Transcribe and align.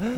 Bonjour 0.00 0.12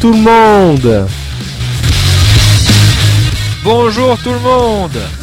tout 0.00 0.12
le 0.12 0.18
monde. 0.18 1.08
Bonjour 3.64 4.16
tout 4.18 4.30
le 4.30 4.38
monde 4.38 5.17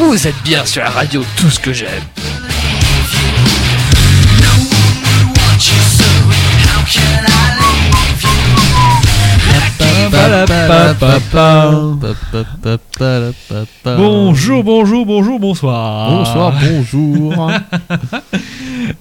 Vous 0.00 0.26
êtes 0.26 0.42
bien 0.42 0.64
sur 0.64 0.82
la 0.82 0.88
radio 0.88 1.22
Tout 1.36 1.50
ce 1.50 1.60
que 1.60 1.74
j'aime. 1.74 2.02
Bonjour, 13.84 14.64
bonjour, 14.64 15.06
bonjour, 15.06 15.38
bonsoir. 15.38 16.10
Bonsoir, 16.10 16.52
bonjour 16.60 17.50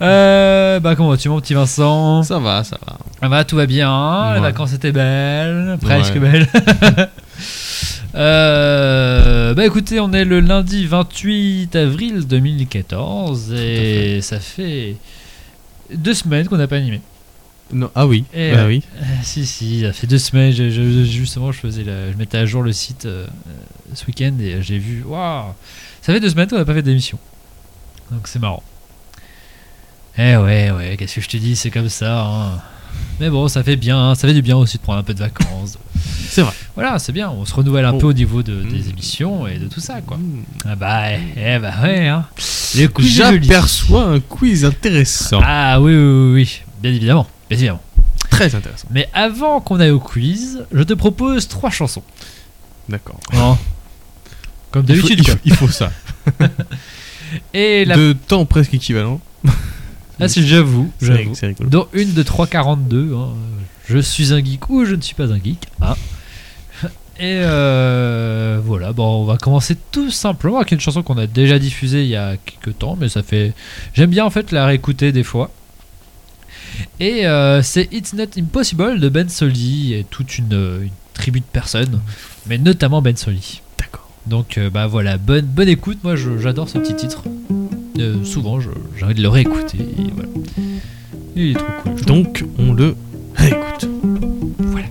Euh, 0.02 0.80
bah 0.80 0.96
comment 0.96 1.10
vas-tu 1.10 1.30
mon 1.30 1.40
petit 1.40 1.56
Vincent? 1.56 2.22
Ça 2.24 2.38
va, 2.38 2.64
ça 2.64 2.78
va. 2.86 2.98
Ah 3.22 3.28
bah 3.30 3.44
tout 3.44 3.56
va 3.56 3.66
bien, 3.66 4.34
les 4.36 4.40
vacances 4.40 4.74
étaient 4.74 4.92
belles, 4.92 5.78
presque 5.82 6.14
Ouais. 6.16 6.20
belles. 6.20 6.48
Euh, 8.16 9.54
bah 9.54 9.66
écoutez, 9.66 10.00
on 10.00 10.12
est 10.14 10.26
le 10.26 10.40
lundi 10.40 10.86
28 10.86 11.76
avril 11.76 12.26
2014 12.28 13.54
et 13.54 14.20
ça 14.22 14.40
fait 14.40 14.96
deux 15.94 16.14
semaines 16.14 16.48
qu'on 16.48 16.58
n'a 16.58 16.68
pas 16.68 16.78
animé. 16.78 17.02
Non, 17.72 17.92
ah 17.94 18.08
oui, 18.08 18.26
Et 18.34 18.52
bah 18.52 18.66
oui. 18.66 18.82
Euh, 19.00 19.04
si 19.22 19.46
si, 19.46 19.82
ça 19.82 19.94
fait 19.94 20.08
deux 20.08 20.18
semaines. 20.18 20.52
je- 20.52 20.72
je- 20.72 21.04
justement, 21.04 21.52
je 21.52 21.60
faisais, 21.60 21.84
la- 21.84 22.12
je 22.12 22.18
mettais 22.18 22.40
à 22.40 22.46
jour 22.48 22.64
le 22.64 22.72
site 22.74 23.06
euh, 23.06 23.28
euh, 23.28 23.52
ce 23.94 24.06
week-end 24.08 24.34
et 24.42 24.62
j'ai 24.64 24.80
vu, 24.80 25.04
waouh, 25.04 25.54
ça 26.02 26.12
fait 26.12 26.20
deux 26.20 26.30
semaines 26.32 26.48
qu'on 26.48 26.58
n'a 26.58 26.66
pas 26.66 26.74
fait 26.74 26.82
d'émission. 26.82 27.20
Donc 28.12 28.28
c'est 28.28 28.40
marrant. 28.40 28.64
Eh 30.18 30.36
ouais, 30.36 30.72
ouais, 30.72 30.96
qu'est-ce 30.98 31.16
que 31.16 31.22
je 31.22 31.30
te 31.30 31.38
dis, 31.38 31.56
c'est 31.56 31.70
comme 31.70 31.90
ça. 31.90 32.26
hein. 32.26 32.60
Mais 33.20 33.30
bon, 33.30 33.48
ça 33.48 33.64
fait 33.64 33.76
bien, 33.76 33.98
hein, 34.00 34.16
ça 34.16 34.28
fait 34.28 34.34
du 34.34 34.42
bien 34.42 34.58
aussi 34.58 34.78
de 34.78 34.82
prendre 34.82 34.98
un 35.00 35.04
peu 35.04 35.14
de 35.14 35.20
vacances. 35.20 35.78
C'est 36.30 36.42
vrai. 36.42 36.54
Voilà, 36.76 37.00
c'est 37.00 37.12
bien, 37.12 37.30
on 37.30 37.46
se 37.46 37.54
renouvelle 37.54 37.86
un 37.86 37.94
Oh. 37.94 37.98
peu 37.98 38.08
au 38.08 38.14
niveau 38.14 38.44
de, 38.44 38.62
des 38.64 38.80
Mm. 38.84 38.90
émissions 38.90 39.48
et 39.48 39.58
de 39.58 39.68
tout 39.68 39.80
ça, 39.80 40.02
quoi. 40.02 40.18
Mmh. 40.18 40.44
Ah 40.66 40.76
bah, 40.76 41.12
eh, 41.12 41.20
eh 41.38 41.60
bah 41.60 41.74
ouais, 41.84 42.08
hein. 42.08 42.26
J'aperçois 43.00 44.04
un 44.06 44.20
quiz 44.20 44.64
intéressant. 44.66 45.40
Ah 45.44 45.82
oui, 45.82 45.94
oui, 45.96 46.32
oui, 46.34 46.62
bien 46.82 46.92
évidemment, 46.92 47.28
bien 47.50 47.58
évidemment. 47.58 47.82
Très 48.30 48.54
intéressant. 48.56 48.88
Mais 48.92 49.10
avant 49.14 49.60
qu'on 49.60 49.80
aille 49.80 49.90
au 49.92 50.00
quiz, 50.00 50.64
je 50.72 50.84
te 50.84 50.94
propose 50.94 51.48
trois 51.48 51.72
chansons. 51.72 52.04
D'accord. 52.88 53.20
Comme 54.72 54.84
d'habitude, 54.86 55.20
il 55.20 55.28
faut- 55.30 55.38
il 55.46 55.54
faut 55.56 55.68
ça. 55.68 55.92
Et 57.54 57.86
la... 57.86 57.96
De 57.96 58.14
temps 58.14 58.46
presque 58.46 58.74
équivalent. 58.74 59.20
Ah, 60.20 60.28
c'est 60.28 60.44
j'avoue, 60.46 60.92
j'avoue. 61.02 61.34
Dont 61.62 61.88
une 61.94 62.14
de 62.14 62.24
3,42. 62.24 63.14
hein. 63.16 63.30
Je 63.90 63.98
suis 63.98 64.34
un 64.34 64.44
geek 64.44 64.70
ou 64.70 64.86
je 64.86 64.94
ne 64.96 65.02
suis 65.02 65.16
pas 65.16 65.32
un 65.34 65.38
geek. 65.40 65.66
hein. 65.82 65.96
Et 67.20 67.40
euh, 67.42 68.60
voilà, 68.64 68.94
bon, 68.94 69.22
on 69.22 69.26
va 69.26 69.38
commencer 69.38 69.76
tout 69.92 70.10
simplement 70.12 70.58
avec 70.58 70.72
une 70.72 70.80
chanson 70.80 71.02
qu'on 71.04 71.18
a 71.18 71.28
déjà 71.28 71.60
diffusée 71.60 72.04
il 72.04 72.10
y 72.10 72.16
a 72.16 72.38
quelques 72.38 72.78
temps, 72.78 72.96
mais 73.00 73.10
ça 73.10 73.24
fait. 73.24 73.54
J'aime 73.94 74.10
bien 74.12 74.24
en 74.26 74.30
fait 74.30 74.52
la 74.52 74.66
réécouter 74.66 75.12
des 75.12 75.24
fois. 75.24 75.52
Et 77.00 77.26
euh, 77.28 77.62
c'est 77.62 77.92
It's 77.92 78.14
Not 78.14 78.38
Impossible 78.38 79.00
de 79.00 79.10
Ben 79.10 79.28
Soli 79.28 79.96
et 79.96 80.06
toute 80.10 80.38
une, 80.38 80.54
une 80.84 80.90
tribu 81.14 81.40
de 81.42 81.46
personnes, 81.46 82.00
mais 82.48 82.58
notamment 82.58 83.02
Ben 83.02 83.18
Soli. 83.18 83.62
D'accord. 83.78 84.08
Donc 84.28 84.58
euh, 84.58 84.70
bah 84.70 84.88
voilà, 84.88 85.18
bonne, 85.18 85.46
bonne 85.46 85.68
écoute, 85.68 85.98
moi 86.04 86.16
j'adore 86.16 86.70
ce 86.70 86.78
petit 86.78 86.96
titre. 86.96 87.24
Euh, 87.98 88.24
souvent 88.24 88.60
j'ai 88.62 89.04
envie 89.04 89.16
de 89.16 89.22
le 89.22 89.30
réécouter. 89.30 89.80
Voilà. 90.14 90.30
Il 91.36 91.52
est 91.52 91.54
trop 91.56 91.66
cool. 91.84 92.02
Donc, 92.06 92.46
on 92.58 92.72
le 92.74 92.96
réécoute. 93.36 93.86
Voilà. 94.60 94.88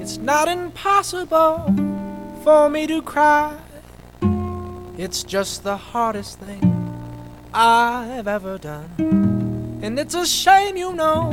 It's 0.00 0.18
not 0.18 0.48
impossible 0.48 1.74
for 2.42 2.68
me 2.68 2.86
to 2.86 3.02
cry. 3.02 3.56
It's 4.98 5.22
just 5.22 5.62
the 5.62 5.76
hardest 5.76 6.38
thing 6.38 6.75
I've 7.58 8.28
ever 8.28 8.58
done. 8.58 9.78
And 9.80 9.98
it's 9.98 10.14
a 10.14 10.26
shame, 10.26 10.76
you 10.76 10.92
know, 10.92 11.30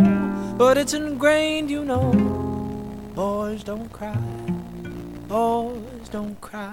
but 0.57 0.77
it's 0.77 0.93
ingrained, 0.93 1.69
you 1.69 1.83
know. 1.83 2.13
Boys 3.13 3.61
don't 3.61 3.91
cry. 3.91 4.15
Boys 5.27 6.07
don't 6.09 6.39
cry. 6.39 6.71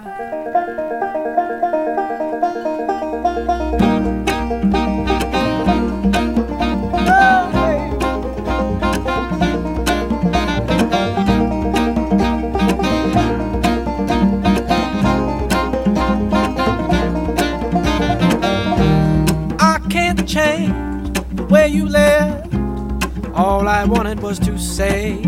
All 23.61 23.69
I 23.69 23.85
wanted 23.85 24.21
was 24.23 24.39
to 24.39 24.57
say 24.57 25.21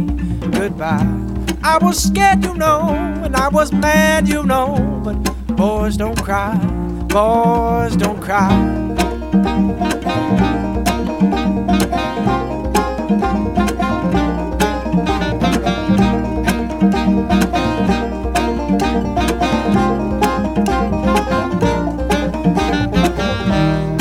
goodbye. 0.57 1.05
I 1.61 1.77
was 1.79 2.01
scared, 2.03 2.43
you 2.43 2.55
know, 2.55 2.89
and 3.23 3.35
I 3.35 3.47
was 3.49 3.71
mad, 3.71 4.27
you 4.27 4.41
know. 4.41 5.01
But 5.03 5.17
boys 5.55 5.97
don't 5.97 6.19
cry, 6.19 6.55
boys 7.09 7.95
don't 7.95 8.19
cry. 8.19 8.49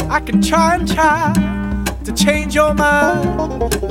I 0.08 0.20
can 0.24 0.40
try 0.40 0.76
and 0.76 0.88
try 0.90 1.34
to 2.04 2.12
change 2.12 2.54
your 2.54 2.72
mind, 2.72 3.41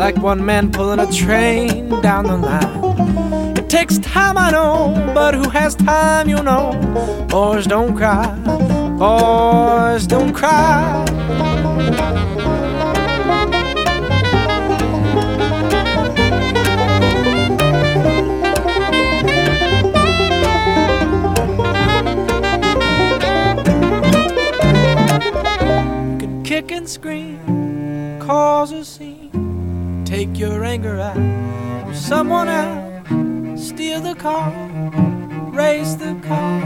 like 0.01 0.17
one 0.17 0.44
man 0.44 0.72
pulling 0.72 1.00
a 1.00 1.06
train 1.12 1.88
down 2.01 2.25
the 2.25 2.35
line. 2.35 3.56
It 3.56 3.69
takes 3.69 4.00
time, 4.00 4.35
I 4.35 4.50
know, 4.50 4.95
but 5.13 5.35
who 5.35 5.47
has 5.50 5.75
time, 5.75 6.28
you 6.28 6.41
know? 6.41 6.73
Boys 7.29 7.67
don't 7.67 7.95
cry, 7.95 8.25
boys 8.97 10.07
don't 10.07 10.34
cry. 10.34 11.06
You 26.09 26.17
can 26.17 26.43
kick 26.43 26.72
and 26.72 26.90
scream, 26.90 28.17
cause 28.20 28.72
take 30.22 30.38
your 30.38 30.64
anger 30.64 31.00
out 31.00 31.18
on 31.18 31.96
someone 31.96 32.47
else, 32.47 33.68
steal 33.68 34.00
the 34.00 34.14
car, 34.14 34.52
raise 35.52 35.97
the 35.97 36.14
car. 36.22 36.62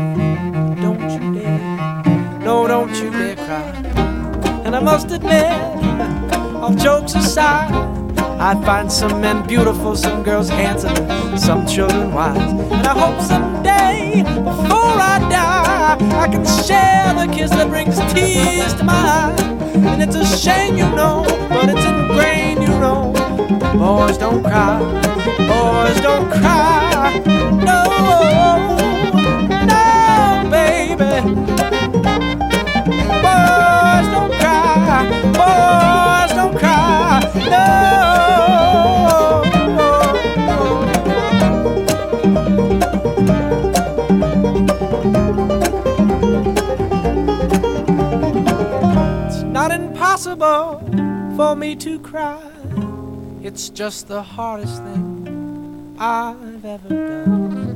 Don't 0.84 1.10
you 1.10 1.40
dare, 1.40 2.40
no, 2.44 2.68
don't 2.68 2.94
you 3.02 3.10
dare 3.12 3.38
cry. 3.38 3.72
And 4.66 4.76
I 4.76 4.82
must 4.82 5.10
admit, 5.10 5.54
all 6.62 6.76
jokes 6.76 7.16
aside, 7.16 7.72
I 8.50 8.62
find 8.66 8.92
some 8.92 9.22
men 9.22 9.48
beautiful, 9.48 9.96
some 9.96 10.22
girls 10.22 10.50
handsome, 10.50 11.38
some 11.38 11.66
children 11.66 12.14
wise. 12.14 12.52
And 12.76 12.86
I 12.86 12.94
hope 13.04 13.22
someday, 13.22 14.24
before 14.50 14.96
I 15.14 15.18
die, 15.32 15.98
I 16.24 16.28
can 16.28 16.46
share 16.68 17.14
the 17.14 17.34
kiss 17.34 17.52
that 17.52 17.70
brings 17.70 17.96
tears 18.12 18.74
to 18.74 18.84
my 18.84 18.94
eyes. 18.94 19.42
And 19.92 20.04
it's 20.04 20.18
a 20.18 20.26
shame, 20.26 20.76
you 20.76 20.90
know, 20.90 21.24
but 21.48 21.70
it's 21.70 21.86
know. 21.86 21.95
Boys 23.78 24.18
don't 24.18 24.42
cry, 24.44 24.80
Boys 25.48 26.00
don't 26.02 26.30
cry. 26.32 27.22
No, 27.64 27.84
no, 29.70 30.50
baby. 30.50 31.22
Boys 33.22 34.08
don't 34.14 34.32
cry. 34.40 35.04
Boys 35.36 36.32
don't 36.38 36.56
cry. 36.58 37.20
No. 37.50 37.66
It's 49.28 49.42
not 49.44 49.72
impossible 49.72 50.80
for 51.36 51.56
me 51.56 51.76
to 51.76 52.00
cry. 52.00 52.55
It's 53.48 53.70
just 53.70 54.08
the 54.08 54.24
hardest 54.24 54.82
thing 54.82 55.96
I've 56.00 56.66
ever 56.66 56.90
done. 56.90 57.76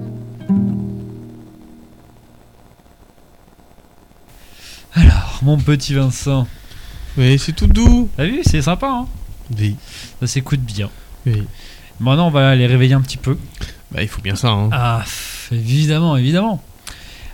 Alors, 4.96 5.40
mon 5.44 5.58
petit 5.60 5.94
Vincent. 5.94 6.48
Oui, 7.20 7.38
c'est 7.38 7.54
tout 7.54 7.68
doux. 7.68 8.10
T'as 8.18 8.26
vu, 8.26 8.42
c'est 8.44 8.64
sympa, 8.64 8.88
hein? 8.88 9.08
Oui. 9.60 9.76
Ça 10.20 10.26
s'écoute 10.26 10.62
bien. 10.62 10.90
Oui. 11.28 11.44
Maintenant, 12.00 12.30
on 12.30 12.32
va 12.32 12.56
les 12.56 12.66
réveiller 12.66 12.96
un 12.96 13.02
petit 13.02 13.18
peu. 13.18 13.38
Bah, 13.92 14.02
il 14.02 14.08
faut 14.08 14.24
bien 14.24 14.36
ça, 14.36 14.48
hein. 14.48 14.70
Ah, 14.72 15.04
évidemment, 15.52 16.18
évidemment. 16.18 16.64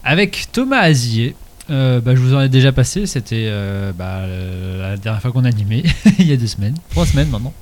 Avec 0.04 0.50
Thomas 0.52 0.82
Azier. 0.82 1.38
Euh, 1.70 2.00
bah, 2.02 2.14
je 2.16 2.20
vous 2.22 2.34
en 2.36 2.42
ai 2.42 2.50
déjà 2.50 2.72
passé, 2.72 3.06
c'était 3.06 3.46
euh, 3.48 3.92
bah, 3.92 4.20
euh, 4.20 4.82
la 4.92 4.98
dernière 4.98 5.22
fois 5.22 5.32
qu'on 5.32 5.46
animait, 5.46 5.84
il 6.20 6.28
y 6.28 6.34
a 6.34 6.38
deux 6.38 6.48
semaines, 6.48 6.76
trois 6.92 7.06
semaines 7.06 7.30
maintenant. 7.30 7.54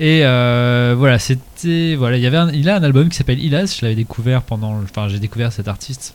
Et 0.00 0.20
voilà, 0.22 1.18
c'était 1.18 1.94
voilà, 1.96 2.16
il 2.16 2.22
y 2.22 2.26
avait 2.26 2.36
un- 2.36 2.50
il 2.52 2.68
a 2.68 2.76
un 2.76 2.82
album 2.82 3.08
qui 3.08 3.16
s'appelle 3.16 3.38
Ilas, 3.42 3.76
je 3.78 3.84
l'avais 3.84 3.94
découvert 3.94 4.42
pendant, 4.42 4.74
enfin 4.82 5.08
j'ai 5.08 5.18
découvert 5.18 5.52
cet 5.52 5.68
artiste 5.68 6.14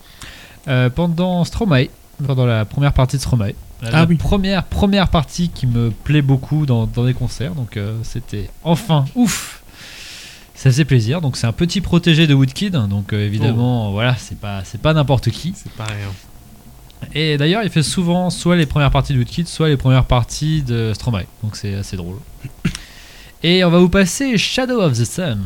pendant 0.95 1.43
Stromae, 1.45 1.87
pendant 2.25 2.45
la 2.45 2.65
première 2.65 2.93
partie 2.93 3.15
de 3.17 3.21
Stromae. 3.21 3.53
La, 3.81 3.89
Ah 3.89 3.91
la 4.01 4.05
oui. 4.05 4.15
première 4.15 4.63
première 4.63 5.07
partie 5.09 5.49
qui 5.49 5.67
me 5.67 5.91
plaît 5.91 6.23
beaucoup 6.23 6.65
dans, 6.65 6.87
dans 6.87 7.05
des 7.05 7.13
concerts, 7.13 7.53
donc 7.53 7.79
c'était 8.03 8.49
enfin 8.63 9.05
ouf. 9.15 9.61
Ça 10.55 10.71
faisait 10.71 10.85
plaisir, 10.85 11.21
donc 11.21 11.37
c'est 11.37 11.45
un 11.45 11.51
petit 11.51 11.81
protégé 11.81 12.25
de 12.25 12.33
Woodkid, 12.33 12.71
donc 12.89 13.13
euh, 13.13 13.23
évidemment, 13.23 13.91
voilà, 13.91 14.15
c'est 14.17 14.39
pas, 14.39 14.61
c'est 14.65 14.81
pas 14.81 14.91
n'importe 14.95 15.29
qui. 15.29 15.53
C'est 15.55 15.71
pas 15.73 15.83
rien. 15.83 16.07
Et 17.13 17.37
d'ailleurs, 17.37 17.63
il 17.63 17.69
fait 17.69 17.83
souvent 17.83 18.29
soit 18.29 18.55
les 18.55 18.65
premières 18.65 18.91
parties 18.91 19.13
de 19.13 19.19
Woodkid, 19.19 19.47
soit 19.47 19.69
les 19.69 19.77
premières 19.77 20.05
parties 20.05 20.61
de 20.61 20.93
Stromae, 20.93 21.25
donc 21.43 21.55
c'est 21.55 21.75
assez 21.75 21.97
drôle. 21.97 22.17
Et 23.43 23.63
on 23.63 23.69
va 23.69 23.79
vous 23.79 23.89
passer 23.89 24.37
Shadow 24.37 24.81
of 24.81 24.93
the 24.93 25.05
Sun. 25.05 25.39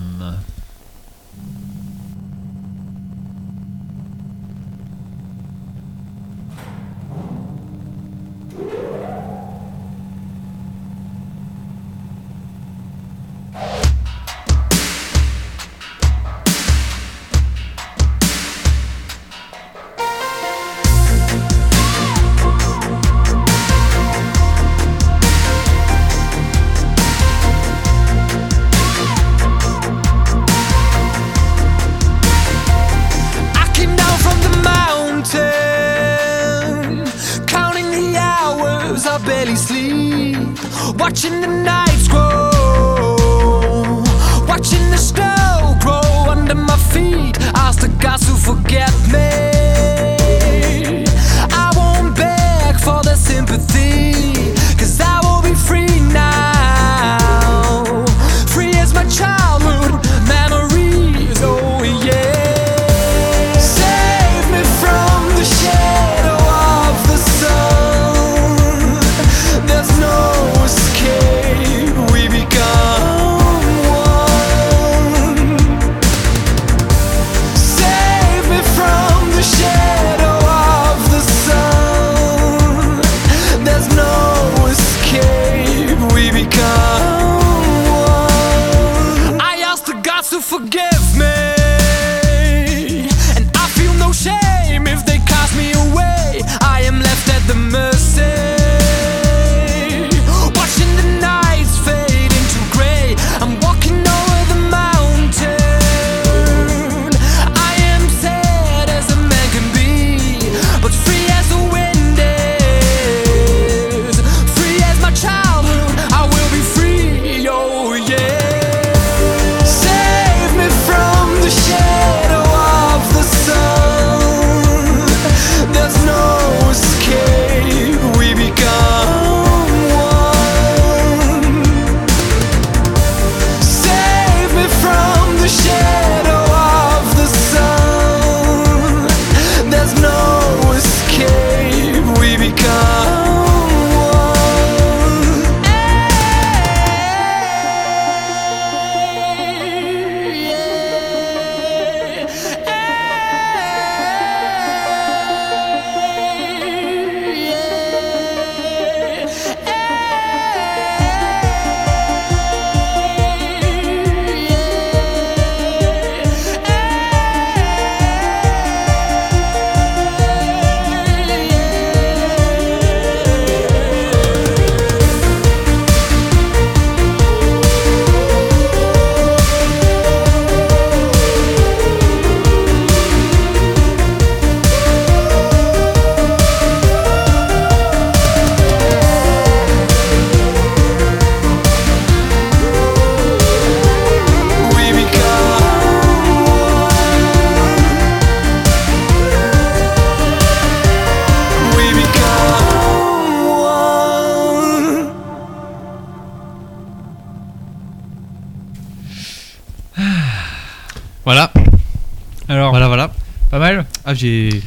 J'ai 214.22 214.62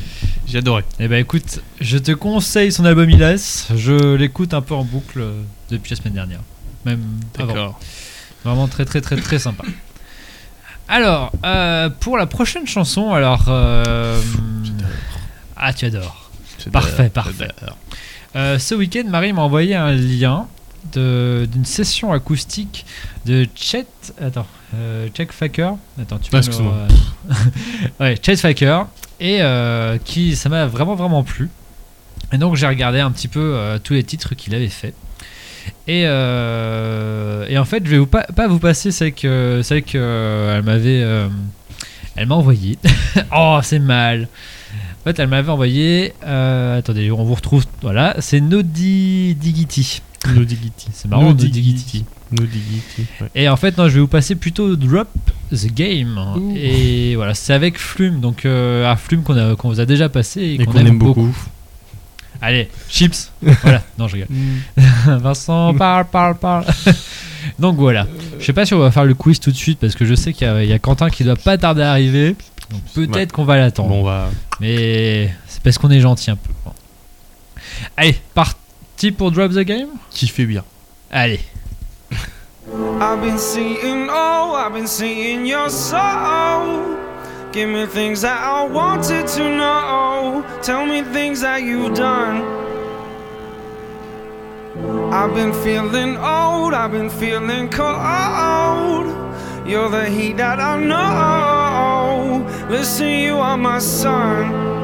j'ai 0.46 0.58
adoré. 0.58 0.84
Eh 1.00 1.08
ben 1.08 1.16
écoute, 1.20 1.61
je 1.80 1.96
te 1.96 2.12
conseille 2.12 2.73
son 2.73 2.84
album 2.84 3.08
Ilas. 3.08 3.68
Je 3.75 4.14
l'écoute 4.14 4.52
un 4.52 4.61
peu 4.61 4.75
en 4.75 4.84
boucle 4.84 5.20
euh, 5.20 5.42
depuis 5.70 5.90
la 5.90 5.96
semaine 5.96 6.14
dernière. 6.14 6.40
Même 6.84 7.02
avant. 7.38 7.46
D'accord. 7.46 7.80
Vraiment 8.44 8.68
très 8.68 8.84
très 8.84 9.00
très 9.00 9.16
très 9.16 9.38
sympa. 9.38 9.64
Alors, 10.88 11.32
euh, 11.44 11.88
pour 11.88 12.18
la 12.18 12.26
prochaine 12.26 12.66
chanson, 12.66 13.12
alors... 13.12 13.46
euh, 13.49 14.20
ah, 15.56 15.73
tu 15.73 15.87
adores. 15.87 16.30
Parfait, 16.73 17.08
parfait. 17.08 17.49
Euh, 18.37 18.58
ce 18.58 18.75
week-end, 18.75 19.04
Marie 19.08 19.32
m'a 19.32 19.42
envoyé 19.42 19.75
un 19.75 19.92
lien 19.92 20.46
d'une 20.92 21.64
session 21.64 22.12
acoustique 22.12 22.84
de 23.25 23.46
Chet... 23.54 23.87
Attends, 24.20 24.46
Chet 25.16 25.28
Faker. 25.30 25.76
Attends, 25.99 26.18
tu 26.18 26.30
Ah, 26.34 26.38
excuse-moi. 26.38 26.75
ouais, 28.00 28.16
Chet 28.23 28.37
Faker. 28.37 28.87
Et 29.21 29.38
euh, 29.40 29.99
qui, 30.02 30.37
ça 30.37 30.49
m'a 30.49 30.66
vraiment 30.66 30.94
vraiment 30.94 31.23
plu. 31.23 31.50
Et 32.33 32.38
donc 32.38 32.56
j'ai 32.56 32.66
regardé 32.66 33.00
un 33.00 33.11
petit 33.11 33.28
peu 33.28 33.54
euh, 33.54 33.78
tous 33.78 33.94
les 33.94 34.02
titres 34.02 34.35
qu'il 34.35 34.54
avait 34.54 34.68
fait. 34.68 34.94
Et, 35.87 36.02
euh, 36.06 37.47
et 37.49 37.56
en 37.59 37.64
fait, 37.64 37.85
je 37.85 37.90
vais 37.90 37.99
vous 37.99 38.06
pas, 38.06 38.25
pas 38.25 38.49
vous 38.49 38.59
passer 38.59 38.90
celle 38.90 39.14
que 39.14 39.61
celle 39.62 39.83
que 39.83 40.52
elle 40.56 40.62
m'avait 40.62 41.04
elle 42.16 42.26
m'a 42.26 42.35
envoyé. 42.35 42.78
oh, 43.37 43.59
c'est 43.62 43.78
mal. 43.78 44.28
En 45.00 45.04
fait, 45.04 45.18
elle 45.18 45.28
m'avait 45.28 45.50
envoyé. 45.50 46.12
attendez, 46.23 47.11
on 47.11 47.25
vous 47.25 47.35
retrouve. 47.35 47.64
Voilà, 47.83 48.16
c'est 48.21 48.40
Nodi 48.40 49.35
Digiti. 49.35 50.02
No 50.35 50.44
Diggity. 50.44 50.88
C'est 50.92 51.09
marrant, 51.09 51.23
No 51.23 51.28
Nodi 51.28 51.50
Diggity. 51.50 52.04
Ouais. 52.40 53.28
Et 53.34 53.48
en 53.48 53.56
fait, 53.56 53.76
non, 53.78 53.88
je 53.88 53.94
vais 53.94 54.00
vous 54.00 54.08
passer 54.08 54.34
plutôt 54.34 54.76
Drop 54.76 55.08
the 55.52 55.66
Game. 55.74 56.18
Ouh. 56.36 56.54
Et 56.56 57.14
voilà, 57.16 57.34
c'est 57.34 57.52
avec 57.52 57.78
Flume, 57.78 58.20
donc 58.20 58.44
euh, 58.44 58.90
un 58.90 58.96
Flume 58.96 59.22
qu'on 59.22 59.36
a- 59.36 59.56
qu'on 59.56 59.68
vous 59.68 59.80
a 59.80 59.86
déjà 59.86 60.08
passé 60.08 60.40
et, 60.40 60.54
Et 60.62 60.64
qu'on 60.64 60.74
aime, 60.78 60.86
aime 60.88 60.98
beaucoup. 60.98 61.22
beaucoup. 61.26 61.36
Allez, 62.40 62.68
chips. 62.88 63.30
voilà, 63.62 63.82
non, 63.98 64.08
je 64.08 64.14
rigole. 64.16 64.28
Vincent, 65.20 65.72
parle, 65.74 66.06
parle, 66.06 66.36
parle. 66.36 66.64
donc 67.58 67.76
voilà. 67.76 68.06
Je 68.38 68.44
sais 68.44 68.52
pas 68.52 68.66
si 68.66 68.74
on 68.74 68.78
va 68.80 68.90
faire 68.90 69.04
le 69.04 69.14
quiz 69.14 69.38
tout 69.40 69.50
de 69.50 69.56
suite 69.56 69.78
parce 69.78 69.94
que 69.94 70.04
je 70.04 70.14
sais 70.14 70.32
qu'il 70.32 70.46
y, 70.46 70.50
a- 70.50 70.62
il 70.62 70.68
y 70.68 70.72
a 70.72 70.78
Quentin 70.78 71.08
qui 71.10 71.24
doit 71.24 71.36
pas 71.36 71.56
tarder 71.56 71.82
à 71.82 71.90
arriver. 71.92 72.36
Donc 72.70 72.80
peut-être 72.94 73.14
Ouais. 73.16 73.26
qu'on 73.28 73.44
va 73.44 73.56
l'attendre. 73.56 73.90
Bon, 73.90 74.00
on 74.00 74.04
va. 74.04 74.30
Mais 74.60 75.30
c'est 75.46 75.62
parce 75.62 75.78
qu'on 75.78 75.90
est 75.90 76.00
gentil 76.00 76.30
un 76.30 76.36
peu. 76.36 76.50
Bon. 76.64 76.72
Allez, 77.96 78.16
parti 78.34 79.10
pour 79.16 79.30
Drop 79.30 79.52
the 79.52 79.60
Game? 79.60 79.88
Kiffer 80.10 80.46
bien. 80.46 80.64
Allez. 81.10 81.40
I've 82.73 83.21
been 83.21 83.38
seeing, 83.38 84.09
oh, 84.11 84.54
I've 84.54 84.73
been 84.73 84.87
seeing 84.87 85.44
your 85.44 85.68
soul. 85.68 86.99
Give 87.52 87.68
me 87.68 87.87
things 87.87 88.23
that 88.23 88.40
I 88.40 88.64
wanted 88.64 89.28
to 89.28 89.56
know. 89.56 90.44
Tell 90.62 90.87
me 90.87 91.02
things 91.02 91.42
that 91.42 91.62
you've 91.62 91.94
done. 91.94 92.42
I've 95.12 95.35
been 95.35 95.52
feeling 95.52 96.16
old, 96.16 96.73
I've 96.75 96.90
been 96.90 97.11
feeling 97.11 97.68
cold. 97.68 99.06
You're 99.68 99.90
the 99.90 100.09
heat 100.09 100.38
that 100.38 100.59
I 100.59 100.78
know. 100.80 102.47
Listen, 102.71 103.09
you 103.09 103.37
are 103.37 103.59
my 103.59 103.78
sun. 103.78 104.83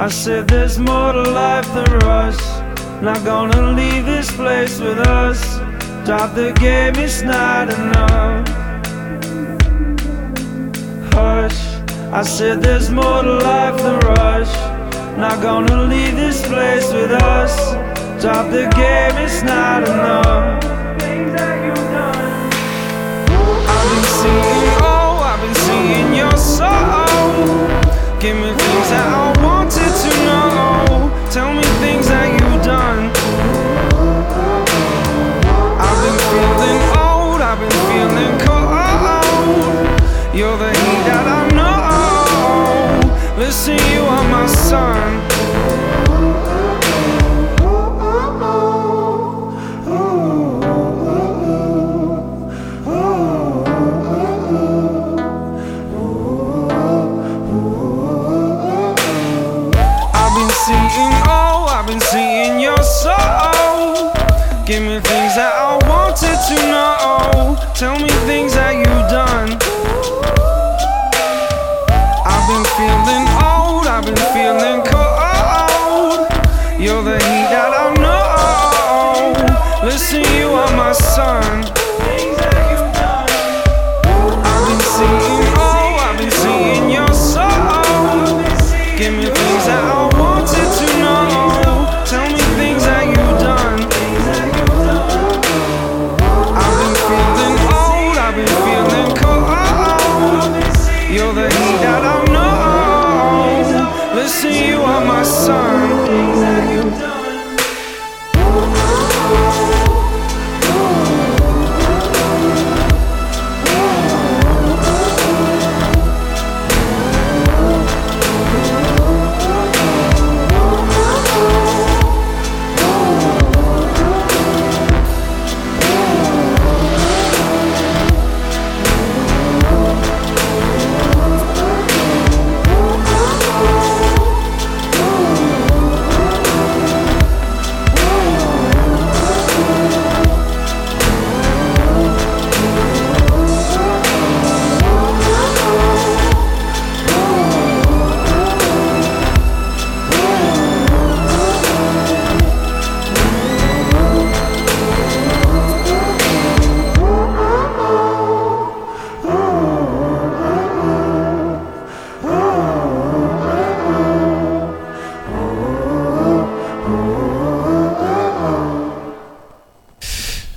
I 0.00 0.08
said 0.08 0.48
there's 0.48 0.78
more 0.78 1.12
to 1.12 1.22
life 1.30 1.70
than 1.74 1.84
rush. 1.98 2.40
Not 3.02 3.22
gonna 3.22 3.72
leave 3.72 4.06
this 4.06 4.34
place 4.34 4.80
with 4.80 4.98
us. 4.98 5.58
Drop 6.06 6.34
the 6.34 6.52
game, 6.58 6.94
it's 6.96 7.20
not 7.20 7.68
enough. 7.68 8.48
Hush, 11.12 11.60
I 12.14 12.22
said 12.22 12.62
there's 12.62 12.88
more 12.90 13.22
to 13.22 13.34
life 13.44 13.76
than 13.82 13.98
rush. 14.16 14.54
Not 15.18 15.42
gonna 15.42 15.82
leave 15.82 16.16
this 16.16 16.40
place 16.48 16.90
with 16.94 17.12
us. 17.12 17.54
Drop 18.22 18.50
the 18.50 18.70
game, 18.74 19.18
it's 19.22 19.42
not 19.42 19.82
enough. 19.86 20.64
I've 23.68 23.88
been 23.92 24.06
seeing, 24.18 24.80
oh, 24.80 25.20
I've 25.30 25.40
been 25.42 25.54
seeing 25.54 26.14
your 26.14 26.36
soul. 26.38 27.89
Give 28.20 28.36
me 28.36 28.52
things 28.52 28.90
that 28.90 29.08
I 29.08 29.32
wanted 29.42 29.92
to 30.04 30.10
know. 30.28 31.08
Tell 31.30 31.54
me 31.54 31.62
things 31.80 32.06
that 32.08 32.28
you've 32.28 32.62
done. 32.62 33.08
I've 35.80 36.00
been 36.04 36.18
feeling 36.28 36.80
old, 37.00 37.40
I've 37.40 37.58
been 37.58 37.78
feeling 37.88 38.36
cold. 38.44 40.36
You're 40.36 40.58
the 40.58 40.68
heat 40.68 41.02
that 41.08 41.26
I 41.26 41.48
know. 41.56 43.38
Listen, 43.38 43.78
you 43.90 44.02
are 44.02 44.28
my 44.28 44.46
sun. 44.46 45.29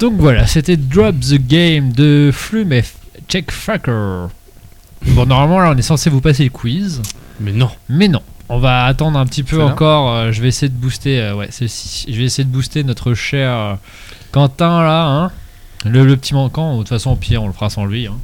Donc 0.03 0.19
voilà, 0.19 0.45
c'était 0.47 0.75
Drop 0.75 1.15
the 1.21 1.35
Game 1.47 1.93
de 1.93 2.29
Flume 2.33 2.73
et 2.73 2.83
Check 3.29 3.51
Fracker. 3.51 4.27
Bon, 5.07 5.25
normalement, 5.25 5.59
là, 5.59 5.71
on 5.73 5.77
est 5.77 5.81
censé 5.81 6.09
vous 6.09 6.19
passer 6.19 6.43
le 6.43 6.49
quiz. 6.49 7.01
Mais 7.39 7.53
non. 7.53 7.69
Mais 7.87 8.09
non, 8.09 8.21
on 8.49 8.59
va 8.59 8.83
attendre 8.83 9.17
un 9.17 9.25
petit 9.25 9.43
peu 9.43 9.63
encore. 9.63 10.11
euh, 10.13 10.31
je 10.33 10.41
vais 10.41 10.49
essayer 10.49 10.67
de 10.67 10.75
booster. 10.75 11.21
euh, 11.21 11.35
ouais. 11.35 11.49
Je 11.57 12.11
vais 12.17 12.23
essayer 12.25 12.43
de 12.43 12.49
booster 12.49 12.83
notre 12.83 13.13
cher 13.13 13.49
euh, 13.57 13.73
Quentin 14.33 14.81
là. 14.83 15.05
Hein 15.05 15.31
le, 15.85 16.05
le 16.05 16.17
petit 16.17 16.33
manquant. 16.33 16.73
De 16.73 16.77
toute 16.79 16.89
façon, 16.89 17.11
au 17.11 17.15
pire, 17.15 17.41
on 17.43 17.47
le 17.47 17.53
fera 17.53 17.69
sans 17.69 17.85
lui. 17.85 18.07
hein. 18.07 18.17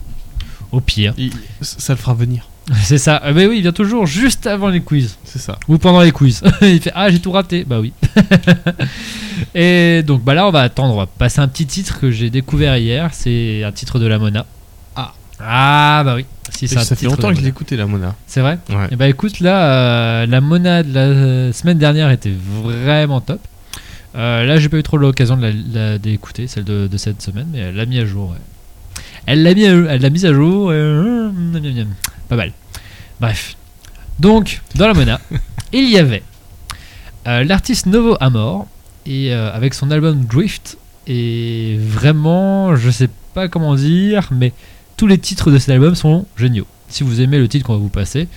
Au 0.73 0.81
pire. 0.81 1.13
Il- 1.17 1.31
ça 1.61 1.93
le 1.93 1.97
fera 1.97 2.13
venir. 2.13 2.49
C'est 2.83 2.97
ça. 2.97 3.21
Euh, 3.23 3.31
mais 3.33 3.47
oui, 3.47 3.55
il 3.57 3.61
vient 3.61 3.71
toujours 3.71 4.05
juste 4.05 4.47
avant 4.47 4.67
les 4.67 4.81
quiz. 4.81 5.17
C'est 5.31 5.39
ça. 5.39 5.57
Ou 5.67 5.77
pendant 5.77 6.01
les 6.01 6.11
quiz. 6.11 6.41
il 6.61 6.81
fait 6.81 6.91
Ah, 6.95 7.09
j'ai 7.11 7.19
tout 7.19 7.31
raté. 7.31 7.63
Bah 7.63 7.79
oui. 7.79 7.93
Et 9.55 10.03
donc, 10.03 10.23
bah 10.23 10.33
là, 10.33 10.47
on 10.47 10.51
va 10.51 10.61
attendre. 10.61 10.93
On 10.93 10.97
va 10.97 11.05
passer 11.05 11.39
un 11.39 11.47
petit 11.47 11.65
titre 11.65 11.99
que 11.99 12.11
j'ai 12.11 12.29
découvert 12.29 12.77
hier. 12.77 13.09
C'est 13.13 13.63
un 13.63 13.71
titre 13.71 13.99
de 13.99 14.05
la 14.07 14.17
Mona. 14.19 14.45
Ah. 14.95 15.13
Ah, 15.39 16.01
bah 16.03 16.15
oui. 16.15 16.25
Si, 16.51 16.67
ça 16.67 16.83
fait 16.83 17.05
longtemps 17.05 17.31
que 17.33 17.39
je 17.39 17.47
écouté, 17.47 17.77
la 17.77 17.85
Mona. 17.85 18.15
C'est 18.27 18.41
vrai 18.41 18.57
Ouais. 18.69 18.87
et 18.91 18.95
bah 18.95 19.07
écoute, 19.07 19.39
là, 19.39 19.63
euh, 19.71 20.25
la 20.25 20.41
Mona 20.41 20.81
de 20.83 20.93
la 20.93 21.53
semaine 21.53 21.77
dernière 21.77 22.09
était 22.09 22.33
vraiment 22.33 23.21
top. 23.21 23.39
Euh, 24.15 24.43
là, 24.45 24.57
j'ai 24.57 24.67
pas 24.67 24.77
eu 24.77 24.83
trop 24.83 24.97
l'occasion 24.97 25.37
de 25.37 25.97
d'écouter, 25.97 26.47
celle 26.47 26.63
de, 26.63 26.87
de 26.87 26.97
cette 26.97 27.21
semaine, 27.21 27.47
mais 27.53 27.59
elle 27.59 27.75
l'a 27.75 27.85
mis 27.85 27.99
à 27.99 28.05
jour. 28.05 28.31
ouais. 28.31 29.03
Elle 29.27 29.43
l'a 29.43 29.53
mis, 29.53 29.65
à- 29.67 29.69
elle 29.93 30.01
l'a 30.01 30.09
mise 30.09 30.25
à 30.25 30.33
jour. 30.33 30.73
pas 32.27 32.35
mal. 32.35 32.51
Bref. 33.21 33.55
Donc, 34.19 34.61
dans 34.75 34.87
la 34.87 34.93
Mona, 34.93 35.19
il 35.73 35.89
y 35.89 35.97
avait 35.97 36.23
euh, 37.27 37.43
l'artiste 37.43 37.85
Novo 37.85 38.17
Amor 38.19 38.67
et 39.05 39.33
euh, 39.33 39.51
avec 39.53 39.73
son 39.73 39.91
album 39.91 40.25
Drift. 40.25 40.77
Et 41.07 41.77
vraiment, 41.79 42.75
je 42.75 42.89
sais 42.89 43.09
pas 43.33 43.47
comment 43.47 43.75
dire, 43.75 44.29
mais 44.31 44.51
tous 44.97 45.07
les 45.07 45.17
titres 45.17 45.51
de 45.51 45.57
cet 45.57 45.69
album 45.69 45.95
sont 45.95 46.25
géniaux. 46.35 46.67
Si 46.89 47.03
vous 47.03 47.21
aimez 47.21 47.39
le 47.39 47.47
titre 47.47 47.65
qu'on 47.65 47.73
va 47.73 47.79
vous 47.79 47.89
passer, 47.89 48.27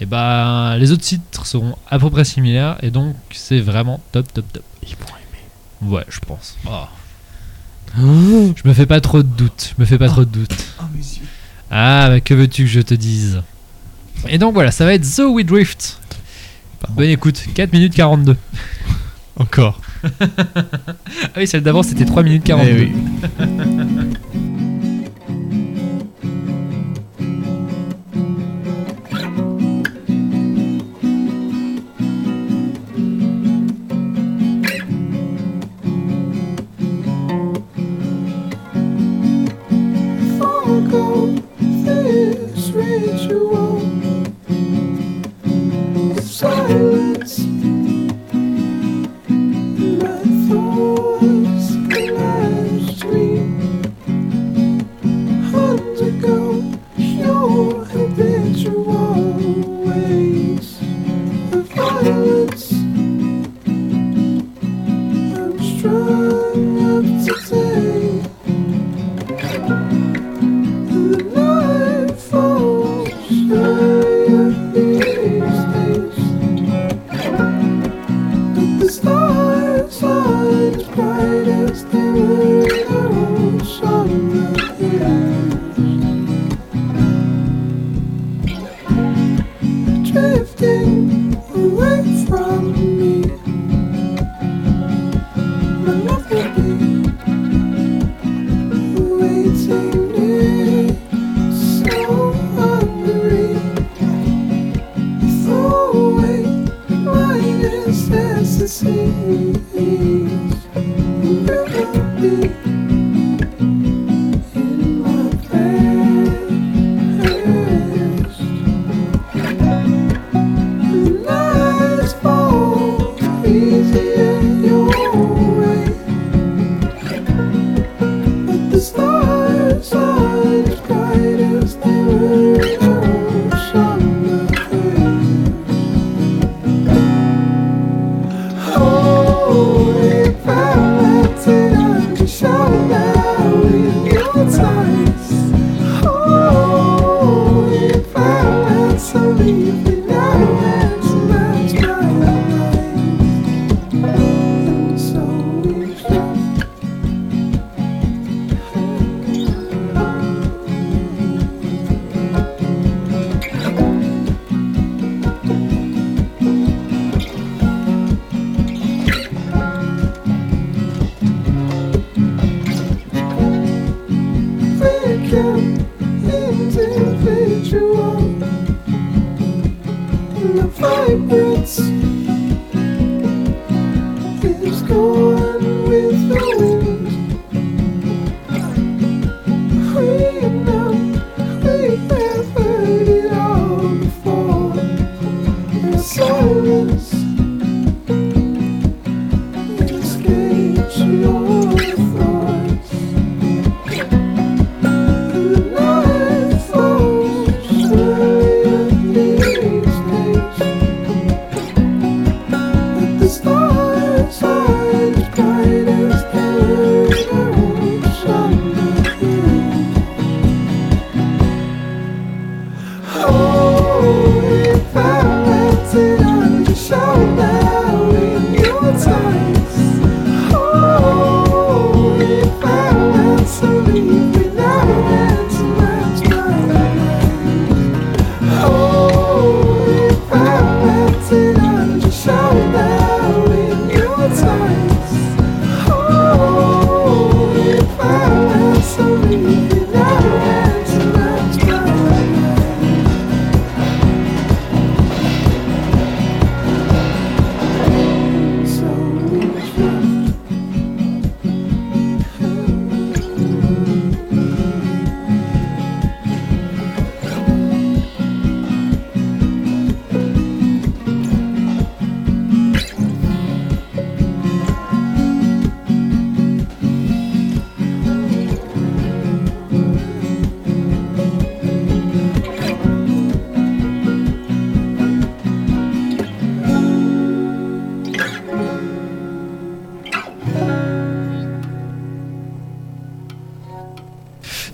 et 0.00 0.06
ben 0.06 0.76
les 0.76 0.92
autres 0.92 1.02
titres 1.02 1.46
seront 1.46 1.74
à 1.88 1.98
peu 1.98 2.10
près 2.10 2.24
similaires 2.24 2.76
et 2.82 2.90
donc 2.90 3.16
c'est 3.32 3.60
vraiment 3.60 4.00
top 4.12 4.30
top 4.32 4.44
top. 4.52 4.62
Ils 4.82 4.90
vont 4.90 5.06
aimer. 5.06 5.94
Ouais, 5.94 6.04
je 6.08 6.20
pense. 6.20 6.56
Oh. 6.66 6.84
Je 7.96 8.68
me 8.68 8.74
fais 8.74 8.86
pas 8.86 9.00
trop 9.00 9.22
de 9.22 9.28
doutes. 9.28 9.74
Je 9.76 9.82
me 9.82 9.86
fais 9.86 9.98
pas 9.98 10.08
trop 10.08 10.24
de 10.24 10.30
doutes. 10.30 10.56
Oh, 10.80 10.84
yeux. 10.96 11.26
Ah, 11.70 12.08
bah, 12.08 12.20
que 12.20 12.34
veux-tu 12.34 12.64
que 12.64 12.70
je 12.70 12.80
te 12.80 12.94
dise? 12.94 13.42
Et 14.28 14.38
donc 14.38 14.54
voilà, 14.54 14.70
ça 14.70 14.84
va 14.84 14.94
être 14.94 15.02
The 15.02 15.22
We 15.28 15.44
Drift. 15.44 16.00
Bonne 16.90 17.08
écoute, 17.08 17.44
4 17.54 17.72
minutes 17.72 17.94
42. 17.94 18.36
Encore. 19.36 19.80
Ah 20.04 21.38
oui, 21.38 21.46
celle 21.46 21.62
d'avant 21.62 21.82
c'était 21.82 22.04
3 22.04 22.22
minutes 22.22 22.44
42. 22.44 22.70
Eh 22.70 22.80
oui. 22.80 22.92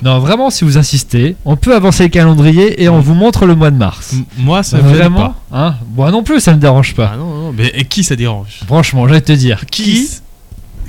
Non, 0.03 0.19
vraiment, 0.19 0.49
si 0.51 0.65
vous 0.65 0.79
insistez, 0.79 1.37
on 1.45 1.57
peut 1.57 1.75
avancer 1.75 2.05
le 2.05 2.09
calendrier 2.09 2.83
et 2.83 2.89
on 2.89 3.01
vous 3.01 3.15
montre 3.15 3.45
le 3.47 3.55
mois 3.55 3.71
de 3.71 3.77
mars. 3.77 4.15
M- 4.15 4.25
Moi, 4.39 4.63
ça 4.63 4.79
me 4.79 4.83
vraiment 4.89 5.21
pas. 5.21 5.35
hein? 5.53 5.75
Moi 5.95 6.11
non 6.11 6.23
plus, 6.23 6.41
ça 6.41 6.55
me 6.55 6.59
dérange 6.59 6.95
pas. 6.95 7.11
Ah 7.15 7.17
non, 7.19 7.27
non, 7.35 7.53
mais 7.53 7.71
et 7.75 7.85
qui 7.85 8.03
ça 8.03 8.17
dérange? 8.17 8.61
Franchement, 8.67 9.07
je 9.09 9.13
vais 9.15 9.21
te 9.21 9.33
dire. 9.33 9.67
Qui, 9.67 10.09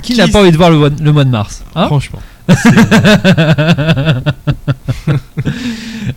qui 0.02 0.14
n'a 0.16 0.24
qui- 0.26 0.30
pas 0.32 0.40
envie 0.40 0.50
de 0.52 0.56
voir 0.56 0.70
le, 0.70 0.78
mois- 0.78 0.88
le 1.00 1.12
mois 1.12 1.24
de 1.24 1.30
mars 1.30 1.62
hein? 1.74 1.86
Franchement. 1.86 2.20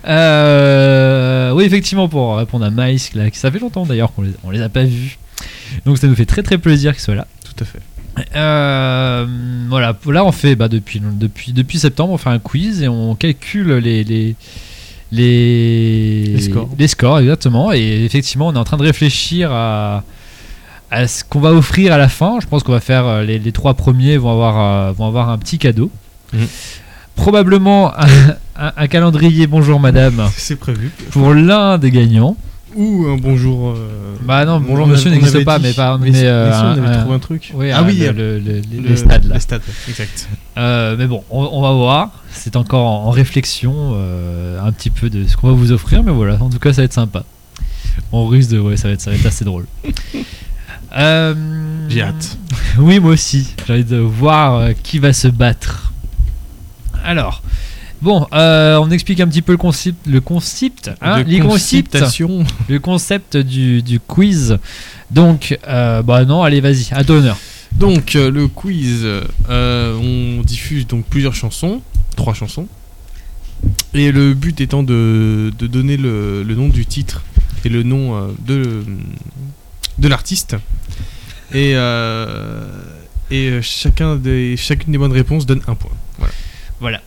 Euh, 0.06 1.50
oui, 1.52 1.64
effectivement, 1.64 2.08
pour 2.08 2.36
répondre 2.36 2.64
à 2.64 2.70
Miles, 2.70 3.00
là, 3.14 3.24
ça 3.32 3.50
fait 3.50 3.58
longtemps 3.58 3.84
d'ailleurs 3.86 4.12
qu'on 4.12 4.22
les, 4.22 4.32
on 4.44 4.50
les 4.50 4.60
a 4.62 4.68
pas 4.68 4.84
vus. 4.84 5.18
Donc 5.84 5.98
ça 5.98 6.06
nous 6.06 6.14
fait 6.14 6.26
très 6.26 6.42
très 6.42 6.58
plaisir 6.58 6.92
qu'ils 6.92 7.02
soient 7.02 7.14
là. 7.14 7.26
Tout 7.44 7.62
à 7.62 7.66
fait. 7.66 7.80
Euh, 8.34 9.26
voilà, 9.68 9.96
là 10.06 10.24
on 10.24 10.32
fait 10.32 10.56
bah, 10.56 10.68
depuis, 10.68 11.00
depuis, 11.00 11.52
depuis 11.52 11.78
septembre, 11.78 12.12
on 12.12 12.16
fait 12.18 12.30
un 12.30 12.38
quiz 12.38 12.82
et 12.82 12.88
on 12.88 13.14
calcule 13.14 13.74
les, 13.74 14.04
les, 14.04 14.34
les, 15.12 16.24
Les 16.36 16.40
scores. 16.40 16.68
les 16.78 16.88
scores, 16.88 17.18
exactement. 17.20 17.72
Et 17.72 18.04
effectivement, 18.04 18.48
on 18.48 18.54
est 18.54 18.58
en 18.58 18.64
train 18.64 18.76
de 18.76 18.82
réfléchir 18.82 19.50
à, 19.52 20.02
à 20.90 21.06
ce 21.06 21.24
qu'on 21.24 21.40
va 21.40 21.52
offrir 21.52 21.92
à 21.92 21.98
la 21.98 22.08
fin. 22.08 22.38
Je 22.40 22.46
pense 22.46 22.62
qu'on 22.62 22.72
va 22.72 22.80
faire 22.80 23.06
euh, 23.06 23.22
les, 23.24 23.38
les 23.38 23.52
trois 23.52 23.74
premiers 23.74 24.16
vont 24.16 24.30
avoir, 24.32 24.88
euh, 24.88 24.92
vont 24.92 25.06
avoir 25.06 25.28
un 25.30 25.38
petit 25.38 25.58
cadeau. 25.58 25.90
Mhm. 26.32 26.46
Probablement 27.14 27.92
un, 27.98 28.06
un- 28.58 28.72
un 28.76 28.86
calendrier 28.88 29.46
Bonjour 29.46 29.78
Madame 29.80 30.28
C'est 30.36 30.56
prévu. 30.56 30.90
pour 31.10 31.32
l'un 31.34 31.78
des 31.78 31.90
gagnants. 31.90 32.36
Ou 32.76 33.06
un 33.08 33.16
bonjour. 33.16 33.70
euh, 33.70 34.16
Bah 34.22 34.44
non, 34.44 34.60
bonjour 34.60 34.84
on 34.84 34.88
monsieur 34.88 35.10
n'existe 35.10 35.44
pas, 35.44 35.58
mais 35.58 35.72
pas. 35.72 35.96
Mais, 35.98 36.10
euh, 36.14 36.50
mais 36.50 36.52
si, 36.52 36.62
on 36.62 36.84
avait 36.84 36.96
un- 36.96 37.00
trouvé 37.00 37.14
un 37.14 37.18
truc. 37.18 37.52
oui, 37.54 37.70
ah 37.70 37.82
oui, 37.82 37.96
le- 37.98 38.06
euh, 38.08 38.12
le- 38.12 38.38
le- 38.38 38.60
les, 38.70 38.80
le- 38.80 38.88
les 38.90 38.96
stades 38.96 39.24
là. 39.24 39.34
Les 39.34 39.40
stades, 39.40 39.62
exact. 39.88 40.28
Mais 40.56 41.06
bon, 41.06 41.24
on, 41.30 41.48
on 41.52 41.62
va 41.62 41.72
voir. 41.72 42.10
C'est 42.32 42.56
encore 42.56 42.86
en, 42.86 43.06
en 43.06 43.10
réflexion 43.10 43.94
un 44.62 44.72
petit 44.72 44.90
peu 44.90 45.08
de 45.08 45.26
ce 45.26 45.36
qu'on 45.36 45.48
va 45.48 45.54
vous 45.54 45.72
offrir, 45.72 46.02
mais 46.02 46.12
voilà. 46.12 46.36
En 46.42 46.50
tout 46.50 46.58
cas, 46.58 46.72
ça 46.72 46.82
va 46.82 46.84
être 46.84 46.92
sympa. 46.92 47.24
On 48.12 48.26
risque 48.26 48.50
de, 48.50 48.58
ouais, 48.60 48.76
ça 48.76 48.88
va 48.88 48.94
être, 48.94 49.00
ça 49.00 49.10
va 49.10 49.16
être 49.16 49.26
assez 49.26 49.44
drôle. 49.44 49.66
J'ai 51.88 52.02
hâte. 52.02 52.36
Oui, 52.78 53.00
moi 53.00 53.12
aussi. 53.12 53.54
J'ai 53.66 53.72
envie 53.72 53.84
de 53.84 53.96
voir 53.96 54.68
qui 54.82 54.98
va 54.98 55.14
se 55.14 55.28
battre. 55.28 55.92
Alors, 57.04 57.42
bon, 58.02 58.26
euh, 58.32 58.76
on 58.78 58.90
explique 58.90 59.20
un 59.20 59.28
petit 59.28 59.42
peu 59.42 59.52
le 59.52 59.58
concept, 59.58 60.06
le 60.06 60.20
concept, 60.20 60.90
hein, 61.00 61.22
les 61.24 61.40
concepts, 61.40 61.96
le 62.68 62.78
concept 62.78 63.36
du, 63.36 63.82
du 63.82 64.00
quiz. 64.00 64.58
Donc, 65.10 65.58
euh, 65.66 66.02
bah 66.02 66.24
non, 66.24 66.42
allez, 66.42 66.60
vas-y, 66.60 66.88
à 66.92 67.04
ton 67.04 67.14
honneur. 67.14 67.38
Donc 67.72 68.16
euh, 68.16 68.30
le 68.30 68.48
quiz, 68.48 69.06
on 69.48 70.42
diffuse 70.44 70.86
donc 70.86 71.04
plusieurs 71.06 71.34
chansons, 71.34 71.82
trois 72.16 72.34
chansons, 72.34 72.68
et 73.92 74.12
le 74.12 74.34
but 74.34 74.60
étant 74.60 74.82
de, 74.82 75.52
de 75.58 75.66
donner 75.66 75.96
le, 75.96 76.42
le 76.42 76.54
nom 76.54 76.68
du 76.68 76.86
titre 76.86 77.22
et 77.64 77.68
le 77.68 77.82
nom 77.82 78.34
de, 78.46 78.84
de 79.98 80.08
l'artiste. 80.08 80.56
Et, 81.52 81.74
et 83.30 83.62
chacun 83.62 84.16
des, 84.16 84.56
chacune 84.56 84.92
des 84.92 84.98
bonnes 84.98 85.12
réponses 85.12 85.46
donne 85.46 85.60
un 85.66 85.74
point. 85.74 85.92
Voilà. 86.18 86.32
Voilà, 86.78 87.00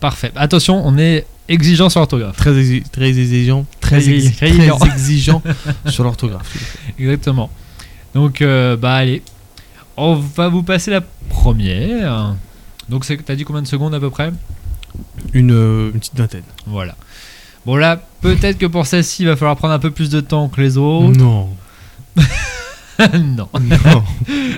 parfait. 0.00 0.32
Attention, 0.36 0.82
on 0.86 0.96
est 0.98 1.26
exigeant 1.48 1.88
sur 1.88 2.00
l'orthographe. 2.00 2.36
Très, 2.36 2.52
exi- 2.52 2.82
très 2.90 3.08
exigeant, 3.08 3.64
très, 3.80 4.00
Très 4.00 4.08
exi- 4.10 4.34
très 4.36 4.86
exigeant. 4.88 5.42
sur 5.86 6.04
l'orthographe. 6.04 6.56
Exactement. 6.98 7.50
Donc, 8.14 8.40
euh, 8.42 8.76
bah 8.76 8.94
allez, 8.94 9.22
on 9.96 10.14
va 10.14 10.48
vous 10.48 10.62
passer 10.62 10.90
la 10.90 11.00
première. 11.28 12.34
Donc, 12.88 13.04
t'as 13.24 13.34
dit 13.34 13.44
combien 13.44 13.62
de 13.62 13.66
secondes 13.66 13.94
à 13.94 14.00
peu 14.00 14.10
près? 14.10 14.30
Une, 15.32 15.52
euh, 15.52 15.90
une 15.92 16.00
petite 16.00 16.16
vingtaine. 16.16 16.44
Voilà. 16.66 16.96
Bon, 17.66 17.76
là, 17.76 18.00
peut-être 18.20 18.58
que 18.58 18.66
pour 18.66 18.86
celle-ci, 18.86 19.22
il 19.22 19.26
va 19.28 19.36
falloir 19.36 19.56
prendre 19.56 19.74
un 19.74 19.78
peu 19.78 19.90
plus 19.90 20.08
de 20.08 20.20
temps 20.20 20.48
que 20.48 20.60
les 20.60 20.78
autres. 20.78 21.18
Non, 21.18 21.48
non. 23.14 23.48
non, 23.60 24.02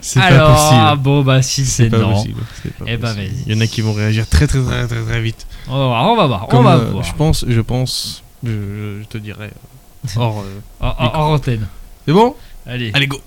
c'est 0.03 0.21
pas 0.21 0.27
Alors, 0.27 0.55
possible. 0.55 0.81
ah, 0.81 0.97
bon, 0.97 1.23
bah 1.23 1.43
si 1.43 1.65
c'est 1.67 1.85
C'est 1.85 1.91
pas 1.91 1.99
non. 1.99 2.13
possible. 2.15 2.41
c'est 2.63 2.75
pas 2.75 2.85
Eh 2.87 2.97
ben, 2.97 3.09
possible. 3.15 3.33
vas-y. 3.33 3.43
Il 3.47 3.55
y 3.55 3.57
en 3.57 3.61
a 3.61 3.67
qui 3.67 3.81
vont 3.81 3.93
réagir 3.93 4.29
très 4.29 4.47
très 4.47 4.63
très 4.63 4.87
très, 4.87 5.03
très 5.05 5.21
vite. 5.21 5.47
On 5.69 5.77
va 5.79 5.87
voir, 5.87 6.05
on 6.13 6.17
va 6.17 6.27
voir, 6.27 6.47
on 6.53 6.63
va 6.63 6.75
euh, 6.77 6.91
voir. 6.93 7.05
Je 7.05 7.15
pense, 7.15 7.45
je 7.49 7.61
pense, 7.61 8.23
je, 8.45 9.01
je- 9.01 9.05
te 9.09 9.19
dirai. 9.19 9.47
euh, 9.47 10.09
Hors, 10.21 10.41
euh, 10.43 10.61
en- 10.81 10.95
en 11.21 11.33
antenne. 11.35 11.67
C'est 12.07 12.13
bon? 12.13 12.35
Allez. 12.67 12.91
Allez 12.95 13.07
go. 13.07 13.21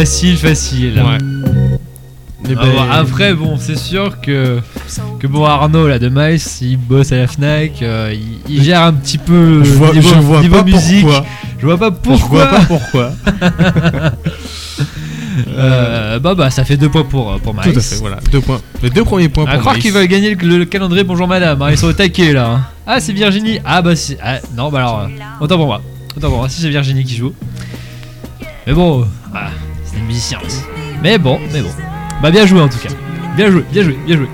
Facile, 0.00 0.36
facile. 0.38 0.94
Ouais. 0.94 1.18
Eh 2.48 2.54
Ah, 2.58 2.64
bon, 2.64 2.90
après, 2.90 3.34
bon, 3.34 3.58
c'est 3.58 3.76
sûr 3.76 4.18
que, 4.22 4.58
que 5.18 5.26
bon, 5.26 5.44
Arnaud 5.44 5.86
là 5.88 5.98
de 5.98 6.08
Miles, 6.08 6.40
il 6.62 6.78
bosse 6.78 7.12
à 7.12 7.16
la 7.16 7.26
Fnac, 7.26 7.82
euh, 7.82 8.14
il, 8.14 8.56
il 8.56 8.62
gère 8.64 8.82
un 8.82 8.94
petit 8.94 9.18
peu 9.18 9.62
je 9.62 9.70
vois, 9.74 9.92
niveau, 9.92 10.08
je 10.08 10.14
vois 10.20 10.40
niveau 10.40 10.56
pas 10.56 10.62
musique. 10.64 11.02
pourquoi. 11.02 11.26
Je 11.58 11.66
vois 11.66 11.76
pas 11.78 11.90
Je 11.90 12.08
pourquoi. 12.08 12.46
vois 12.46 12.58
pas 12.60 12.64
pourquoi. 12.64 13.12
Euh, 15.56 16.18
bah 16.18 16.34
bah 16.34 16.50
ça 16.50 16.64
fait 16.64 16.76
deux 16.76 16.88
points 16.90 17.04
pour, 17.04 17.32
euh, 17.32 17.38
pour 17.38 17.54
Miles. 17.54 17.72
Tout 17.72 17.78
à 17.78 17.82
fait, 17.82 17.96
voilà. 17.96 18.18
Deux 18.32 18.40
points. 18.40 18.60
Les 18.82 18.90
deux 18.90 19.04
premiers 19.04 19.28
points 19.28 19.46
À 19.46 19.52
pour 19.54 19.60
croire 19.60 19.78
qu'ils 19.78 19.92
veulent 19.92 20.06
gagner 20.08 20.34
le, 20.34 20.58
le 20.58 20.64
calendrier 20.64 21.02
Bonjour 21.04 21.26
Madame, 21.28 21.62
hein, 21.62 21.68
ils 21.70 21.78
sont 21.78 21.86
au 21.86 21.92
taquet 21.92 22.32
là. 22.32 22.46
hein. 22.50 22.64
Ah 22.86 23.00
c'est 23.00 23.12
Virginie, 23.12 23.58
ah 23.64 23.80
bah 23.80 23.94
c'est... 23.96 24.18
ah, 24.22 24.38
non 24.56 24.70
bah 24.70 24.78
alors, 24.80 25.00
euh, 25.00 25.06
autant 25.40 25.56
pour 25.56 25.66
moi. 25.66 25.80
Autant 26.16 26.28
pour 26.28 26.38
moi, 26.38 26.48
si 26.48 26.60
c'est 26.60 26.68
Virginie 26.68 27.04
qui 27.04 27.16
joue. 27.16 27.32
Mais 28.66 28.72
bon, 28.74 29.02
euh, 29.02 29.04
ah, 29.34 29.50
Mais 31.02 31.18
bon, 31.18 31.38
mais 31.52 31.62
bon. 31.62 31.70
Bah 32.22 32.30
bien 32.30 32.46
joué 32.46 32.60
en 32.60 32.68
tout 32.68 32.78
cas. 32.78 32.88
Bien 33.36 33.50
joué, 33.50 33.64
bien 33.70 33.82
joué, 33.82 33.98
bien 34.06 34.16
joué. 34.16 34.28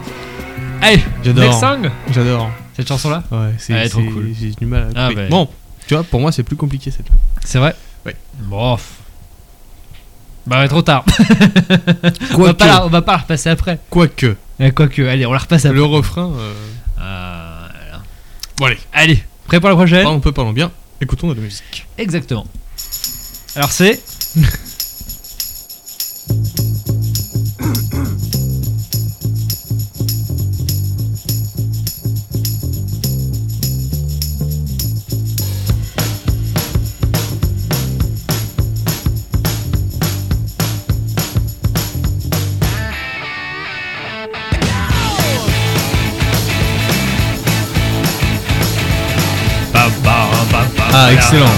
Allez, 0.81 0.97
next 0.97 1.25
J'adore. 1.25 1.61
song 1.61 1.91
J'adore. 2.12 2.51
Cette 2.75 2.89
chanson 2.89 3.11
là 3.11 3.23
Ouais, 3.31 3.55
c'est 3.59 3.73
est 3.73 3.89
trop 3.89 4.03
cool. 4.03 4.33
J'ai 4.39 4.51
du 4.51 4.67
mal 4.67 4.91
à 4.95 5.07
Ah, 5.07 5.11
bah. 5.15 5.29
Bon, 5.29 5.49
tu 5.87 5.95
vois, 5.95 6.03
pour 6.03 6.21
moi, 6.21 6.33
c'est 6.33 6.43
plus 6.43 6.57
compliqué 6.57 6.91
cette. 6.91 7.07
C'est 7.45 7.59
vrai? 7.59 7.75
Ouais. 8.05 8.17
Bon. 8.41 8.77
pff. 8.77 8.87
Bah 10.47 10.61
ouais, 10.61 10.69
trop 10.69 10.83
tard. 10.83 11.05
on, 12.35 12.43
va 12.43 12.55
pas 12.55 12.67
la, 12.67 12.87
on 12.87 12.89
va 12.89 13.03
pas 13.03 13.12
la 13.12 13.19
repasser 13.19 13.49
après. 13.51 13.79
Quoique, 13.91 14.37
Quoique, 14.75 15.03
allez, 15.03 15.27
on 15.27 15.33
la 15.33 15.39
repasse 15.39 15.65
après. 15.65 15.77
le 15.77 15.85
refrain. 15.85 16.31
euh, 16.39 16.55
Ah, 16.99 17.69
voilà. 17.79 18.03
Bon, 18.59 18.67
allez. 18.67 18.79
Allez, 18.93 19.25
prêt 19.47 19.61
pour 19.61 19.69
la 19.69 19.75
prochaine? 19.77 20.05
Parlons 20.05 20.21
peu, 20.21 20.33
parlons 20.33 20.53
bien. 20.53 20.71
Écoutons 21.01 21.29
de 21.29 21.35
la 21.35 21.41
musique. 21.41 21.87
Exactement. 21.99 22.47
Alors 23.57 23.73
c'est. 23.73 24.01
excellent. 51.27 51.51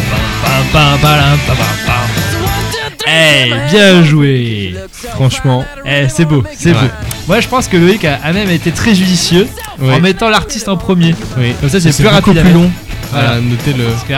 Eh, 3.10 3.52
bien 3.70 4.02
joué 4.02 4.74
Franchement, 5.14 5.64
Eh, 5.86 6.08
c'est 6.08 6.24
beau, 6.24 6.42
c'est 6.56 6.70
Ouais. 6.70 6.74
beau. 6.74 6.86
Moi, 7.26 7.40
je 7.40 7.48
pense 7.48 7.68
que 7.68 7.76
Loïc 7.76 8.04
a, 8.04 8.18
a 8.22 8.32
même 8.32 8.50
été 8.50 8.70
très 8.72 8.94
judicieux 8.94 9.46
en 9.80 10.00
mettant 10.00 10.28
l'artiste 10.28 10.68
en 10.68 10.76
premier. 10.76 11.14
oui. 11.38 11.54
Comme 11.60 11.68
ça, 11.70 11.80
c'est 11.80 11.94
plus 11.96 12.06
rapide. 12.08 12.40
plus 12.42 12.52
long. 12.52 12.70
Voilà. 13.10 13.26
Voilà, 13.28 13.40
notez 13.40 13.72
le. 13.72 13.84
Parce 13.84 14.04
que 14.04 14.12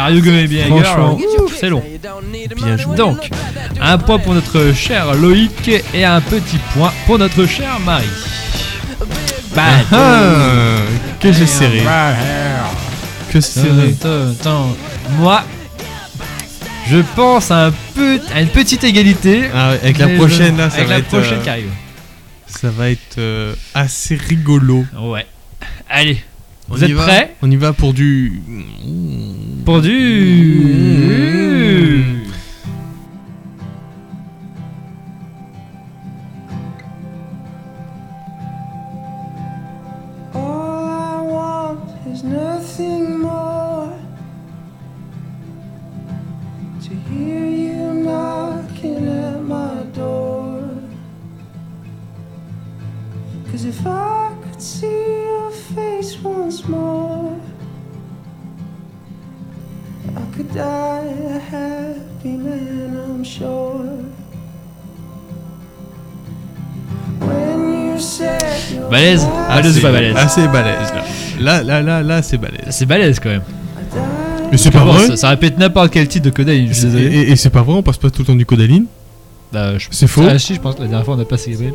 ouf, 1.45 1.57
c'est 1.61 1.69
long. 1.69 1.83
Bien 2.57 2.77
joué. 2.77 2.97
Donc, 2.97 3.29
un 3.81 3.99
point 3.99 4.19
pour 4.19 4.35
notre 4.35 4.73
cher 4.75 5.15
Loïc 5.15 5.71
et 5.95 6.05
un 6.05 6.21
petit 6.21 6.59
point 6.75 6.93
pour 7.07 7.19
notre 7.19 7.47
chère 7.47 7.79
Marie. 7.85 8.07
Bah, 9.55 9.63
Ah, 9.93 10.83
que 11.21 11.31
j'ai 11.33 11.47
serré. 11.47 11.83
Que 13.33 13.41
serré. 13.41 13.95
Moi, 15.17 15.43
je 16.89 16.99
pense 17.15 17.51
à, 17.51 17.67
un 17.67 17.73
peu, 17.95 18.19
à 18.35 18.41
une 18.41 18.49
petite 18.49 18.85
égalité. 18.85 19.45
Ah, 19.55 19.71
avec 19.71 19.99
la 19.99 20.09
prochaine 20.09 20.55
je- 20.57 20.61
là, 20.61 20.71
ça 20.71 20.77
avec 20.77 20.89
va 20.89 20.95
la 20.95 20.99
être. 21.01 21.07
prochaine 21.09 21.39
euh, 21.39 21.43
qui 21.43 21.49
arrive. 21.51 21.71
Ça 22.47 22.71
va 22.71 22.91
être 22.91 23.19
euh, 23.19 23.55
assez 23.75 24.17
rigolo. 24.17 24.85
Ouais. 25.01 25.27
Allez, 25.89 26.23
On 26.69 26.75
Vous 26.75 26.85
êtes 26.85 26.93
va 26.93 27.05
prêts? 27.07 27.35
On 27.43 27.51
y 27.51 27.57
va 27.57 27.73
pour 27.73 27.93
du. 27.93 28.41
Pour 29.65 29.81
du. 29.81 30.63
All 31.13 32.40
Balèze 68.91 69.27
Balèze 69.49 69.79
ou 69.79 69.81
pas 69.83 69.93
balèze 69.93 70.17
Assez 70.17 70.49
balèze 70.49 70.93
là. 70.95 71.05
Là, 71.41 71.63
là, 71.63 71.83
là, 71.83 72.03
là, 72.03 72.23
c'est 72.23 72.37
balèze. 72.39 72.61
C'est 72.71 72.87
balèze 72.87 73.19
quand 73.21 73.31
même. 73.31 73.43
Mais 74.53 74.57
c'est 74.59 74.71
pas 74.71 74.85
vrai 74.85 75.07
ça, 75.07 75.17
ça 75.17 75.29
répète 75.31 75.59
n'importe 75.59 75.91
quel 75.93 76.09
titre 76.09 76.25
de 76.27 76.31
Codaline, 76.31 76.65
Et, 76.67 76.69
désolé. 76.69 77.05
et- 77.05 77.31
et 77.31 77.37
c'est 77.37 77.51
pas 77.51 77.63
vrai, 77.63 77.75
on 77.75 77.83
passe 77.83 77.99
pas 77.99 78.11
tout 78.11 78.23
le 78.23 78.27
temps 78.27 78.35
du 78.35 78.45
codaline 78.45 78.87
Bah, 79.53 79.79
je- 79.79 79.87
C'est 79.93 80.07
faux 80.09 80.23
Ah 80.29 80.39
si, 80.39 80.55
je 80.57 80.61
pense 80.61 80.75
que 80.75 80.81
la 80.83 80.89
dernière 80.89 81.05
fois 81.05 81.15
on 81.17 81.21
a 81.21 81.25
passé 81.25 81.53
Gabriel. 81.53 81.75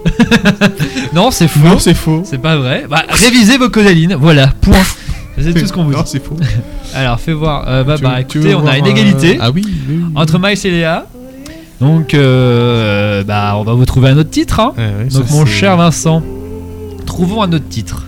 non, 1.13 1.31
c'est 1.31 1.47
faux. 1.47 1.59
Non, 1.59 1.79
c'est 1.79 1.93
faux. 1.93 2.21
C'est 2.25 2.37
pas 2.37 2.57
vrai. 2.57 2.85
Bah, 2.89 3.03
révisez 3.09 3.57
vos 3.57 3.69
Codalines, 3.69 4.15
voilà, 4.15 4.47
point. 4.61 4.77
C'est 5.37 5.53
tout 5.53 5.65
ce 5.67 5.73
qu'on 5.73 5.83
vous 5.83 5.91
Non, 5.91 6.01
dit. 6.03 6.09
c'est 6.11 6.23
faux. 6.23 6.37
Alors, 6.95 7.19
fais 7.19 7.33
voir. 7.33 7.65
Euh, 7.67 7.83
bah, 7.83 7.95
Tu- 7.97 8.03
bah, 8.03 8.21
écoutez, 8.21 8.55
on 8.55 8.65
a 8.65 8.77
une 8.77 8.85
euh, 8.85 8.89
égalité 8.91 9.37
Ah 9.41 9.51
oui, 9.51 9.63
oui, 9.65 9.73
oui. 9.89 10.03
entre 10.15 10.39
Miles 10.39 10.57
et 10.65 10.71
Léa. 10.71 11.05
Donc, 11.81 12.13
euh, 12.13 13.21
bah, 13.25 13.55
on 13.57 13.63
va 13.63 13.73
vous 13.73 13.83
trouver 13.85 14.07
un 14.09 14.17
autre 14.17 14.29
titre. 14.29 14.61
Hein. 14.61 14.73
Ouais, 14.77 15.09
Donc, 15.11 15.27
ça, 15.27 15.33
mon 15.35 15.45
cher 15.45 15.75
Vincent, 15.75 16.23
trouvons 17.05 17.41
un 17.41 17.51
autre 17.53 17.67
titre. 17.69 18.05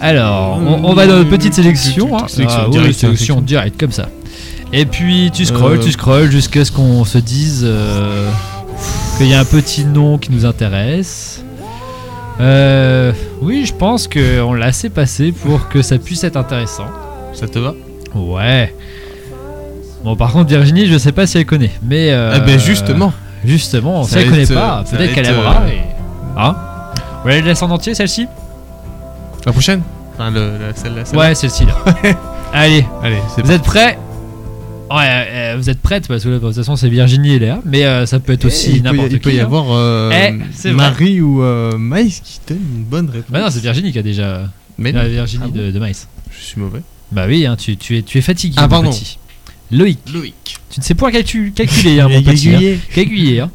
Alors. 0.00 0.58
On, 0.60 0.84
on 0.84 0.94
va 0.94 1.06
dans 1.06 1.16
notre 1.16 1.30
petite 1.30 1.54
sélection. 1.54 2.16
Hein. 2.18 2.26
Sélection 2.28 2.60
Ah, 2.62 2.66
oui, 2.66 2.72
directe, 2.72 2.98
sélection 2.98 3.06
sélection. 3.36 3.40
directe, 3.40 3.80
comme 3.80 3.92
ça. 3.92 4.08
Et 4.72 4.86
puis, 4.86 5.30
tu 5.32 5.44
scrolls, 5.44 5.78
Euh. 5.78 5.82
tu 5.84 5.92
scrolls 5.92 6.30
jusqu'à 6.30 6.64
ce 6.64 6.72
qu'on 6.72 7.04
se 7.04 7.18
dise 7.18 7.62
euh, 7.64 8.28
qu'il 9.18 9.28
y 9.28 9.34
a 9.34 9.40
un 9.40 9.44
petit 9.44 9.84
nom 9.84 10.18
qui 10.18 10.32
nous 10.32 10.44
intéresse. 10.44 11.42
Euh, 12.40 13.12
oui, 13.40 13.64
je 13.64 13.72
pense 13.72 14.08
qu'on 14.08 14.52
l'a 14.54 14.66
assez 14.66 14.90
passé 14.90 15.32
pour 15.32 15.68
que 15.68 15.82
ça 15.82 15.98
puisse 15.98 16.24
être 16.24 16.36
intéressant. 16.36 16.86
Ça 17.32 17.46
te 17.46 17.58
va? 17.58 17.74
Ouais. 18.14 18.74
Bon, 20.02 20.16
par 20.16 20.32
contre, 20.32 20.50
Virginie, 20.50 20.86
je 20.86 20.98
sais 20.98 21.12
pas 21.12 21.26
si 21.26 21.38
elle 21.38 21.46
connaît. 21.46 21.70
Mais. 21.82 22.10
euh, 22.10 22.32
Ah 22.34 22.40
ben 22.40 22.58
justement. 22.58 23.12
Justement, 23.44 24.02
si 24.04 24.10
Ça 24.12 24.20
elle 24.20 24.24
va 24.26 24.30
connaît 24.32 24.42
être, 24.42 24.54
pas, 24.54 24.80
euh, 24.80 24.84
ça 24.84 24.96
peut-être 24.96 25.14
qu'elle 25.14 25.26
être, 25.26 25.34
aimera. 25.38 25.62
euh, 25.62 25.68
et- 25.68 26.40
Hein? 26.40 26.56
Vous 27.24 27.30
voulez 27.30 27.40
la 27.40 27.46
laisse 27.48 27.62
en 27.62 27.70
entier, 27.70 27.94
celle-ci? 27.94 28.26
La 29.46 29.52
prochaine? 29.52 29.82
Enfin, 30.14 30.30
le, 30.30 30.58
la, 30.58 30.74
celle-là. 30.74 31.04
celle-là. 31.04 31.28
Ouais, 31.28 31.34
celle-ci 31.34 31.64
là. 31.66 31.74
Allez, 32.52 32.84
Allez, 33.02 33.18
c'est 33.34 33.42
vous 33.44 33.50
êtes 33.50 33.62
prêts? 33.62 33.98
Ouais, 34.90 35.06
euh, 35.08 35.54
vous 35.56 35.70
êtes 35.70 35.80
prêtes 35.80 36.06
parce 36.06 36.22
que 36.22 36.28
là, 36.28 36.34
de 36.38 36.40
toute 36.40 36.54
façon, 36.54 36.76
c'est 36.76 36.88
Virginie 36.88 37.34
et 37.34 37.38
Léa. 37.38 37.58
Mais 37.64 37.84
euh, 37.84 38.06
ça 38.06 38.20
peut 38.20 38.32
être 38.34 38.44
aussi 38.44 38.70
il 38.70 38.72
peut, 38.74 38.78
y- 38.78 38.82
n'importe 38.82 39.08
qui. 39.08 39.14
il 39.14 39.20
peut 39.20 39.32
y 39.32 39.40
hein. 39.40 39.44
avoir 39.44 39.64
euh, 39.70 40.10
Eh, 40.12 40.34
c'est 40.52 40.68
vrai. 40.68 40.76
Marie 40.76 41.20
ou 41.20 41.42
euh, 41.42 41.76
Maïs 41.78 42.20
qui 42.20 42.40
donne 42.46 42.58
une 42.76 42.84
bonne 42.84 43.08
réponse. 43.10 43.30
Bah 43.30 43.40
non, 43.40 43.48
c'est 43.50 43.60
Virginie 43.60 43.90
qui 43.92 43.98
a 43.98 44.02
déjà. 44.02 44.42
Mais 44.78 44.92
La 44.92 45.04
non, 45.04 45.08
Virginie 45.08 45.44
Ah 45.46 45.50
bon 45.50 45.58
de, 45.58 45.70
de 45.70 45.78
Maïs. 45.78 46.06
je 46.30 46.44
suis 46.44 46.60
mauvais. 46.60 46.82
Bah 47.10 47.24
oui, 47.26 47.46
hein, 47.46 47.56
tu, 47.56 47.76
tu 47.76 47.96
es, 47.98 48.02
tu 48.02 48.18
es 48.18 48.20
fatigué. 48.20 48.54
Ah, 48.58 48.62
mon 48.62 48.68
pardon. 48.68 48.90
petit. 48.90 49.18
Loïc, 49.76 49.98
Loïc. 50.12 50.34
tu 50.70 50.80
ne 50.80 50.84
sais 50.84 50.94
point 50.94 51.10
calcul- 51.10 51.52
calculer, 51.52 52.00
hein, 52.00 52.08
mon 52.08 52.22
petit. 52.22 52.54
hein. 52.54 52.76
Calculer, 52.94 53.40
hein. 53.40 53.50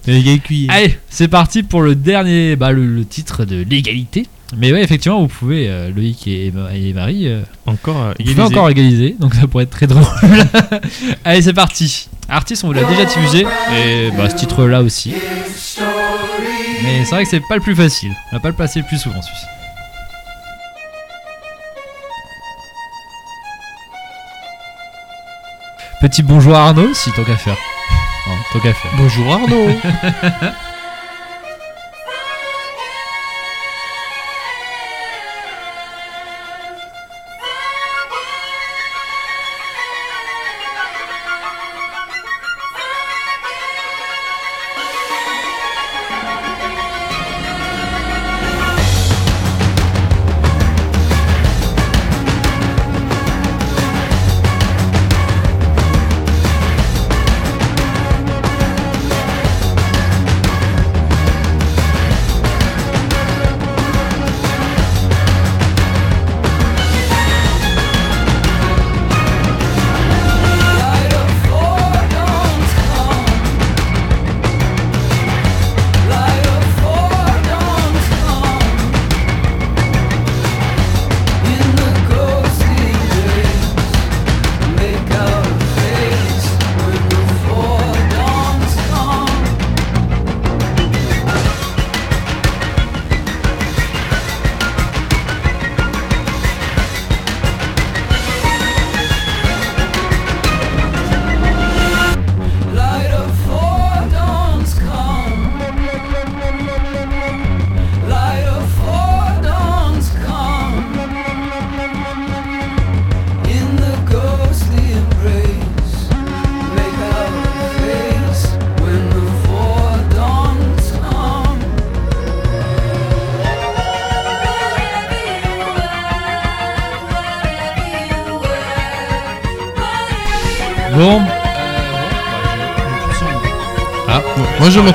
Allez, 0.70 0.98
c'est 1.10 1.28
parti 1.28 1.64
pour 1.64 1.82
le 1.82 1.96
dernier, 1.96 2.56
bah, 2.56 2.72
le, 2.72 2.86
le 2.86 3.06
titre 3.06 3.46
de 3.46 3.64
l'égalité. 3.64 4.26
Mais 4.58 4.72
ouais, 4.74 4.82
effectivement, 4.84 5.22
vous 5.22 5.28
pouvez, 5.28 5.68
euh, 5.70 5.92
Loïc 5.96 6.28
et, 6.28 6.52
Ma- 6.52 6.74
et 6.76 6.92
Marie, 6.94 7.28
euh, 7.28 7.42
Encore 7.68 8.02
euh, 8.02 8.14
égalisé. 8.20 8.42
encore 8.42 8.70
égaliser, 8.70 9.16
donc 9.20 9.36
ça 9.36 9.46
pourrait 9.48 9.66
être 9.66 9.70
très 9.70 9.86
drôle. 9.88 10.04
Allez, 11.24 11.42
c'est 11.44 11.54
parti. 11.54 12.10
Artiste, 12.28 12.64
on 12.64 12.68
vous 12.68 12.74
l'a 12.74 12.84
déjà 12.84 13.06
diffusé, 13.06 13.42
et 13.42 14.10
bah, 14.18 14.30
ce 14.30 14.36
titre-là 14.36 14.82
aussi. 14.82 15.14
Mais 16.84 17.04
c'est 17.06 17.12
vrai 17.16 17.24
que 17.24 17.30
c'est 17.30 17.42
pas 17.48 17.56
le 17.56 17.62
plus 17.62 17.76
facile. 17.76 18.12
On 18.32 18.36
va 18.38 18.40
pas 18.40 18.50
le 18.50 18.56
placer 18.56 18.80
le 18.80 18.86
plus 18.86 18.98
souvent, 18.98 19.22
celui-ci. 19.22 19.46
Petit 26.02 26.24
bonjour 26.24 26.56
à 26.56 26.68
Arnaud, 26.68 26.94
si 26.94 27.12
tant 27.12 27.26
qu'à 27.26 27.36
faire. 27.36 27.58
Tant 28.54 28.60
qu'à 28.60 28.74
faire. 28.74 28.92
Bonjour 28.98 29.34
Arnaud. 29.34 29.68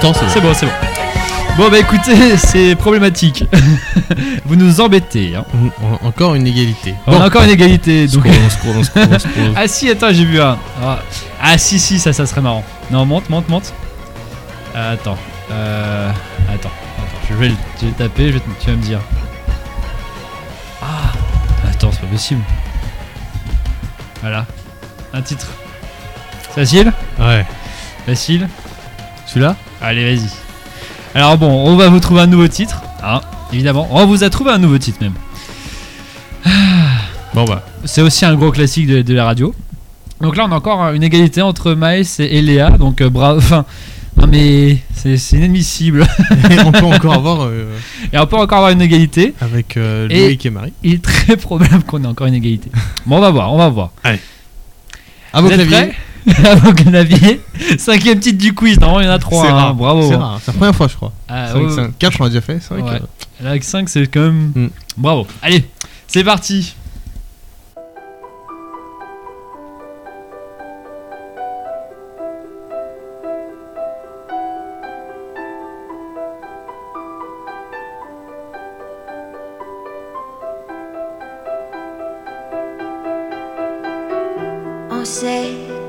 c'est 0.00 0.40
bon, 0.40 0.52
c'est 0.54 0.66
bon. 0.66 0.72
Bon 1.56 1.70
bah 1.70 1.78
écoutez, 1.78 2.36
c'est 2.36 2.74
problématique. 2.74 3.44
Vous 4.44 4.56
nous 4.56 4.80
embêtez. 4.80 5.36
Hein. 5.36 5.44
bon. 5.52 5.70
En- 6.02 6.08
Encore 6.08 6.34
une 6.34 6.46
égalité. 6.46 6.94
On 7.06 7.20
a 7.20 7.26
encore 7.26 7.42
une 7.44 7.50
égalité. 7.50 8.06
Donc... 8.08 8.26
Scroll, 8.26 8.76
on 8.76 8.82
scroll, 8.82 9.06
on 9.12 9.18
scroll. 9.18 9.52
Ah 9.56 9.68
si, 9.68 9.88
attends, 9.90 10.12
j'ai 10.12 10.24
vu 10.24 10.40
un. 10.40 10.58
Ah, 10.82 10.98
ah, 11.40 11.56
si, 11.58 11.78
si, 11.78 11.98
ça, 11.98 12.12
ça 12.12 12.26
serait 12.26 12.40
marrant. 12.40 12.64
Non, 12.90 13.06
monte, 13.06 13.30
monte, 13.30 13.48
monte. 13.48 13.72
Euh, 14.74 14.94
attends. 14.94 15.16
Euh, 15.52 16.10
attends, 16.48 16.70
attends. 16.98 17.26
Je 17.30 17.34
vais, 17.34 17.48
le, 17.48 17.54
je 17.80 17.82
vais 17.86 17.86
le 17.88 17.92
taper, 17.94 18.26
je 18.28 18.32
vais 18.32 18.40
te- 18.40 18.50
tu 18.60 18.70
vas 18.70 18.76
me 18.76 18.82
dire. 18.82 19.00
Ah, 20.82 21.12
attends, 21.70 21.90
c'est 21.92 22.00
pas 22.00 22.06
possible. 22.08 22.40
Voilà. 24.22 24.44
Un 25.12 25.22
titre. 25.22 25.46
Facile? 26.54 26.92
Ouais. 27.20 27.46
Facile 28.06 28.48
Celui-là? 29.26 29.54
Allez, 29.84 30.16
vas-y. 30.16 30.26
Alors 31.14 31.36
bon, 31.38 31.50
on 31.50 31.76
va 31.76 31.88
vous 31.88 32.00
trouver 32.00 32.22
un 32.22 32.26
nouveau 32.26 32.48
titre. 32.48 32.82
Hein, 33.02 33.20
évidemment. 33.52 33.86
On 33.92 34.06
vous 34.06 34.24
a 34.24 34.30
trouvé 34.30 34.50
un 34.50 34.58
nouveau 34.58 34.78
titre 34.78 34.98
même. 35.02 35.12
Bon 37.34 37.44
bah, 37.44 37.64
C'est 37.84 38.02
aussi 38.02 38.24
un 38.24 38.34
gros 38.34 38.50
classique 38.50 38.86
de, 38.86 39.02
de 39.02 39.14
la 39.14 39.24
radio. 39.24 39.54
Donc 40.20 40.36
là, 40.36 40.46
on 40.48 40.52
a 40.52 40.56
encore 40.56 40.90
une 40.92 41.02
égalité 41.02 41.42
entre 41.42 41.72
Maës 41.74 42.20
et, 42.20 42.24
et 42.24 42.42
Léa. 42.42 42.70
Donc 42.70 43.00
euh, 43.00 43.10
bravo. 43.10 43.38
Enfin, 43.38 43.64
non 44.16 44.28
mais 44.28 44.78
c'est 44.94 45.16
inadmissible. 45.32 46.06
et 46.50 46.60
on 46.64 46.70
peut 46.72 46.84
encore 46.86 47.14
avoir 47.14 47.42
euh, 47.42 47.66
Et 48.12 48.18
on 48.18 48.26
peut 48.26 48.36
encore 48.36 48.58
avoir 48.58 48.70
une 48.70 48.80
égalité. 48.82 49.34
avec 49.40 49.76
euh, 49.76 50.08
Et- 50.08 50.20
Loïc 50.26 50.46
et 50.46 50.50
Marie. 50.50 50.72
Il 50.82 50.94
est 50.94 51.02
très 51.02 51.36
probable 51.38 51.82
qu'on 51.84 52.02
ait 52.04 52.06
encore 52.06 52.26
une 52.28 52.34
égalité. 52.34 52.70
Bon, 53.06 53.16
on 53.18 53.20
va 53.20 53.30
voir, 53.30 53.52
on 53.52 53.58
va 53.58 53.68
voir. 53.68 53.90
À 55.32 55.40
vos 55.40 55.48
claviers. 55.48 55.92
À 56.44 56.54
vos 56.54 56.72
claviers. 56.72 57.40
Cinquième 57.78 58.18
titre 58.18 58.38
du 58.38 58.54
quiz. 58.54 58.80
Normalement, 58.80 59.00
il 59.02 59.06
y 59.06 59.10
en 59.10 59.14
a 59.14 59.18
trois. 59.18 59.42
C'est 59.44 59.50
hein. 59.50 59.54
rare. 59.54 59.74
Bravo. 59.74 60.08
C'est 60.08 60.16
rare. 60.16 60.40
C'est 60.42 60.52
la 60.52 60.56
première 60.58 60.74
fois, 60.74 60.88
je 60.88 60.96
crois. 60.96 61.12
Ah, 61.28 61.48
5, 61.52 61.58
ouais, 61.58 61.70
5, 61.70 61.98
4, 61.98 62.16
on 62.20 62.24
l'a 62.24 62.30
déjà 62.30 62.40
fait. 62.40 62.58
C'est 62.60 62.74
vrai 62.74 62.82
Ouais. 62.82 62.98
que. 62.98 63.44
Là, 63.44 63.50
avec 63.50 63.64
5, 63.64 63.88
c'est 63.88 64.06
quand 64.06 64.20
même. 64.20 64.52
Mm. 64.54 64.68
Bravo. 64.96 65.26
Allez, 65.42 65.64
c'est 66.06 66.24
parti. 66.24 66.74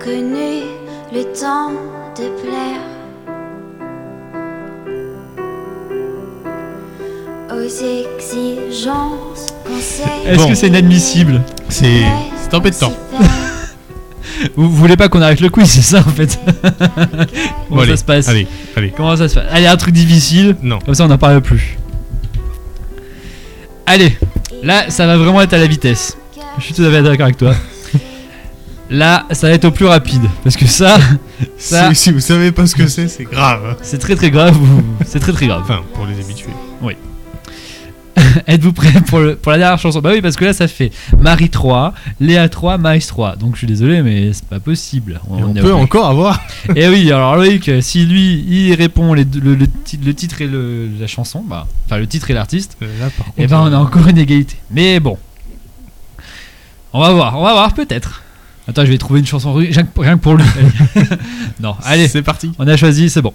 Connu 0.05 0.61
le 1.11 1.23
temps 1.39 1.71
de 2.15 2.29
plaire 2.41 2.81
aux 7.51 7.63
exigences 7.63 9.47
qu'on 9.65 9.79
s'est 9.79 10.03
Est-ce 10.27 10.37
Bon. 10.37 10.49
que 10.49 10.55
c'est 10.55 10.67
inadmissible 10.67 11.41
C'est. 11.69 12.03
C'est 12.43 12.53
embêtant. 12.53 12.93
vous, 14.55 14.69
vous 14.69 14.75
voulez 14.75 14.95
pas 14.95 15.09
qu'on 15.09 15.21
arrête 15.23 15.39
le 15.41 15.49
quiz, 15.49 15.67
c'est 15.69 15.81
ça 15.81 15.99
en 15.99 16.11
fait 16.11 16.39
Comment 16.61 16.75
Bon, 17.71 17.79
allez, 17.79 17.91
ça 17.91 17.97
se 17.97 18.03
passe 18.03 18.27
Allez, 18.29 18.47
allez. 18.75 18.93
Comment 18.95 19.15
ça 19.17 19.27
se 19.27 19.35
passe 19.35 19.45
Allez, 19.51 19.65
un 19.65 19.77
truc 19.77 19.93
difficile. 19.93 20.55
Non. 20.61 20.77
Comme 20.85 20.93
ça, 20.93 21.05
on 21.05 21.07
n'en 21.07 21.17
parle 21.17 21.41
plus. 21.41 21.77
Allez, 23.87 24.15
là, 24.61 24.89
ça 24.89 25.07
va 25.07 25.17
vraiment 25.17 25.41
être 25.41 25.53
à 25.53 25.57
la 25.57 25.67
vitesse. 25.67 26.15
Je 26.59 26.63
suis 26.63 26.73
tout 26.73 26.83
à 26.83 26.91
fait 26.91 27.01
d'accord 27.01 27.25
avec 27.25 27.37
toi. 27.37 27.53
Là, 28.89 29.25
ça 29.31 29.47
va 29.47 29.53
être 29.53 29.65
au 29.65 29.71
plus 29.71 29.85
rapide. 29.87 30.21
Parce 30.43 30.55
que 30.57 30.67
ça, 30.67 30.97
Ça- 31.57 31.89
Si, 31.93 31.95
si 31.95 32.11
vous 32.11 32.19
savez 32.19 32.51
pas 32.51 32.67
ce 32.67 32.75
que 32.75 32.87
c'est, 32.87 33.07
c'est 33.07 33.23
grave. 33.25 33.77
c'est 33.81 33.97
très 33.97 34.15
très 34.15 34.29
grave. 34.31 34.55
C'est 35.05 35.19
très 35.19 35.31
très 35.33 35.47
grave. 35.47 35.61
Enfin, 35.63 35.81
pour 35.93 36.05
les 36.05 36.19
habitués. 36.23 36.51
Êtes-vous 38.47 38.71
prêts 38.71 38.93
pour, 39.07 39.19
le, 39.19 39.35
pour 39.35 39.51
la 39.51 39.57
dernière 39.57 39.77
chanson? 39.77 39.99
Bah 39.99 40.11
oui, 40.13 40.21
parce 40.21 40.37
que 40.37 40.45
là, 40.45 40.53
ça 40.53 40.69
fait 40.69 40.89
Marie 41.19 41.49
3, 41.49 41.93
Léa 42.21 42.47
3, 42.47 42.77
Maïs 42.77 43.05
3. 43.07 43.35
Donc 43.35 43.53
je 43.55 43.57
suis 43.59 43.67
désolé, 43.67 44.01
mais 44.01 44.31
c'est 44.31 44.45
pas 44.45 44.61
possible. 44.61 45.19
Et 45.37 45.43
on 45.43 45.53
peut 45.53 45.73
encore 45.73 46.07
avoir. 46.07 46.41
Et 46.77 46.87
oui, 46.87 47.11
alors 47.11 47.35
Loïc, 47.35 47.69
si 47.81 48.05
lui, 48.05 48.45
il 48.47 48.73
répond 48.75 49.13
les 49.13 49.25
le, 49.25 49.55
le 49.55 49.67
ti- 49.67 49.97
le 50.03 50.13
titre 50.13 50.41
et 50.41 50.49
la 50.97 51.07
chanson, 51.07 51.43
bah, 51.45 51.67
enfin 51.85 51.97
le 51.97 52.07
titre 52.07 52.31
et 52.31 52.33
l'artiste, 52.33 52.77
Euh, 52.81 52.85
Là, 53.01 53.09
par 53.09 53.25
contre. 53.25 53.37
et 53.39 53.47
ben 53.47 53.59
on 53.59 53.65
a 53.65 53.71
euh, 53.75 53.79
encore 53.83 54.07
une 54.07 54.17
égalité. 54.17 54.55
Mais 54.71 55.01
bon. 55.01 55.17
On 56.93 57.01
va 57.01 57.11
voir, 57.11 57.37
on 57.37 57.43
va 57.43 57.51
voir 57.51 57.73
peut-être. 57.73 58.23
Attends, 58.67 58.85
je 58.85 58.91
vais 58.91 58.97
trouver 58.97 59.19
une 59.19 59.25
chanson 59.25 59.53
rien 59.53 59.83
que 59.83 60.15
pour, 60.21 60.35
lui. 60.35 60.43
Non, 61.59 61.75
allez, 61.83 62.07
C'est 62.07 62.23
parti. 62.23 62.51
on 62.57 62.67
a 62.67 62.75
choisi, 62.77 63.09
c'est 63.09 63.21
bon. 63.21 63.33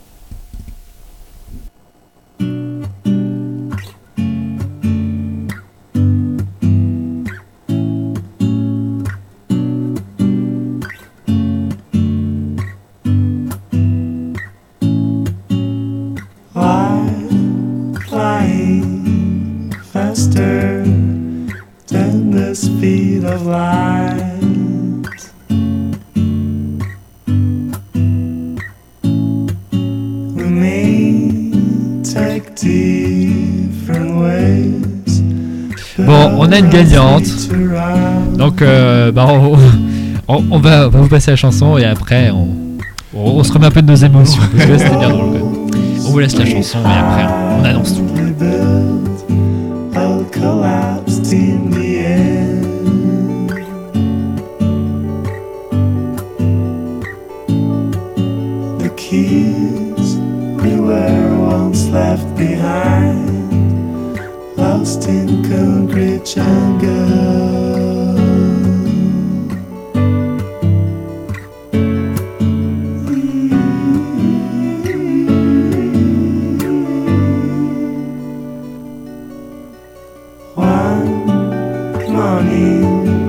Gagnante. 36.70 37.24
Donc, 38.36 38.62
euh, 38.62 39.12
bah, 39.12 39.26
on, 39.28 39.56
on- 40.28 40.58
va, 40.58 40.86
on 40.86 40.90
va 40.90 40.98
vous 41.00 41.08
passer 41.08 41.30
la 41.32 41.36
chanson 41.36 41.76
et 41.78 41.84
après 41.84 42.30
on, 43.14 43.42
se 43.42 43.52
remet 43.52 43.66
un 43.66 43.70
peu 43.70 43.82
de 43.82 43.88
nos 43.90 43.96
émotions. 43.96 44.42
Parce 44.56 44.66
que 44.68 44.78
c'était 44.78 44.96
bien 44.96 45.08
drôle 45.10 45.26
quand 45.26 45.32
même. 45.32 45.42
On 46.06 46.10
vous 46.10 46.18
laisse 46.18 46.36
la 46.38 46.46
chanson 46.46 46.78
et 46.84 46.98
après 46.98 47.26
on 47.60 47.64
annonce 47.64 47.94
tout. 47.96 48.19
Morning 82.42 83.19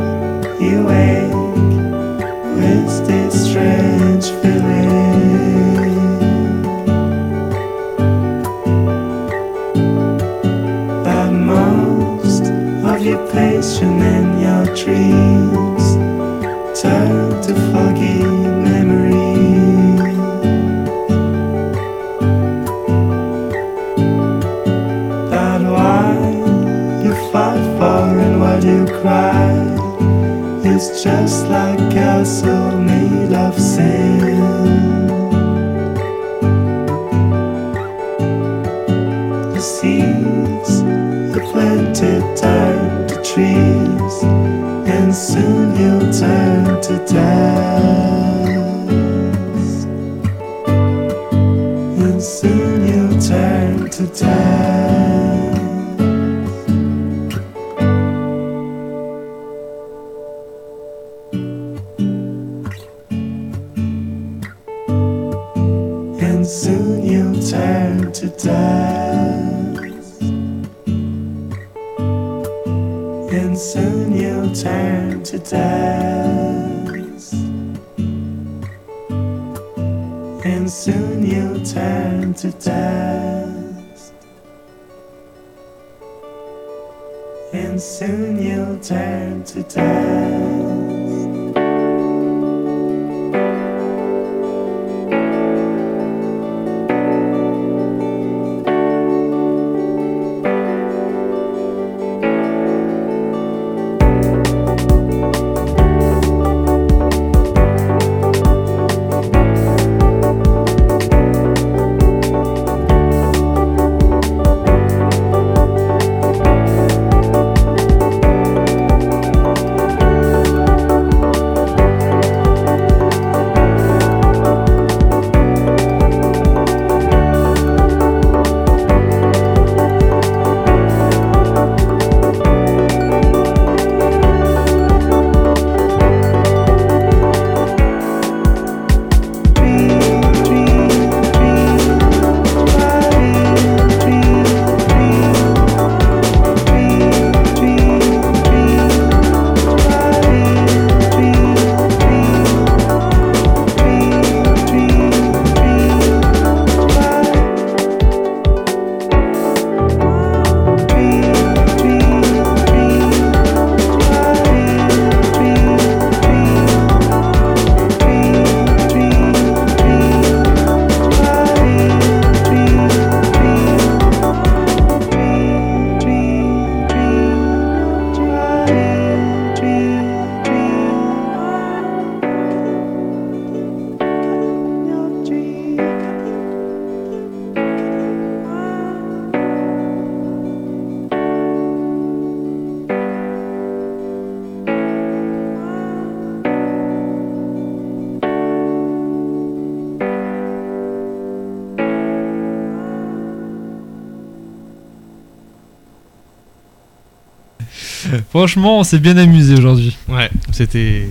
Franchement, 208.32 208.80
on 208.80 208.84
s'est 208.84 209.00
bien 209.00 209.18
amusé 209.18 209.56
aujourd'hui. 209.56 209.96
Ouais, 210.08 210.30
c'était. 210.52 211.08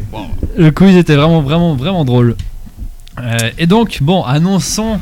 Le 0.56 0.70
quiz 0.70 0.96
était 0.96 1.16
vraiment, 1.16 1.42
vraiment, 1.42 1.74
vraiment 1.74 2.04
drôle. 2.04 2.34
Euh, 3.20 3.36
et 3.58 3.66
donc, 3.66 3.98
bon, 4.00 4.22
annonçons 4.24 4.98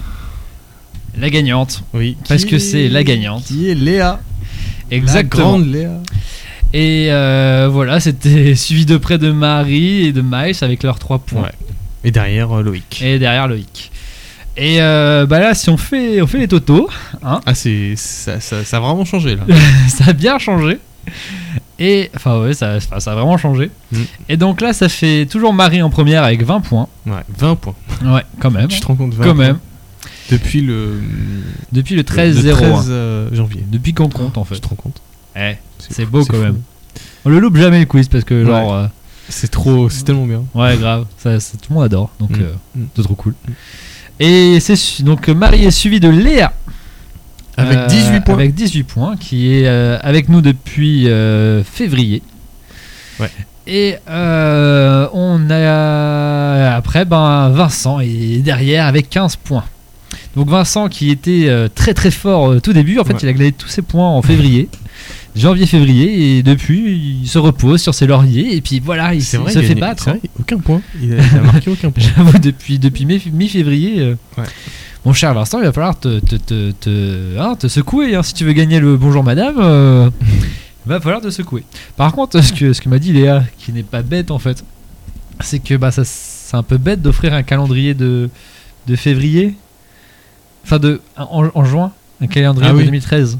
la 1.17 1.31
gagnante. 1.31 1.85
Oui. 1.95 2.17
Parce 2.29 2.45
Qui 2.45 2.51
que 2.51 2.57
est- 2.57 2.59
c'est 2.59 2.89
la 2.89 3.05
gagnante. 3.05 3.45
Qui 3.45 3.71
est 3.71 3.75
Léa. 3.75 4.21
Exactement. 4.91 5.45
La 5.45 5.49
grande 5.59 5.73
Léa. 5.73 5.91
Et 6.75 7.07
euh, 7.11 7.69
voilà, 7.71 8.01
c'était 8.01 8.55
suivi 8.57 8.85
de 8.85 8.97
près 8.97 9.19
de 9.19 9.31
Marie 9.31 10.07
et 10.07 10.13
de 10.13 10.21
Miles 10.21 10.57
avec 10.63 10.83
leurs 10.83 10.99
3 10.99 11.21
points. 11.21 11.43
Ouais. 11.43 11.53
Et 12.05 12.11
derrière 12.11 12.51
euh, 12.59 12.63
Loïc. 12.63 13.01
Et 13.03 13.19
derrière 13.19 13.47
Loïc. 13.49 13.91
Et 14.57 14.83
euh, 14.83 15.25
bah 15.25 15.39
là, 15.39 15.55
si 15.55 15.71
on 15.71 15.77
fait, 15.77 16.21
on 16.21 16.27
fait 16.27 16.39
les 16.39 16.49
totaux, 16.49 16.89
hein, 17.23 17.41
Ah, 17.47 17.55
c'est. 17.55 17.95
Ça, 17.97 18.41
ça, 18.41 18.65
ça 18.65 18.77
a 18.79 18.81
vraiment 18.81 19.05
changé 19.05 19.37
là. 19.37 19.43
ça 19.89 20.07
a 20.09 20.13
bien 20.13 20.39
changé. 20.41 20.79
Et 21.81 22.11
enfin, 22.17 22.41
ouais, 22.41 22.55
ça, 22.55 22.81
ça 22.81 23.13
a 23.13 23.15
vraiment 23.15 23.37
changé. 23.39 23.71
Mm. 23.93 23.99
Et 24.29 24.37
donc 24.37 24.61
là, 24.61 24.73
ça 24.73 24.89
fait 24.89 25.27
toujours 25.27 25.53
Marie 25.53 25.81
en 25.83 25.91
première 25.91 26.25
avec 26.25 26.43
20 26.43 26.61
points. 26.61 26.89
Ouais, 27.07 27.23
20 27.39 27.55
points. 27.57 27.75
Ouais, 28.05 28.23
quand 28.41 28.51
même. 28.51 28.67
Tu 28.69 28.81
te 28.81 28.87
rends 28.87 28.97
compte 28.97 29.15
20 29.15 29.25
Quand 29.25 29.35
points. 29.35 29.47
même. 29.47 29.59
Depuis 30.31 30.61
le. 30.61 31.01
Depuis 31.73 31.95
le 31.95 32.01
le 32.01 32.05
13 32.05 32.35
13 32.35 32.43
0 32.45 32.81
euh, 32.91 33.29
janvier. 33.33 33.63
Depuis 33.67 33.95
qu'on 33.95 34.09
compte 34.09 34.37
en 34.39 34.43
Tu 34.45 34.55
fait. 34.55 34.61
te 34.61 34.69
rends 34.69 34.75
compte 34.77 35.01
Eh, 35.37 35.55
c'est 35.79 36.05
beau 36.05 36.25
quand 36.25 36.35
fou. 36.37 36.43
même. 36.43 36.61
On 37.25 37.31
le 37.31 37.39
loupe 37.39 37.57
jamais 37.57 37.79
le 37.81 37.87
quiz 37.87 38.09
parce 38.09 38.25
que 38.25 38.43
Ouais. 38.43 38.47
genre. 38.51 38.75
euh, 38.75 38.87
C'est 39.31 39.51
trop. 39.51 39.89
C'est 39.91 40.05
tellement 40.05 40.27
bien. 40.27 40.43
Ouais, 40.55 40.77
grave. 40.79 41.05
Ça, 41.19 41.39
ça- 41.39 41.57
tout 41.59 41.67
le 41.71 41.75
monde 41.77 41.85
adore. 41.85 42.11
Donc, 42.19 42.31
Mm. 42.31 42.41
euh, 42.43 42.53
Mm. 42.77 42.85
c'est 42.97 43.03
trop 43.03 43.15
cool. 43.15 43.35
Et 44.21 44.59
c'est 44.61 45.03
donc 45.05 45.29
Marie 45.29 45.65
est 45.65 45.71
suivie 45.71 46.01
de 46.01 46.09
Léa. 46.09 46.53
Avec 47.59 47.79
Euh, 47.79 47.87
18 47.87 48.21
points. 48.25 48.35
Avec 48.35 48.55
18 48.55 48.83
points, 48.85 49.17
qui 49.17 49.53
est 49.55 49.67
euh, 49.67 49.99
avec 50.03 50.29
nous 50.29 50.41
depuis 50.41 51.09
euh, 51.09 51.63
février. 51.65 52.23
Ouais. 53.21 53.31
Et 53.67 53.97
euh, 54.09 55.09
on 55.13 55.51
a 55.51 56.75
après 56.75 57.05
ben, 57.05 57.51
Vincent 57.51 58.01
est 58.01 58.39
derrière 58.43 58.87
avec 58.87 59.11
15 59.11 59.37
points. 59.37 59.65
Donc 60.37 60.49
Vincent 60.49 60.89
qui 60.89 61.11
était 61.11 61.47
euh, 61.49 61.69
très 61.75 61.93
très 61.95 62.11
fort 62.11 62.51
euh, 62.53 62.61
tout 62.61 62.73
début, 62.73 62.99
en 62.99 63.05
fait 63.05 63.13
Ouais. 63.15 63.19
il 63.25 63.29
a 63.29 63.33
gagné 63.33 63.53
tous 63.53 63.69
ses 63.69 63.83
points 63.83 64.09
en 64.09 64.23
février, 64.23 64.69
janvier-février, 65.37 66.39
et 66.39 66.43
depuis 66.43 67.19
il 67.23 67.29
se 67.29 67.39
repose 67.39 67.83
sur 67.83 67.95
ses 67.95 68.07
lauriers 68.07 68.57
et 68.57 68.61
puis 68.61 68.81
voilà, 68.81 69.13
il, 69.15 69.21
vrai, 69.21 69.53
se 69.53 69.59
il 69.59 69.65
fait 69.65 69.69
gagné- 69.75 69.81
battre. 69.81 70.09
Hein. 70.09 70.13
vrai, 70.13 70.31
aucun 70.41 70.59
point. 70.59 70.81
Il 71.03 71.13
a, 71.13 71.17
il 71.17 71.39
a 71.39 71.43
marqué 71.43 71.71
aucun 71.71 71.91
point. 71.93 72.05
J'avoue, 72.17 72.39
depuis, 72.39 72.79
depuis 72.79 73.05
mi- 73.05 73.23
mi-février, 73.33 74.01
euh, 74.01 74.15
Ouais. 74.39 74.45
Mon 75.09 75.15
cher 75.15 75.33
Vincent, 75.33 75.59
il 75.61 75.65
va 75.65 75.73
falloir 75.73 75.99
te, 75.99 76.19
te, 76.21 76.37
te, 76.37 76.71
te- 76.73 77.39
hein, 77.39 77.57
te 77.59 77.67
secouer. 77.67 78.15
hein, 78.15 78.23
si 78.23 78.35
tu 78.35 78.45
veux 78.45 78.53
gagner 78.53 78.79
le 78.79 78.99
bonjour 78.99 79.25
madame, 79.25 79.55
euh, 79.59 80.11
il 80.85 80.89
va 80.91 81.01
falloir 81.01 81.23
te 81.23 81.31
secouer. 81.31 81.65
Par 81.97 82.13
contre, 82.13 82.39
ce 82.43 82.53
que, 82.53 82.75
ce 82.75 82.81
que 82.83 82.91
m'a 82.91 82.99
dit 82.99 83.15
Léa, 83.15 83.43
qui 83.59 83.73
n'est 83.73 83.83
pas 83.85 84.03
bête 84.03 84.31
en 84.31 84.39
fait, 84.39 84.63
c'est 85.41 85.61
que 85.61 85.77
bah, 85.77 85.91
ça, 85.93 86.03
c'est 86.05 86.55
un 86.59 86.63
peu 86.63 86.77
bête 86.77 87.01
d'offrir 87.01 87.33
un 87.33 87.43
calendrier 87.43 87.95
de, 87.95 88.29
de 88.87 88.97
février. 88.97 89.55
Enfin, 90.65 90.79
de, 90.79 91.01
en, 91.17 91.49
en 91.55 91.65
juin, 91.65 91.91
un 92.21 92.27
calendrier 92.27 92.69
Ah 92.69 92.75
de 92.75 92.79
oui. 92.79 92.85
2013. 92.85 93.39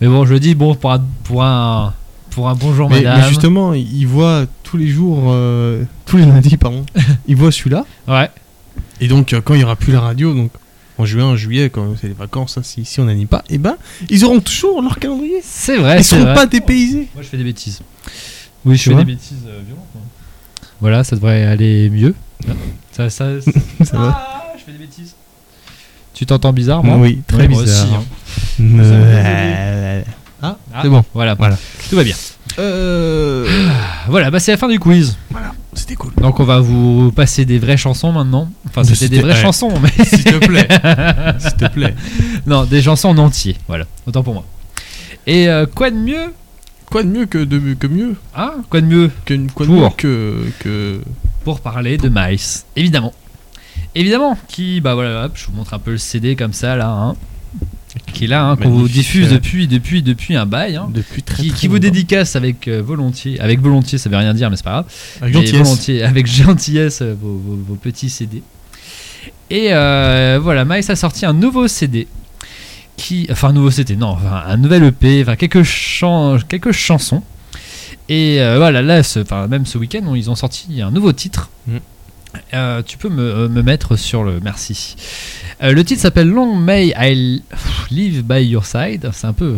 Mais 0.00 0.06
bon, 0.06 0.24
je 0.24 0.34
le 0.34 0.38
dis, 0.38 0.54
bon, 0.54 0.76
pour 0.76 0.92
un, 0.92 1.02
pour 1.24 1.42
un, 1.42 1.92
pour 2.30 2.48
un 2.48 2.54
bonjour 2.54 2.88
Mais, 2.88 3.02
madame. 3.02 3.22
mais 3.22 3.28
justement, 3.28 3.74
il 3.74 3.96
il 3.98 4.06
voit 4.06 4.44
tous 4.62 4.76
les 4.76 4.86
jours, 4.86 5.24
euh, 5.30 5.82
tous 6.06 6.18
les 6.18 6.26
lundis, 6.26 6.56
pardon, 6.56 6.86
il 7.26 7.34
voit 7.34 7.50
celui-là. 7.50 7.84
Ouais, 8.06 8.30
Et 9.00 9.08
donc, 9.08 9.32
euh, 9.32 9.40
quand 9.40 9.54
il 9.54 9.58
n'y 9.58 9.64
aura 9.64 9.74
plus 9.74 9.92
la 9.92 10.02
radio, 10.02 10.32
donc 10.34 10.52
en 11.00 11.04
juin, 11.06 11.24
en 11.24 11.36
juillet, 11.36 11.70
quand 11.70 11.94
c'est 12.00 12.08
les 12.08 12.14
vacances, 12.14 12.58
hein, 12.58 12.62
si, 12.62 12.84
si 12.84 13.00
on 13.00 13.04
n'anime 13.04 13.28
pas, 13.28 13.42
et 13.48 13.58
ben, 13.58 13.76
ils 14.08 14.24
auront 14.24 14.40
toujours 14.40 14.82
leur 14.82 14.98
calendrier. 14.98 15.40
c'est 15.42 15.76
vrai. 15.78 16.00
ils 16.00 16.04
seront 16.04 16.22
vrai. 16.22 16.34
pas 16.34 16.46
dépaysés. 16.46 17.08
Moi, 17.14 17.22
je 17.22 17.28
fais 17.28 17.36
des 17.36 17.44
bêtises. 17.44 17.80
Oui, 18.64 18.76
je 18.76 18.82
fais 18.82 18.90
vois 18.92 19.04
des 19.04 19.12
bêtises 19.12 19.38
euh, 19.46 19.60
violentes. 19.66 19.86
moi. 19.94 20.02
Voilà, 20.80 21.04
ça 21.04 21.16
devrait 21.16 21.44
aller 21.44 21.90
mieux. 21.90 22.14
Ça, 22.92 23.10
ça, 23.10 23.26
Ça 23.84 23.98
va 23.98 24.14
Ah, 24.16 24.44
je 24.58 24.62
fais 24.64 24.72
des 24.72 24.78
bêtises. 24.78 25.14
Tu 26.14 26.26
t'entends 26.26 26.52
bizarre, 26.52 26.82
moi 26.84 26.96
Oui, 26.98 27.20
très 27.26 27.38
Ouais, 27.38 27.48
moi 27.48 27.62
bizarre. 27.62 27.86
aussi, 27.86 27.94
hein. 27.94 28.04
Ah, 30.42 30.56
Ah, 30.72 30.80
c'est 30.82 30.88
bon. 30.88 31.04
Voilà. 31.14 31.34
Voilà. 31.34 31.58
Tout 31.88 31.96
va 31.96 32.04
bien. 32.04 32.14
Euh, 32.58 33.46
Voilà, 34.08 34.30
bah 34.30 34.40
c'est 34.40 34.50
la 34.52 34.56
fin 34.58 34.68
du 34.68 34.78
quiz. 34.78 35.16
C'était 35.72 35.94
cool. 35.94 36.12
Donc 36.16 36.40
on 36.40 36.44
va 36.44 36.58
vous 36.60 37.12
passer 37.12 37.44
des 37.44 37.58
vraies 37.58 37.76
chansons 37.76 38.12
maintenant. 38.12 38.50
Enfin, 38.68 38.82
c'était 38.82 39.08
des 39.08 39.20
vraies 39.20 39.34
ouais. 39.34 39.40
chansons, 39.40 39.72
mais 39.80 40.04
S'il 40.04 40.24
te 40.24 40.38
plaît. 40.44 40.66
S'il 41.38 41.52
te 41.54 41.68
plaît. 41.72 41.94
non, 42.46 42.64
des 42.64 42.82
chansons 42.82 43.08
en 43.10 43.18
entier. 43.18 43.56
Voilà, 43.68 43.86
autant 44.06 44.22
pour 44.22 44.34
moi. 44.34 44.44
Et 45.26 45.48
euh, 45.48 45.66
quoi 45.72 45.90
de 45.90 45.96
mieux? 45.96 46.32
Quoi 46.90 47.04
de 47.04 47.08
mieux 47.08 47.26
que, 47.26 47.38
de, 47.38 47.74
que 47.74 47.86
mieux? 47.86 48.16
Hein 48.36 48.54
Quoi 48.68 48.80
de 48.80 48.86
mieux? 48.86 49.10
Que, 49.24 49.34
Quoi 49.54 49.66
de 49.66 49.70
Pour. 49.70 49.80
mieux 49.82 49.90
que, 49.96 50.50
que. 50.58 51.00
pour 51.44 51.60
parler 51.60 51.98
de 51.98 52.08
Miles, 52.12 52.40
évidemment. 52.74 53.12
Évidemment, 53.94 54.36
qui, 54.48 54.80
bah 54.80 54.94
voilà, 54.94 55.26
hop, 55.26 55.32
je 55.36 55.46
vous 55.46 55.52
montre 55.52 55.72
un 55.74 55.78
peu 55.78 55.92
le 55.92 55.98
CD 55.98 56.34
comme 56.36 56.52
ça 56.52 56.74
là, 56.76 56.88
hein, 56.90 57.14
qui 58.12 58.24
est 58.24 58.26
là, 58.28 58.44
hein, 58.44 58.56
qu'on 58.56 58.70
vous 58.70 58.88
diffuse 58.88 59.28
depuis, 59.30 59.66
depuis, 59.68 60.02
depuis 60.02 60.36
un 60.36 60.46
bail, 60.46 60.76
hein, 60.76 60.88
Depuis 60.92 61.22
très, 61.22 61.42
qui, 61.42 61.48
très 61.50 61.58
qui 61.58 61.68
vous 61.68 61.78
dédicace 61.78 62.36
avec 62.36 62.68
euh, 62.68 62.80
volontiers, 62.82 63.40
avec 63.40 63.60
volontiers, 63.60 63.98
ça 63.98 64.08
veut 64.08 64.16
rien 64.16 64.32
dire, 64.34 64.48
mais 64.50 64.56
c'est 64.56 64.62
pas 64.64 64.70
grave, 64.70 64.84
Avec 65.22 65.34
mais 65.34 65.40
gentillesse. 65.40 65.62
volontiers, 65.66 66.02
avec 66.04 66.26
gentillesse 66.32 67.02
euh, 67.02 67.14
vos, 67.20 67.36
vos- 67.36 67.58
vos 67.68 67.74
petits 67.74 68.10
CD. 68.10 68.42
Et 69.50 69.68
euh, 69.72 70.38
voilà, 70.42 70.64
Miles 70.64 70.84
a 70.90 70.96
sorti 70.96 71.26
un 71.26 71.32
nouveau 71.32 71.66
CD. 71.68 72.06
Qui, 72.96 73.26
enfin, 73.30 73.48
un 73.48 73.52
nouveau 73.54 73.70
CD, 73.70 73.96
non, 73.96 74.08
enfin, 74.08 74.42
un 74.46 74.56
nouvel 74.58 74.84
EP, 74.84 75.22
enfin, 75.22 75.34
quelques, 75.36 75.62
chan- 75.62 76.38
quelques 76.48 76.72
chansons. 76.72 77.22
Et 78.08 78.40
euh, 78.40 78.58
voilà, 78.58 78.82
là, 78.82 79.02
ce- 79.02 79.20
enfin, 79.20 79.46
même 79.48 79.64
ce 79.66 79.78
week-end, 79.78 80.14
ils 80.14 80.28
ont 80.30 80.34
sorti 80.34 80.82
un 80.82 80.90
nouveau 80.90 81.12
titre. 81.12 81.48
Mm. 81.66 81.76
Euh, 82.54 82.82
tu 82.84 82.96
peux 82.96 83.08
me, 83.08 83.22
euh, 83.22 83.48
me 83.48 83.62
mettre 83.62 83.96
sur 83.96 84.22
le 84.22 84.38
merci. 84.40 84.94
Euh, 85.62 85.72
le 85.72 85.84
titre 85.84 86.00
s'appelle 86.00 86.28
Long 86.28 86.54
May 86.56 86.92
I 86.96 87.42
Live 87.90 88.22
by 88.24 88.44
Your 88.44 88.64
Side. 88.64 89.10
C'est 89.12 89.26
un 89.26 89.32
peu. 89.32 89.56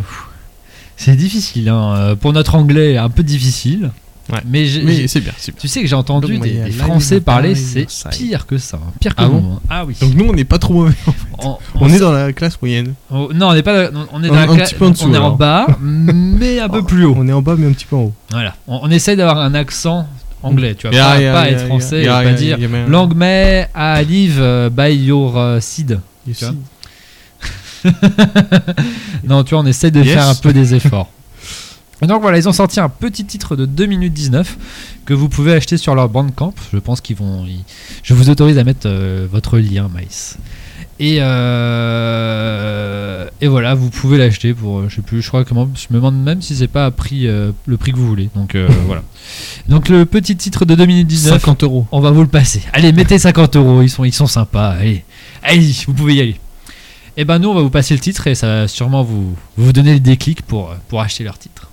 C'est 0.96 1.16
difficile, 1.16 1.68
hein, 1.68 2.16
pour 2.20 2.32
notre 2.32 2.54
anglais, 2.54 2.96
un 2.96 3.10
peu 3.10 3.22
difficile. 3.22 3.90
Ouais. 4.32 4.38
Mais, 4.46 4.66
c'est 5.08 5.20
bien, 5.20 5.32
c'est 5.36 5.50
bien. 5.50 5.58
tu 5.60 5.66
sais 5.66 5.80
que 5.82 5.88
j'ai 5.88 5.96
entendu 5.96 6.38
des, 6.38 6.70
Français 6.70 7.20
parler, 7.20 7.56
c'est 7.56 7.86
pire 8.12 8.46
que 8.46 8.56
ça. 8.56 8.76
hein, 8.76 8.92
Pire 9.00 9.16
que 9.16 9.22
Ah 9.22 9.28
nous, 9.28 9.40
bon 9.40 9.54
hein. 9.56 9.60
Ah 9.68 9.84
oui. 9.84 9.96
Donc 10.00 10.14
nous, 10.14 10.26
on 10.28 10.32
n'est 10.32 10.44
pas 10.44 10.58
trop 10.60 10.74
mauvais. 10.74 10.94
on, 11.40 11.56
On 11.74 11.88
est 11.92 11.98
dans 11.98 12.12
la 12.12 12.32
classe 12.32 12.60
moyenne. 12.62 12.94
Oh, 13.10 13.30
non, 13.34 13.48
on 13.48 13.54
n'est 13.54 13.64
pas. 13.64 13.90
On, 13.92 14.06
on 14.12 14.22
est 14.22 14.30
Un- 14.30 14.46
la 14.56 14.64
petit 14.64 14.74
peu 14.76 14.86
en 14.86 14.90
dessous, 14.90 15.06
On 15.08 15.14
est 15.14 15.18
en 15.18 15.32
bas, 15.32 15.66
mais 15.80 16.60
un 16.60 16.68
peu 16.68 16.82
plus 16.86 17.04
haut. 17.04 17.14
On 17.18 17.26
est 17.26 17.32
en 17.32 17.42
bas, 17.42 17.56
mais 17.58 17.66
un 17.66 17.72
petit 17.72 17.84
peu 17.86 17.96
en 17.96 18.02
haut. 18.02 18.12
Voilà. 18.30 18.54
On, 18.68 18.78
on 18.84 18.90
essaye 18.92 19.16
d'avoir 19.16 19.38
un 19.38 19.54
accent 19.54 20.06
anglais. 20.42 20.74
Tu 20.74 20.86
vois, 20.88 20.94
Yeah, 20.96 21.06
pas, 21.14 21.20
yeah, 21.20 21.32
pas 21.32 21.48
yeah, 21.50 21.58
être 21.58 21.66
français 21.66 22.02
et 22.02 22.06
pas 22.06 22.32
dire 22.32 22.58
Long 22.88 23.08
may 23.14 23.66
I 23.74 24.04
live 24.04 24.38
uh, 24.40 24.70
by 24.70 24.94
your 24.94 25.58
seed. 25.60 25.98
You 26.26 26.34
Tu 26.34 26.44
vois. 26.44 26.52
see. 26.52 26.58
Non, 29.24 29.44
tu 29.44 29.54
vois, 29.54 29.62
on 29.62 29.66
essaye 29.66 29.90
de 29.92 30.02
Yes. 30.02 30.14
faire 30.14 30.28
un 30.28 30.34
peu 30.34 30.52
des 30.52 30.74
efforts. 30.74 31.08
Et 32.00 32.06
donc 32.06 32.20
voilà, 32.20 32.38
ils 32.38 32.48
ont 32.48 32.52
sorti 32.52 32.80
un 32.80 32.88
petit 32.88 33.24
titre 33.24 33.54
de 33.54 33.64
2 33.64 33.86
minutes 33.86 34.12
19 34.12 34.56
que 35.04 35.14
vous 35.14 35.28
pouvez 35.28 35.52
acheter 35.52 35.76
sur 35.76 35.94
leur 35.94 36.08
bandcamp. 36.08 36.52
Je 36.72 36.78
pense 36.78 37.00
qu'ils 37.00 37.16
vont. 37.16 37.44
ils- 37.46 37.64
Je 38.02 38.14
vous 38.14 38.28
autorise 38.30 38.58
à 38.58 38.64
mettre 38.64 38.86
euh, 38.86 39.26
votre 39.30 39.58
lien, 39.58 39.88
Mice. 39.94 40.36
Et, 41.02 41.16
euh, 41.18 42.92
et 43.40 43.48
voilà, 43.48 43.74
vous 43.74 43.90
pouvez 43.90 44.18
l'acheter 44.18 44.54
pour, 44.54 44.78
euh, 44.78 44.88
je 44.88 44.94
sais 44.94 45.02
plus, 45.02 45.20
je 45.20 45.26
crois 45.26 45.44
comment, 45.44 45.68
je 45.74 45.88
me 45.90 45.96
demande 45.96 46.14
même 46.22 46.40
si 46.40 46.54
c'est 46.54 46.68
pas 46.68 46.86
à 46.86 46.92
prix, 46.92 47.26
euh, 47.26 47.50
le 47.66 47.76
prix 47.76 47.90
que 47.90 47.96
vous 47.96 48.06
voulez. 48.06 48.30
Donc 48.36 48.54
euh, 48.54 48.68
voilà. 48.86 49.02
Donc 49.66 49.88
le 49.88 50.06
petit 50.06 50.36
titre 50.36 50.64
de 50.64 50.76
2 50.76 50.86
minutes 50.86 51.08
19, 51.08 51.40
50 51.40 51.64
euros. 51.64 51.88
on 51.90 51.98
va 51.98 52.12
vous 52.12 52.20
le 52.20 52.28
passer. 52.28 52.62
Allez, 52.72 52.92
mettez 52.92 53.18
50 53.18 53.56
euros, 53.56 53.82
ils 53.82 53.90
sont, 53.90 54.04
ils 54.04 54.12
sont 54.12 54.28
sympas. 54.28 54.76
Allez, 54.78 55.04
allez, 55.42 55.74
vous 55.88 55.92
pouvez 55.92 56.14
y 56.14 56.20
aller. 56.20 56.36
Et 57.16 57.24
ben 57.24 57.40
nous, 57.40 57.48
on 57.48 57.54
va 57.54 57.62
vous 57.62 57.70
passer 57.70 57.94
le 57.94 58.00
titre 58.00 58.28
et 58.28 58.36
ça 58.36 58.46
va 58.46 58.68
sûrement 58.68 59.02
vous, 59.02 59.34
vous 59.56 59.72
donner 59.72 59.94
le 59.94 60.00
déclic 60.00 60.42
pour, 60.42 60.72
pour 60.86 61.00
acheter 61.00 61.24
leur 61.24 61.36
titre. 61.36 61.71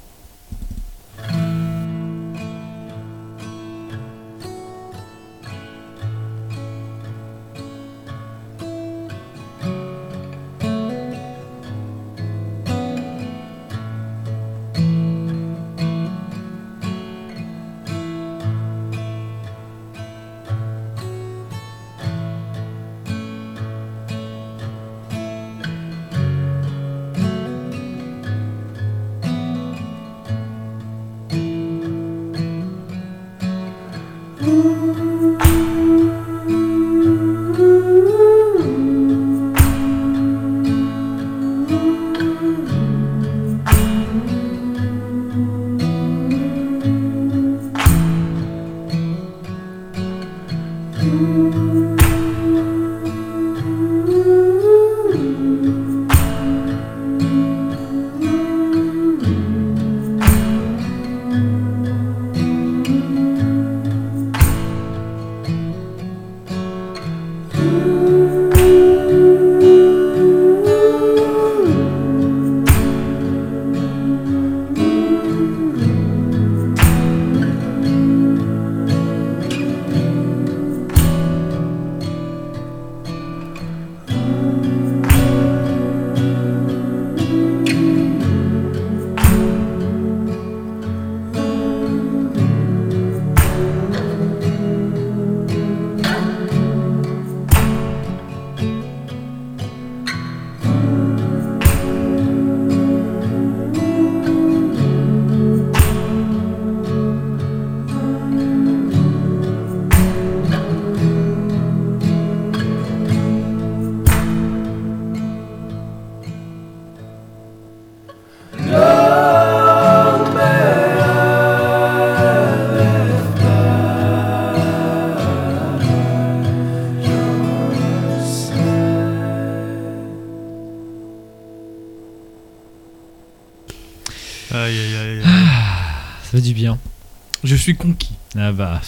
Suis 137.70 137.76
conquis. 137.78 138.14
Ah 138.38 138.52
bah, 138.52 138.82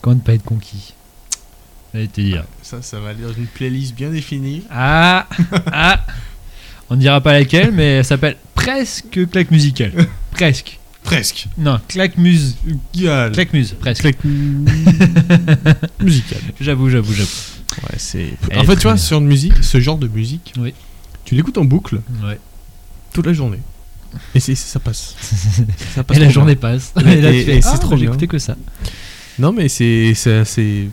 comment 0.00 0.16
ne 0.16 0.20
pas 0.20 0.34
être 0.34 0.44
conquis 0.44 0.94
J'allais 1.94 2.06
te 2.08 2.20
dire. 2.20 2.44
Ça, 2.62 2.82
ça 2.82 3.00
va 3.00 3.10
aller 3.10 3.22
dans 3.22 3.32
une 3.32 3.46
playlist 3.46 3.94
bien 3.94 4.10
définie. 4.10 4.62
Ah 4.70 5.26
Ah 5.72 6.04
On 6.90 6.96
ne 6.96 7.00
dira 7.00 7.20
pas 7.20 7.32
laquelle, 7.32 7.72
mais 7.72 7.96
elle 7.98 8.04
s'appelle 8.04 8.36
Presque 8.54 9.28
Claque 9.30 9.50
Musicale. 9.50 9.92
Presque. 10.32 10.78
Presque. 11.02 11.46
Non, 11.56 11.80
Claque 11.88 12.18
Muse. 12.18 12.56
Claque 12.92 13.52
Muse, 13.54 13.74
presque. 13.80 14.02
Claque 14.02 14.22
musical. 16.00 16.38
J'avoue, 16.60 16.90
j'avoue, 16.90 17.12
j'avoue. 17.14 17.30
Ouais, 17.84 17.94
c'est. 17.96 18.32
En 18.54 18.64
fait, 18.64 18.76
tu 18.76 18.82
vois, 18.82 18.92
bien. 18.92 18.96
sur 18.98 19.18
une 19.18 19.26
musique, 19.26 19.62
ce 19.64 19.80
genre 19.80 19.96
de 19.96 20.08
musique, 20.08 20.52
Oui. 20.58 20.74
tu 21.24 21.34
l'écoutes 21.34 21.56
en 21.56 21.64
boucle 21.64 22.00
Ouais. 22.24 22.38
toute 23.14 23.24
la 23.26 23.32
journée. 23.32 23.60
Et 24.34 24.40
ça 24.40 24.80
passe. 24.80 25.14
ça 25.94 26.04
passe 26.04 26.16
Et 26.16 26.20
la 26.20 26.28
journée 26.28 26.54
bien. 26.54 26.70
passe. 26.70 26.92
Et- 27.04 27.08
Et 27.12 27.20
là, 27.20 27.30
tu 27.30 27.36
et- 27.36 27.44
fais, 27.44 27.56
et 27.58 27.62
c'est 27.62 27.68
ah, 27.74 27.78
trop 27.78 27.96
j'ai 27.96 28.06
que 28.26 28.38
ça. 28.38 28.56
Non, 29.38 29.52
mais 29.52 29.68
c'est, 29.68 30.14
assez. 30.40 30.90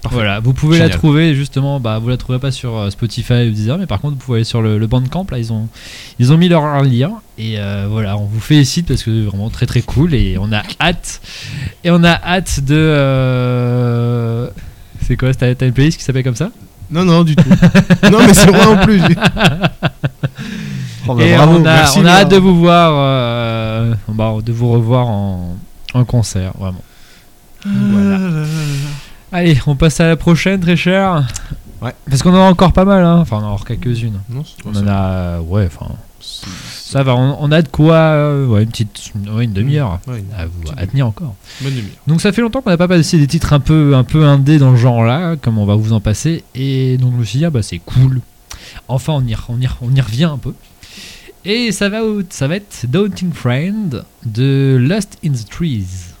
Parfait. 0.00 0.14
Voilà, 0.14 0.38
vous 0.38 0.52
pouvez 0.52 0.78
la 0.78 0.88
trouver 0.90 1.34
justement, 1.34 1.80
bah 1.80 1.98
vous 1.98 2.08
la 2.08 2.16
trouverez 2.16 2.38
pas 2.38 2.52
sur 2.52 2.76
euh, 2.76 2.88
Spotify 2.90 3.48
ou 3.48 3.50
Deezer, 3.50 3.78
mais 3.78 3.86
par 3.86 4.00
contre 4.00 4.14
vous 4.14 4.20
pouvez 4.24 4.36
aller 4.38 4.44
sur 4.44 4.62
le, 4.62 4.78
le 4.78 4.86
Bandcamp, 4.86 5.26
là 5.32 5.38
ils 5.40 5.52
ont, 5.52 5.68
ils 6.20 6.32
ont 6.32 6.36
mis 6.38 6.48
leur 6.48 6.84
lien 6.84 7.14
et 7.36 7.58
euh, 7.58 7.88
voilà, 7.90 8.16
on 8.16 8.24
vous 8.26 8.38
félicite 8.38 8.86
parce 8.86 9.02
que 9.02 9.10
c'est 9.10 9.26
vraiment 9.28 9.50
très 9.50 9.66
très 9.66 9.82
cool 9.82 10.14
et 10.14 10.36
on 10.38 10.52
a 10.52 10.62
hâte, 10.80 11.20
et 11.82 11.90
on 11.90 12.04
a 12.04 12.12
hâte 12.12 12.60
de... 12.60 12.76
euh, 12.76 14.48
C'est 15.02 15.16
quoi, 15.16 15.34
t'as 15.34 15.50
une 15.66 15.72
playlist 15.72 15.98
qui 15.98 16.04
s'appelle 16.04 16.22
comme 16.24 16.36
ça? 16.36 16.50
Non, 16.90 17.04
non, 17.04 17.22
du 17.24 17.36
tout. 17.36 17.48
non, 18.10 18.18
mais 18.26 18.34
c'est 18.34 18.50
moi 18.50 18.68
en 18.68 18.84
plus. 18.84 19.02
Oh, 21.06 21.14
bah, 21.14 21.24
Et 21.24 21.34
bravo, 21.36 21.54
on 21.54 21.60
a, 21.60 21.74
merci, 21.74 21.98
on 22.00 22.04
a 22.04 22.10
hâte 22.10 22.30
de 22.30 22.36
vous 22.36 22.58
voir, 22.58 22.92
euh, 22.94 23.94
bah, 24.08 24.34
de 24.44 24.52
vous 24.52 24.70
revoir 24.72 25.06
en, 25.08 25.56
en 25.94 26.04
concert, 26.04 26.52
vraiment. 26.58 26.82
Voilà. 27.64 28.10
Là 28.10 28.18
là 28.18 28.28
là 28.28 28.40
là. 28.40 28.46
Allez, 29.32 29.58
on 29.66 29.74
passe 29.76 30.00
à 30.00 30.06
la 30.06 30.16
prochaine, 30.16 30.60
très 30.60 30.76
cher. 30.76 31.26
Ouais. 31.80 31.94
Parce 32.08 32.22
qu'on 32.22 32.34
en 32.34 32.46
a 32.46 32.50
encore 32.50 32.72
pas 32.72 32.84
mal, 32.84 33.04
hein. 33.04 33.18
enfin 33.20 33.38
on 33.40 33.44
en 33.44 33.48
a 33.48 33.52
encore 33.52 33.66
quelques-unes. 33.66 34.20
Non, 34.30 34.42
On 34.64 34.74
en 34.76 34.86
a, 34.88 35.40
ouais, 35.40 35.66
enfin, 35.66 35.92
ça 36.90 37.02
va. 37.02 37.14
On, 37.16 37.36
on 37.40 37.52
a 37.52 37.62
de 37.62 37.68
quoi, 37.68 37.94
euh, 37.96 38.46
ouais, 38.46 38.62
une 38.62 38.70
petite, 38.70 39.12
ouais, 39.32 39.44
une 39.44 39.52
demi-heure 39.52 40.00
Ouais, 40.06 40.18
une 40.20 40.72
à, 40.76 40.86
tenir 40.86 41.06
encore. 41.06 41.34
bonne 41.60 41.70
demi-heure. 41.74 41.90
Donc 42.06 42.20
ça 42.20 42.32
fait 42.32 42.40
longtemps 42.42 42.62
qu'on 42.62 42.70
n'a 42.70 42.76
pas 42.76 42.88
passé 42.88 43.18
des 43.18 43.26
titres 43.26 43.52
un 43.52 43.60
peu, 43.60 43.94
un 43.94 44.04
peu 44.04 44.24
indés 44.24 44.58
dans 44.58 44.70
le 44.70 44.76
genre-là, 44.76 45.36
comme 45.36 45.58
on 45.58 45.66
va 45.66 45.74
vous 45.74 45.92
en 45.92 46.00
passer. 46.00 46.44
Et 46.54 46.96
donc 46.98 47.12
je 47.12 47.18
me 47.18 47.24
suis 47.24 47.38
dit, 47.40 47.44
ah 47.44 47.50
bah 47.50 47.62
c'est 47.62 47.78
cool. 47.78 48.20
Enfin, 48.88 49.12
on 49.14 49.26
y, 49.26 49.34
re- 49.34 49.44
on 49.48 49.60
y, 49.60 49.66
re- 49.66 49.76
on 49.82 49.94
y 49.94 50.00
revient 50.00 50.24
un 50.24 50.38
peu. 50.38 50.54
Et 51.44 51.72
ça 51.72 51.88
va, 51.88 51.98
ça 52.30 52.48
va 52.48 52.56
être 52.56 52.86
Daunting 52.88 53.32
Friend 53.32 54.04
de 54.26 54.76
Lost 54.80 55.18
in 55.24 55.30
the 55.32 55.48
Trees. 55.48 56.14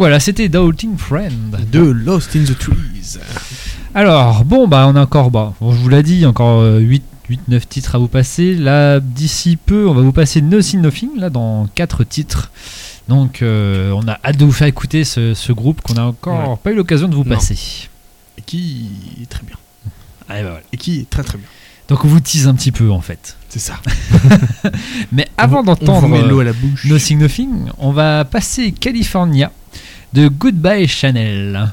Voilà, 0.00 0.18
c'était 0.18 0.48
Daunting 0.48 0.96
Friend. 0.96 1.58
De 1.70 1.80
Lost 1.80 2.34
in 2.34 2.44
the 2.44 2.56
Trees. 2.58 3.18
Alors, 3.94 4.44
bon, 4.46 4.66
bah, 4.66 4.86
on 4.88 4.96
a 4.96 5.02
encore, 5.02 5.30
bah, 5.30 5.52
bon, 5.60 5.72
je 5.72 5.76
vous 5.78 5.88
l'ai 5.90 6.02
dit, 6.02 6.24
encore 6.24 6.64
8, 6.64 7.02
9 7.48 7.68
titres 7.68 7.94
à 7.96 7.98
vous 7.98 8.08
passer. 8.08 8.54
Là, 8.54 8.98
d'ici 9.00 9.56
peu, 9.56 9.86
on 9.86 9.92
va 9.92 10.00
vous 10.00 10.12
passer 10.12 10.40
Nothing 10.40 10.80
Nothing, 10.80 11.10
là, 11.18 11.28
dans 11.28 11.68
4 11.74 12.04
titres. 12.04 12.50
Donc, 13.08 13.42
euh, 13.42 13.90
on 13.92 14.08
a 14.08 14.18
hâte 14.24 14.38
de 14.38 14.44
vous 14.46 14.52
faire 14.52 14.68
écouter 14.68 15.04
ce, 15.04 15.34
ce 15.34 15.52
groupe 15.52 15.82
qu'on 15.82 15.96
a 15.96 16.02
encore 16.04 16.48
Ouais. 16.50 16.56
pas 16.62 16.70
eu 16.72 16.76
l'occasion 16.76 17.06
de 17.08 17.14
vous 17.14 17.24
Non. 17.24 17.34
passer. 17.34 17.58
Et 18.38 18.42
qui 18.42 18.86
est 19.22 19.28
très 19.28 19.42
bien. 19.44 19.56
Allez, 20.30 20.42
bah, 20.44 20.48
voilà. 20.50 20.62
Et 20.72 20.76
qui 20.78 21.00
est 21.00 21.10
très 21.10 21.22
très 21.24 21.36
bien. 21.36 21.46
Donc, 21.88 22.04
on 22.04 22.08
vous 22.08 22.20
tease 22.20 22.46
un 22.48 22.54
petit 22.54 22.72
peu, 22.72 22.90
en 22.90 23.00
fait. 23.02 23.36
C'est 23.48 23.58
ça. 23.58 23.74
Mais 25.12 25.26
avant 25.36 25.62
d'entendre 25.64 26.08
euh, 26.16 26.52
bouche. 26.52 26.84
Nothing 26.86 27.18
Nothing, 27.18 27.50
on 27.78 27.90
va 27.90 28.24
passer 28.24 28.70
California 28.70 29.50
de 30.12 30.28
Goodbye 30.28 30.88
Chanel. 30.88 31.70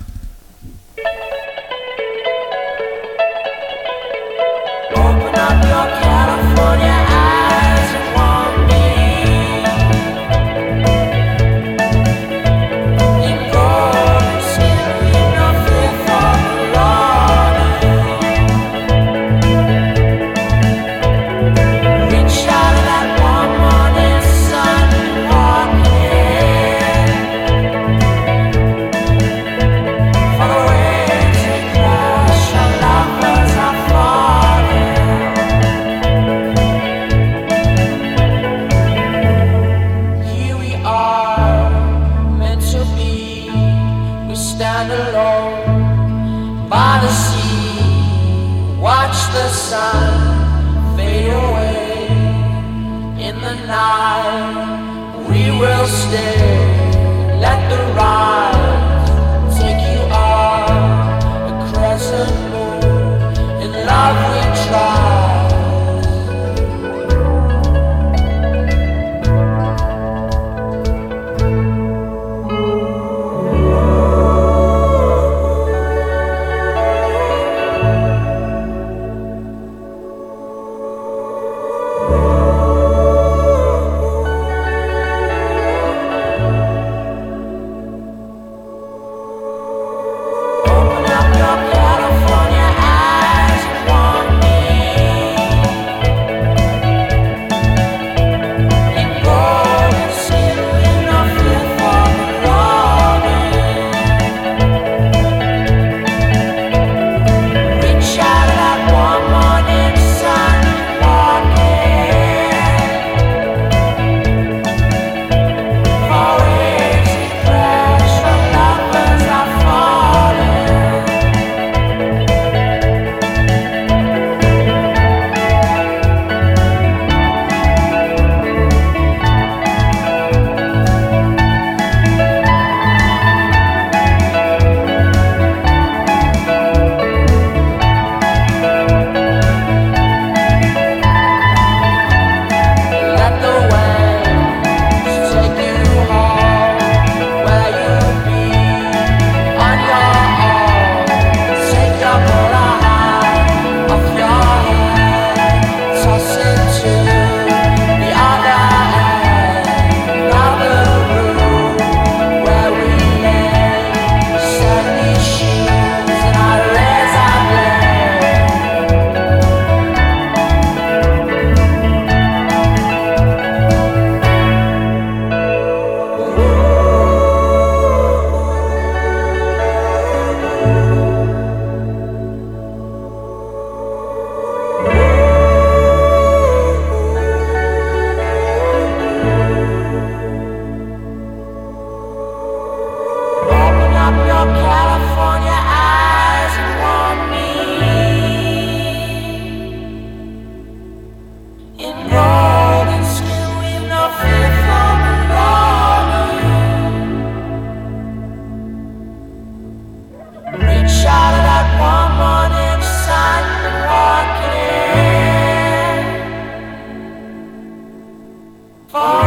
Oh! 218.99 219.26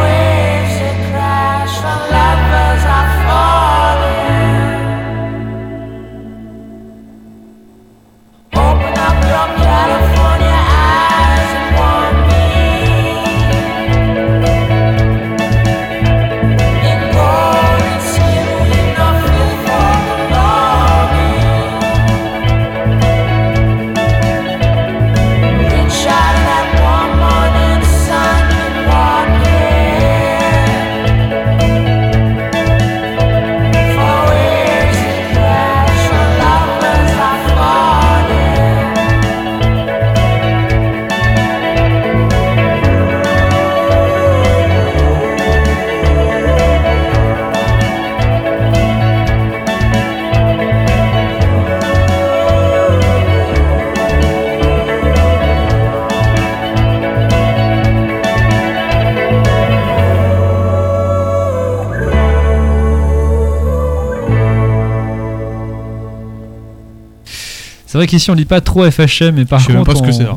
vrai 68.01 68.07
qu'ici 68.07 68.31
on 68.31 68.33
lit 68.33 68.45
pas 68.45 68.61
trop 68.61 68.89
FHM, 68.89 69.35
mais 69.35 69.45
par 69.45 69.65
contre, 69.65 69.93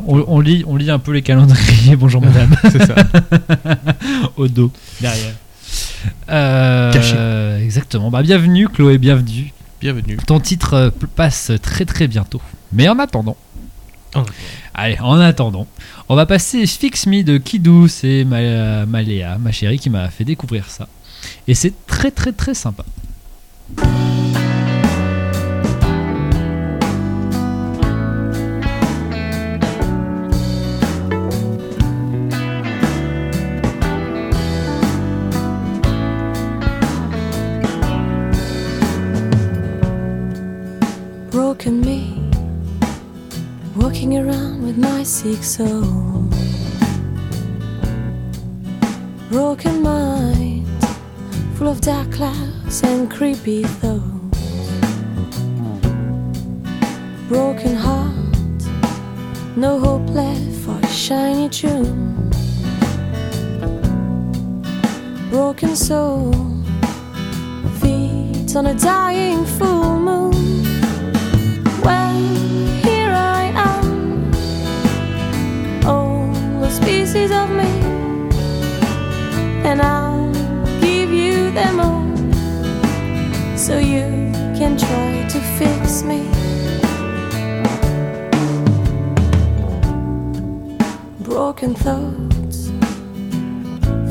on, 0.07 0.39
lit, 0.39 0.63
on 0.67 0.75
lit 0.75 0.91
un 0.91 0.99
peu 0.99 1.11
les 1.11 1.23
calendriers. 1.23 1.95
Bonjour 1.97 2.21
madame. 2.21 2.55
c'est 2.71 2.85
ça. 2.85 2.95
Au 4.37 4.47
dos, 4.47 4.71
derrière. 5.01 5.33
Euh, 6.29 7.59
exactement. 7.59 8.11
Bah, 8.11 8.21
bienvenue 8.21 8.69
Chloé, 8.69 8.99
bienvenue. 8.99 9.51
Bienvenue. 9.81 10.17
Ton 10.27 10.39
titre 10.39 10.73
euh, 10.75 10.89
passe 11.15 11.51
très 11.63 11.85
très 11.85 12.07
bientôt. 12.07 12.41
Mais 12.71 12.87
en 12.87 12.99
attendant. 12.99 13.35
Allez, 14.75 14.97
en 14.99 15.19
attendant, 15.19 15.67
on 16.07 16.15
va 16.15 16.25
passer 16.25 16.67
Fix 16.67 17.07
Me 17.07 17.23
de 17.23 17.37
Kidou. 17.37 17.87
C'est 17.87 18.25
euh, 18.31 18.85
Maléa, 18.85 19.37
ma 19.39 19.51
chérie, 19.51 19.79
qui 19.79 19.89
m'a 19.89 20.09
fait 20.09 20.23
découvrir 20.23 20.69
ça. 20.69 20.87
Et 21.47 21.55
c'est 21.55 21.73
très 21.87 22.11
très 22.11 22.31
très 22.31 22.53
sympa. 22.53 22.85
creepy 53.15 53.63
thoughts. 53.63 54.41
Broken 57.29 57.73
heart, 57.73 58.13
no 59.55 59.79
hope 59.79 60.09
left 60.09 60.51
for 60.65 60.77
a 60.83 60.87
shiny 60.87 61.47
tune. 61.47 62.29
Broken 65.29 65.77
soul, 65.77 66.33
feeds 67.79 68.57
on 68.57 68.65
a 68.65 68.73
dying 68.73 69.45
fool. 69.45 69.74
Me. 86.15 86.29
Broken 91.19 91.73
thoughts, 91.75 92.71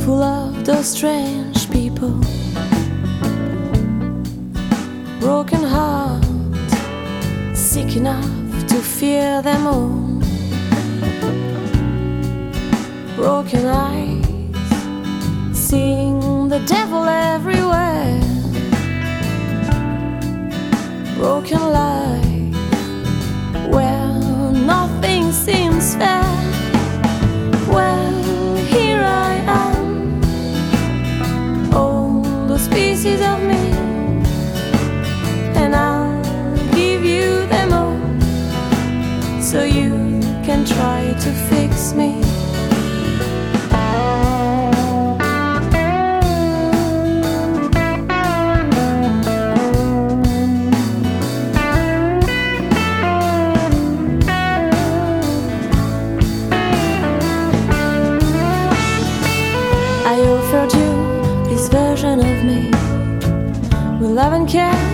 full 0.04 0.22
of 0.22 0.64
those 0.64 0.88
strange 0.88 1.70
people. 1.70 2.14
Broken 5.20 5.62
heart, 5.62 6.24
sick 7.54 7.96
enough 7.96 8.66
to 8.68 8.76
fear 8.76 9.42
them 9.42 9.66
all. 9.66 10.20
Broken 13.16 13.66
eyes, 13.66 14.26
seeing 15.52 16.48
the 16.48 16.60
devil 16.66 17.04
everywhere 17.04 18.33
broken 21.14 21.60
life 21.72 22.24
where 23.70 24.52
nothing 24.52 25.30
seems 25.30 25.94
fair. 25.94 26.24
Well, 27.68 28.56
here 28.56 29.00
I 29.00 29.34
am, 29.46 30.20
all 31.72 32.22
the 32.48 32.58
pieces 32.72 33.20
of 33.20 33.40
me, 33.42 33.70
and 35.54 35.74
I'll 35.76 36.22
give 36.74 37.04
you 37.04 37.46
them 37.46 37.72
all 37.72 38.00
so 39.40 39.62
you 39.62 40.20
can 40.44 40.64
try 40.64 41.14
to 41.20 41.32
fix 41.48 41.94
me. 41.94 42.33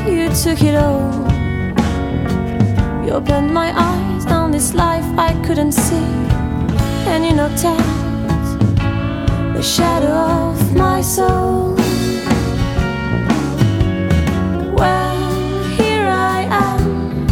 You 0.07 0.29
took 0.31 0.63
it 0.63 0.75
all. 0.75 1.11
You 3.05 3.13
opened 3.13 3.53
my 3.53 3.73
eyes 3.75 4.27
on 4.27 4.51
this 4.51 4.75
life 4.75 5.05
I 5.19 5.33
couldn't 5.45 5.73
see, 5.73 6.09
and 7.11 7.25
you 7.25 7.33
knocked 7.33 7.65
out 7.65 7.79
the 9.55 9.63
shadow 9.63 10.53
of 10.53 10.77
my 10.77 11.03
soul. 11.03 11.75
Well, 14.75 15.65
here 15.77 16.07
I 16.09 16.47
am, 16.51 17.27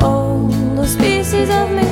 all 0.00 0.48
those 0.76 0.96
pieces 0.96 1.50
of 1.50 1.70
me, 1.70 1.91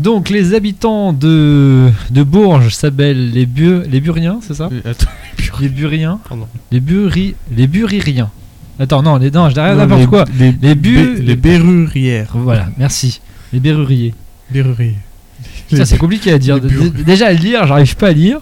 Donc 0.00 0.30
les 0.30 0.54
habitants 0.54 1.12
de, 1.12 1.90
de 2.10 2.22
Bourges 2.22 2.74
s'appellent 2.74 3.30
les, 3.32 3.44
Bu- 3.44 3.82
les 3.86 4.00
Buriens, 4.00 4.38
c'est 4.40 4.54
ça? 4.54 4.70
Euh, 4.72 4.80
attends, 4.90 5.10
Les 5.60 5.68
Buriens 5.68 6.18
pardon. 6.28 6.46
Les 6.70 6.80
Buri 6.80 7.34
les 7.54 7.66
Buririens. 7.66 8.30
Attends, 8.78 9.02
non, 9.02 9.16
les, 9.18 9.30
non 9.30 9.50
je 9.50 9.56
n'importe 9.56 10.00
les- 10.00 10.06
quoi. 10.06 10.24
Les, 10.38 10.52
Les 10.62 10.74
bu- 10.74 11.16
les 11.20 11.36
berrurières. 11.36 12.28
Voilà, 12.32 12.68
merci. 12.78 13.20
Les 13.52 13.60
Béruriers. 13.60 14.14
Berruriers. 14.50 14.96
Ça 15.70 15.84
c'est 15.84 15.98
compliqué 15.98 16.32
à 16.32 16.38
dire. 16.38 16.56
les 16.56 16.90
Déjà 17.04 17.26
à 17.26 17.32
lire, 17.32 17.66
j'arrive 17.66 17.94
pas 17.96 18.08
à 18.08 18.12
lire. 18.12 18.38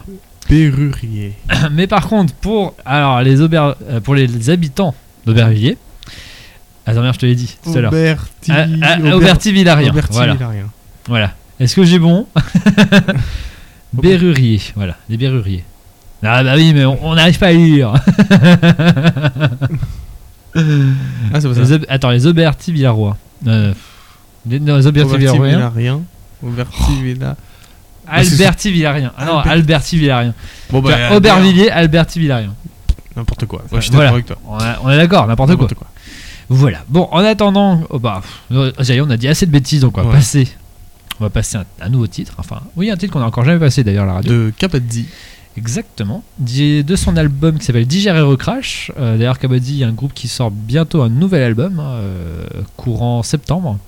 Berruriers. 0.49 1.33
Mais 1.73 1.87
par 1.89 2.07
contre, 2.09 2.33
pour, 2.35 2.75
alors, 2.87 3.21
les, 3.23 3.41
auber- 3.43 3.73
euh, 3.91 4.01
pour 4.01 4.15
les 4.15 4.49
habitants 4.51 4.95
d'Aubervilliers, 5.27 5.77
attends, 6.87 7.03
merde, 7.03 7.15
je 7.15 7.19
te 7.19 7.27
l'ai 7.27 7.35
dit 7.35 7.57
tout 7.65 7.77
à 7.77 7.81
l'heure. 7.81 7.93
Auberti. 7.93 8.53
Ah, 8.53 8.67
ah. 8.83 9.15
Auberti 9.17 9.53
Voilà. 9.53 10.35
Villarien. 10.35 10.67
voilà. 11.09 11.35
Est-ce 11.61 11.75
que 11.77 11.85
j'ai 11.85 11.99
bon? 11.99 12.27
Berruriers, 13.93 14.61
voilà, 14.77 14.97
les 15.09 15.17
Berruriers. 15.17 15.65
Ah 16.23 16.43
bah 16.45 16.55
oui, 16.57 16.73
mais 16.75 16.85
on 16.85 17.15
n'arrive 17.15 17.39
pas 17.39 17.49
à 17.49 17.53
lire. 17.53 17.95
Ah, 20.55 21.41
c'est 21.41 21.49
Les 21.55 21.73
attends, 21.89 22.11
les 22.11 22.27
Auberti 22.27 22.73
Villarois. 22.73 23.17
Euh, 23.47 23.73
les, 24.49 24.59
non, 24.59 24.77
les 24.77 24.87
Auberti 24.87 25.15
Auberti 25.15 25.19
Villarois. 25.39 25.47
Villarien. 25.49 26.01
Auberti 26.43 27.03
Villa. 27.03 27.37
Alberti 28.09 28.71
Villarien. 28.73 29.13
Ah 29.17 29.25
non, 29.27 29.39
Albert- 29.39 29.53
Alberti 29.53 29.99
Villarien. 29.99 30.35
Bon, 30.71 30.81
Tu 30.83 30.89
vois, 30.89 31.17
Aubervilliers, 31.17 31.71
Alberti 31.71 32.19
Villarien. 32.19 32.55
N'importe 33.15 33.45
quoi. 33.47 33.63
Moi, 33.71 33.81
je 33.81 33.87
suis 33.87 33.95
Voilà. 33.95 34.11
d'accord 34.11 34.15
avec 34.15 34.27
toi. 34.27 34.37
On, 34.49 34.57
a- 34.59 34.79
on 34.83 34.91
est 34.91 34.97
d'accord, 34.97 35.27
n'importe 35.27 35.51
quoi. 35.51 35.55
N'importe 35.67 35.75
quoi. 35.75 35.87
Voilà. 36.49 36.79
Bon, 36.89 37.09
en 37.13 37.19
attendant, 37.19 37.83
oh 37.91 37.99
bah, 37.99 38.23
on 38.51 39.11
a 39.11 39.17
dit 39.17 39.29
assez 39.29 39.45
de 39.45 39.51
bêtises, 39.51 39.83
donc 39.83 39.99
on 39.99 40.03
va 40.03 40.09
Ouais. 40.09 40.15
passer. 40.15 40.49
On 41.21 41.25
va 41.25 41.31
passer 41.31 41.57
un, 41.57 41.65
un 41.81 41.89
nouveau 41.89 42.07
titre. 42.07 42.35
Enfin, 42.39 42.61
oui, 42.77 42.91
un 42.91 42.97
titre 42.97 43.13
qu'on 43.13 43.21
a 43.21 43.27
encore 43.27 43.45
jamais 43.45 43.59
passé 43.59 43.85
d'ailleurs 43.85 44.05
à 44.05 44.07
la 44.07 44.13
radio. 44.15 44.33
De 44.33 44.53
Kabaddi. 44.57 45.07
Exactement. 45.57 46.23
De 46.39 46.97
son 46.97 47.17
album 47.17 47.59
qui 47.59 47.65
s'appelle 47.65 47.87
Digérer 47.87 48.21
Recrash. 48.21 48.93
Euh, 48.99 49.19
D'ailleurs, 49.19 49.39
y 49.43 49.85
a 49.85 49.89
un 49.89 49.93
groupe 49.93 50.15
qui 50.15 50.29
sort 50.29 50.53
bientôt 50.53 51.03
un 51.03 51.09
nouvel 51.09 51.43
album, 51.43 51.81
hein, 51.81 51.95
euh, 51.95 52.47
courant 52.77 53.25
septembre. 53.25 53.79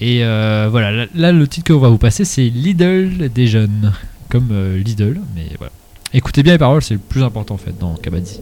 Et 0.00 0.24
euh, 0.24 0.66
voilà, 0.68 0.90
là, 0.90 1.06
là, 1.14 1.30
le 1.30 1.46
titre 1.46 1.72
qu'on 1.72 1.78
va 1.78 1.88
vous 1.88 1.98
passer, 1.98 2.24
c'est 2.24 2.48
Lidl 2.48 3.28
des 3.32 3.46
jeunes. 3.46 3.92
Comme 4.28 4.48
euh, 4.50 4.78
Lidl, 4.78 5.20
mais 5.36 5.46
voilà. 5.58 5.70
Écoutez 6.12 6.42
bien 6.42 6.54
les 6.54 6.58
paroles, 6.58 6.82
c'est 6.82 6.94
le 6.94 7.00
plus 7.00 7.22
important 7.22 7.54
en 7.54 7.58
fait 7.58 7.78
dans 7.78 7.94
Kabaddi. 7.94 8.40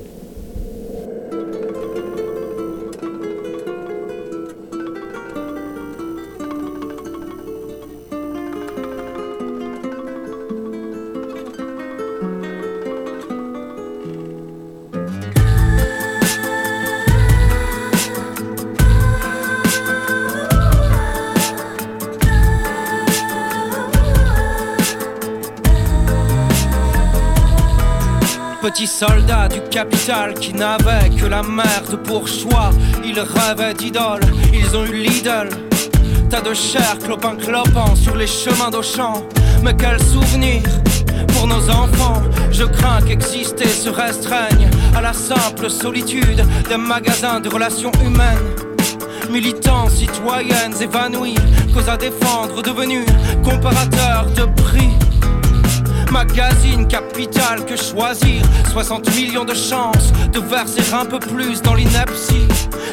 Qui 30.41 30.53
n'avait 30.55 31.09
que 31.11 31.27
la 31.27 31.43
merde 31.43 31.97
pour 32.03 32.27
choix. 32.27 32.71
Ils 33.05 33.21
rêvaient 33.21 33.75
d'idole, 33.75 34.21
ils 34.53 34.77
ont 34.77 34.85
eu 34.85 35.03
Lidl. 35.03 35.49
Tas 36.29 36.41
de 36.41 36.53
chair 36.53 36.99
clopin 36.99 37.37
clopant 37.37 37.95
sur 37.95 38.17
les 38.17 38.27
chemins 38.27 38.71
d'Auchan. 38.71 39.23
Mais 39.63 39.75
quel 39.77 40.03
souvenir 40.03 40.63
pour 41.29 41.47
nos 41.47 41.71
enfants. 41.71 42.23
Je 42.51 42.65
crains 42.65 43.03
qu'exister 43.03 43.69
se 43.69 43.89
restreigne 43.89 44.69
à 44.97 45.01
la 45.01 45.13
simple 45.13 45.71
solitude 45.71 46.45
des 46.69 46.77
magasins 46.77 47.39
de 47.39 47.49
relations 47.49 47.93
humaines. 48.05 48.51
Militants, 49.31 49.89
citoyennes 49.89 50.75
évanouies, 50.81 51.37
cause 51.73 51.89
à 51.89 51.97
défendre, 51.97 52.63
devenus 52.63 53.07
comparateurs 53.45 54.27
de 54.35 54.45
prix. 54.61 54.91
Magazine 56.11 56.87
capital 56.89 57.65
que 57.65 57.77
choisir 57.77 58.43
60 58.73 59.15
millions 59.15 59.45
de 59.45 59.55
chances 59.55 60.13
de 60.33 60.41
verser 60.41 60.83
un 60.93 61.05
peu 61.05 61.19
plus 61.19 61.63
dans 61.63 61.75
l'ineptie. 61.75 62.47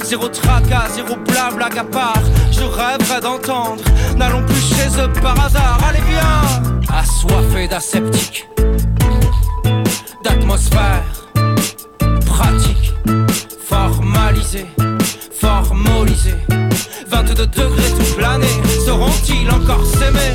Zéro 0.04 0.28
tracas, 0.28 0.90
zéro 0.96 1.16
blabla 1.16 1.68
à 1.78 1.84
part. 1.84 2.22
Je 2.52 2.64
rêverais 2.64 3.22
d'entendre. 3.22 3.84
N'allons 4.16 4.44
plus 4.46 4.62
chez 4.62 5.02
eux 5.02 5.12
par 5.22 5.40
hasard. 5.44 5.80
Allez, 5.88 6.02
viens! 6.08 6.96
Assoiffé 6.96 7.68
d'aseptique, 7.68 8.48
d'atmosphère 10.24 11.04
pratique, 12.26 12.94
formalisé, 13.66 14.66
formalisé. 15.32 16.36
22 17.08 17.48
degrés 17.48 17.92
tout 17.98 18.16
plané, 18.16 18.48
sauront-ils 18.86 19.50
encore 19.50 19.86
s'aimer? 19.86 20.34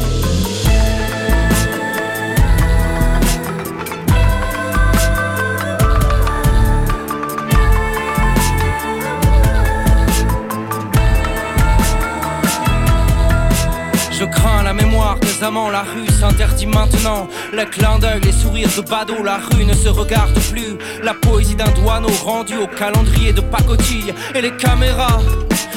Je 14.33 14.41
crains 14.41 14.63
la 14.63 14.73
mémoire 14.73 15.19
des 15.19 15.45
amants, 15.45 15.71
la 15.71 15.83
rue 15.83 16.07
s'interdit 16.09 16.67
maintenant. 16.67 17.29
Les 17.53 17.67
clins 17.67 17.99
d'œil, 17.99 18.21
les 18.25 18.33
sourires 18.33 18.71
de 18.77 18.83
badaud, 18.83 19.23
la 19.23 19.39
rue 19.39 19.65
ne 19.65 19.75
se 19.75 19.89
regarde 19.89 20.39
plus. 20.51 20.77
La 21.03 21.15
poésie 21.15 21.55
d'un 21.55 21.71
douaneau 21.73 22.09
rendu 22.25 22.57
au 22.57 22.67
calendrier 22.67 23.33
de 23.33 23.41
pacotille 23.41 24.15
et 24.35 24.41
les 24.41 24.53
caméras 24.53 25.21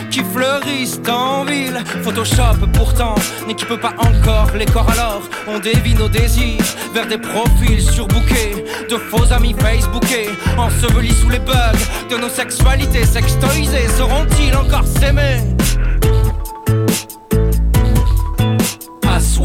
qui 0.10 0.22
fleurissent 0.24 1.00
en 1.10 1.44
ville. 1.44 1.84
Photoshop 2.04 2.68
pourtant 2.74 3.16
n'équipe 3.48 3.76
pas 3.76 3.94
encore 3.98 4.52
les 4.58 4.66
corps 4.66 4.90
alors. 4.90 5.24
On 5.48 5.60
dévie 5.60 5.96
nos 5.96 6.10
désirs 6.10 6.64
vers 6.94 7.08
des 7.08 7.18
profils 7.18 7.82
surbookés 7.82 8.64
de 8.90 8.98
faux 8.98 9.34
amis 9.34 9.56
Facebookés, 9.60 10.30
ensevelis 10.58 11.16
sous 11.16 11.30
les 11.30 11.40
bugs 11.40 11.86
de 12.10 12.18
nos 12.18 12.30
sexualités 12.30 13.06
sextoisées. 13.06 13.88
Sauront-ils 13.98 14.56
encore 14.56 14.86
s'aimer? 14.86 15.55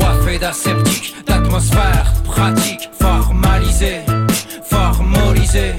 Assoiffé 0.00 0.38
d'aseptique, 0.38 1.14
d'atmosphère 1.26 2.12
pratique, 2.24 2.90
formalisé, 3.00 4.00
formalisé. 4.64 5.74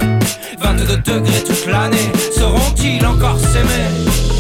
22 0.60 0.98
degrés 0.98 1.44
toute 1.44 1.66
l'année, 1.66 2.12
sauront-ils 2.36 3.06
encore 3.06 3.40
s'aimer 3.40 4.31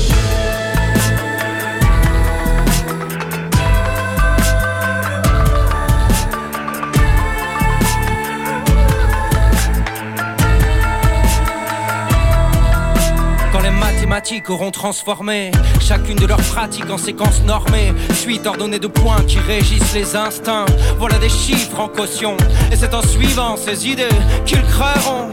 auront 14.49 14.71
transformé 14.71 15.51
chacune 15.79 16.17
de 16.17 16.25
leurs 16.25 16.41
pratiques 16.41 16.89
en 16.89 16.97
séquences 16.97 17.41
normées, 17.43 17.93
suite 18.13 18.45
ordonnée 18.45 18.79
de 18.79 18.87
points 18.87 19.23
qui 19.25 19.39
régissent 19.39 19.93
les 19.93 20.15
instincts. 20.17 20.65
Voilà 20.99 21.17
des 21.17 21.29
chiffres 21.29 21.79
en 21.79 21.87
caution, 21.87 22.35
et 22.71 22.75
c'est 22.75 22.93
en 22.93 23.01
suivant 23.01 23.55
ces 23.55 23.87
idées 23.87 24.09
qu'ils 24.45 24.63
créeront 24.63 25.29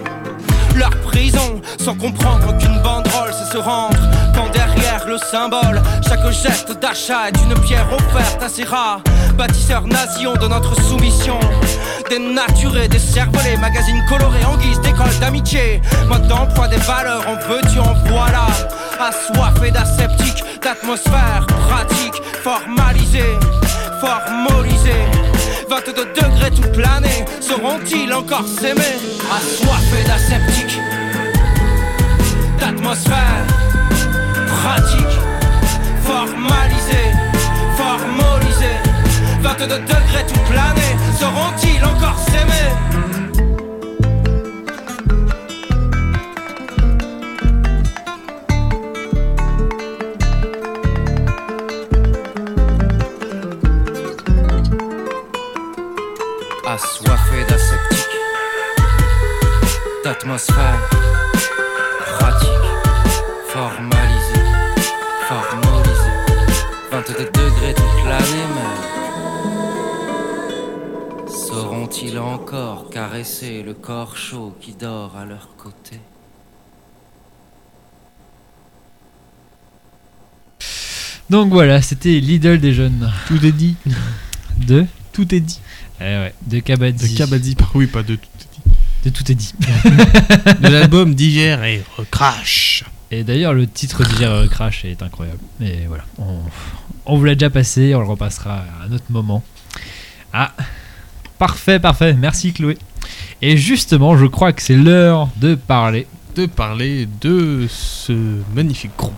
leur 0.77 0.91
prison. 1.01 1.61
Sans 1.81 1.95
comprendre 1.95 2.57
qu'une 2.59 2.81
banderole 2.83 3.33
c'est 3.33 3.53
se 3.53 3.59
rendre 3.59 3.97
derrière 4.53 5.07
le 5.07 5.19
symbole. 5.19 5.81
Chaque 6.07 6.31
geste 6.31 6.79
d'achat 6.81 7.29
est 7.29 7.43
une 7.43 7.55
pierre 7.63 7.89
offerte 7.93 8.43
à 8.43 8.49
ces 8.49 8.65
rats. 8.65 9.01
Bâtisseurs 9.35 9.87
nations 9.87 10.35
de 10.35 10.47
notre 10.49 10.75
soumission. 10.83 11.39
Dénaturés, 12.09 12.89
décervelés, 12.89 13.57
magazines 13.59 14.03
colorés 14.09 14.45
en 14.45 14.57
guise 14.57 14.81
d'école 14.81 15.17
d'amitié. 15.21 15.81
Mode 16.09 16.27
d'emploi 16.29 16.69
des 16.69 16.77
valeurs 16.77 17.25
en 17.29 17.35
veux-tu 17.49 17.79
en 17.79 17.95
voilà. 18.07 18.47
Assoiffé 19.01 19.71
d'aseptique 19.71 20.45
d'atmosphère 20.63 21.47
pratique 21.69 22.23
formalisé 22.43 23.25
formalisé. 24.01 24.95
22 25.69 25.93
degrés 26.15 26.51
toute 26.51 26.77
l'année, 26.77 27.25
sauront-ils 27.41 28.13
encore 28.13 28.47
s'aimer 28.47 28.97
Assoiffés 29.31 30.05
d'aseptique, 30.07 30.81
d'atmosphère 32.59 33.68
pratique, 34.69 35.19
formalisé, 36.05 37.03
formalisé. 37.77 38.75
22 39.41 39.67
degrés 39.67 40.27
toute 40.27 40.55
l'année, 40.55 40.95
sauront-ils 41.19 41.85
encore 41.85 42.19
s'aimer? 42.19 42.69
Assoiffé 56.67 57.45
d'aseptique, 57.49 58.17
d'atmosphère 60.05 60.98
encore 72.39 72.89
caresser 72.91 73.63
le 73.63 73.75
corps 73.75 74.17
chaud 74.17 74.55
qui 74.61 74.73
dort 74.73 75.17
à 75.17 75.25
leur 75.25 75.49
côté 75.57 75.99
Donc 81.31 81.51
voilà, 81.51 81.83
c'était 81.83 82.21
l'idole 82.21 82.59
des 82.59 82.73
jeunes. 82.73 83.13
Tout 83.27 83.45
est 83.45 83.53
dit. 83.53 83.77
De 84.57 84.87
Tout 85.13 85.35
est 85.35 85.41
dit. 85.41 85.61
Eh 86.01 86.05
ouais, 86.05 86.35
de 86.47 86.61
Kabaddi. 86.61 87.13
De 87.13 87.19
Kabaddi, 87.19 87.57
oui, 87.75 87.87
pas 87.87 88.03
de 88.03 88.15
tout 88.15 88.29
est 88.41 88.49
dit. 88.55 88.73
De 89.05 89.11
tout 89.11 89.33
est 89.33 89.35
dit. 89.35 89.55
De 90.63 90.69
l'album 90.69 91.15
d'hier 91.15 91.63
et 91.65 91.83
Recrash. 91.97 92.85
Et 93.11 93.25
d'ailleurs, 93.25 93.53
le 93.53 93.67
titre 93.67 94.05
d'hier 94.05 94.49
Crash 94.51 94.85
est 94.85 95.03
incroyable. 95.03 95.41
Et 95.61 95.87
voilà, 95.87 96.05
on, 96.19 96.39
on 97.05 97.19
vous 97.19 97.25
l'a 97.25 97.35
déjà 97.35 97.51
passé, 97.51 97.95
on 97.95 98.01
le 98.01 98.07
repassera 98.07 98.65
à 98.81 98.87
un 98.87 98.93
autre 98.93 99.11
moment. 99.11 99.43
Ah, 100.33 100.53
parfait, 101.39 101.79
parfait. 101.79 102.15
Merci 102.15 102.53
Chloé. 102.53 102.77
Et 103.43 103.57
justement, 103.57 104.17
je 104.17 104.27
crois 104.27 104.53
que 104.53 104.63
c'est 104.63 104.77
l'heure 104.77 105.29
de 105.37 105.55
parler. 105.55 106.07
De 106.35 106.47
parler 106.47 107.09
de 107.21 107.67
ce 107.69 108.41
magnifique 108.55 108.97
groupe. 108.97 109.15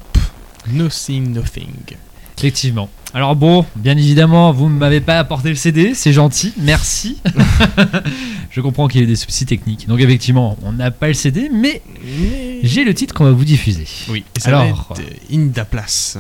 Nothing 0.73 1.33
Nothing. 1.33 1.97
Effectivement. 2.39 2.89
Alors 3.13 3.35
bon, 3.35 3.67
bien 3.75 3.97
évidemment, 3.97 4.53
vous 4.53 4.69
ne 4.69 4.79
m'avez 4.79 5.01
pas 5.01 5.19
apporté 5.19 5.49
le 5.49 5.57
CD, 5.57 5.95
c'est 5.95 6.13
gentil, 6.13 6.55
merci. 6.59 7.19
je 8.51 8.61
comprends 8.61 8.87
qu'il 8.87 9.01
y 9.01 9.05
a 9.05 9.07
des 9.07 9.17
soucis 9.17 9.47
techniques. 9.47 9.89
Donc 9.89 10.01
effectivement, 10.01 10.57
on 10.63 10.73
n'a 10.73 10.93
pas 10.93 11.09
le 11.09 11.15
CD, 11.15 11.51
mais 11.53 11.83
j'ai 12.63 12.85
le 12.85 12.95
titre 12.95 13.13
qu'on 13.13 13.25
va 13.25 13.33
vous 13.33 13.45
diffuser. 13.45 13.87
Oui, 14.11 14.25
et 14.37 14.41
ça 14.41 14.51
Alors, 14.51 14.63
va 14.63 14.69
être 14.69 15.03
In 15.33 15.47
Da 15.47 15.65
Place. 15.65 16.19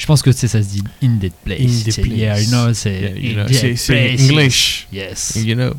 Je 0.00 0.06
pense 0.06 0.22
que 0.22 0.32
c'est 0.32 0.48
ça 0.48 0.62
se 0.62 0.68
dit 0.68 0.82
in 1.02 1.18
that 1.20 1.28
place. 1.44 1.60
In 1.60 1.66
the 1.66 1.90
C'est- 1.92 2.02
Yeah, 2.06 2.32
place. 2.34 2.44
you 2.46 2.50
know, 2.50 2.72
c'est 2.72 3.00
Yeah, 3.00 3.10
you 3.18 3.34
know, 3.34 3.44
place. 3.44 3.90
English. 4.30 4.86
Yes. 4.92 5.38
You 5.44 5.54
know. 5.54 5.72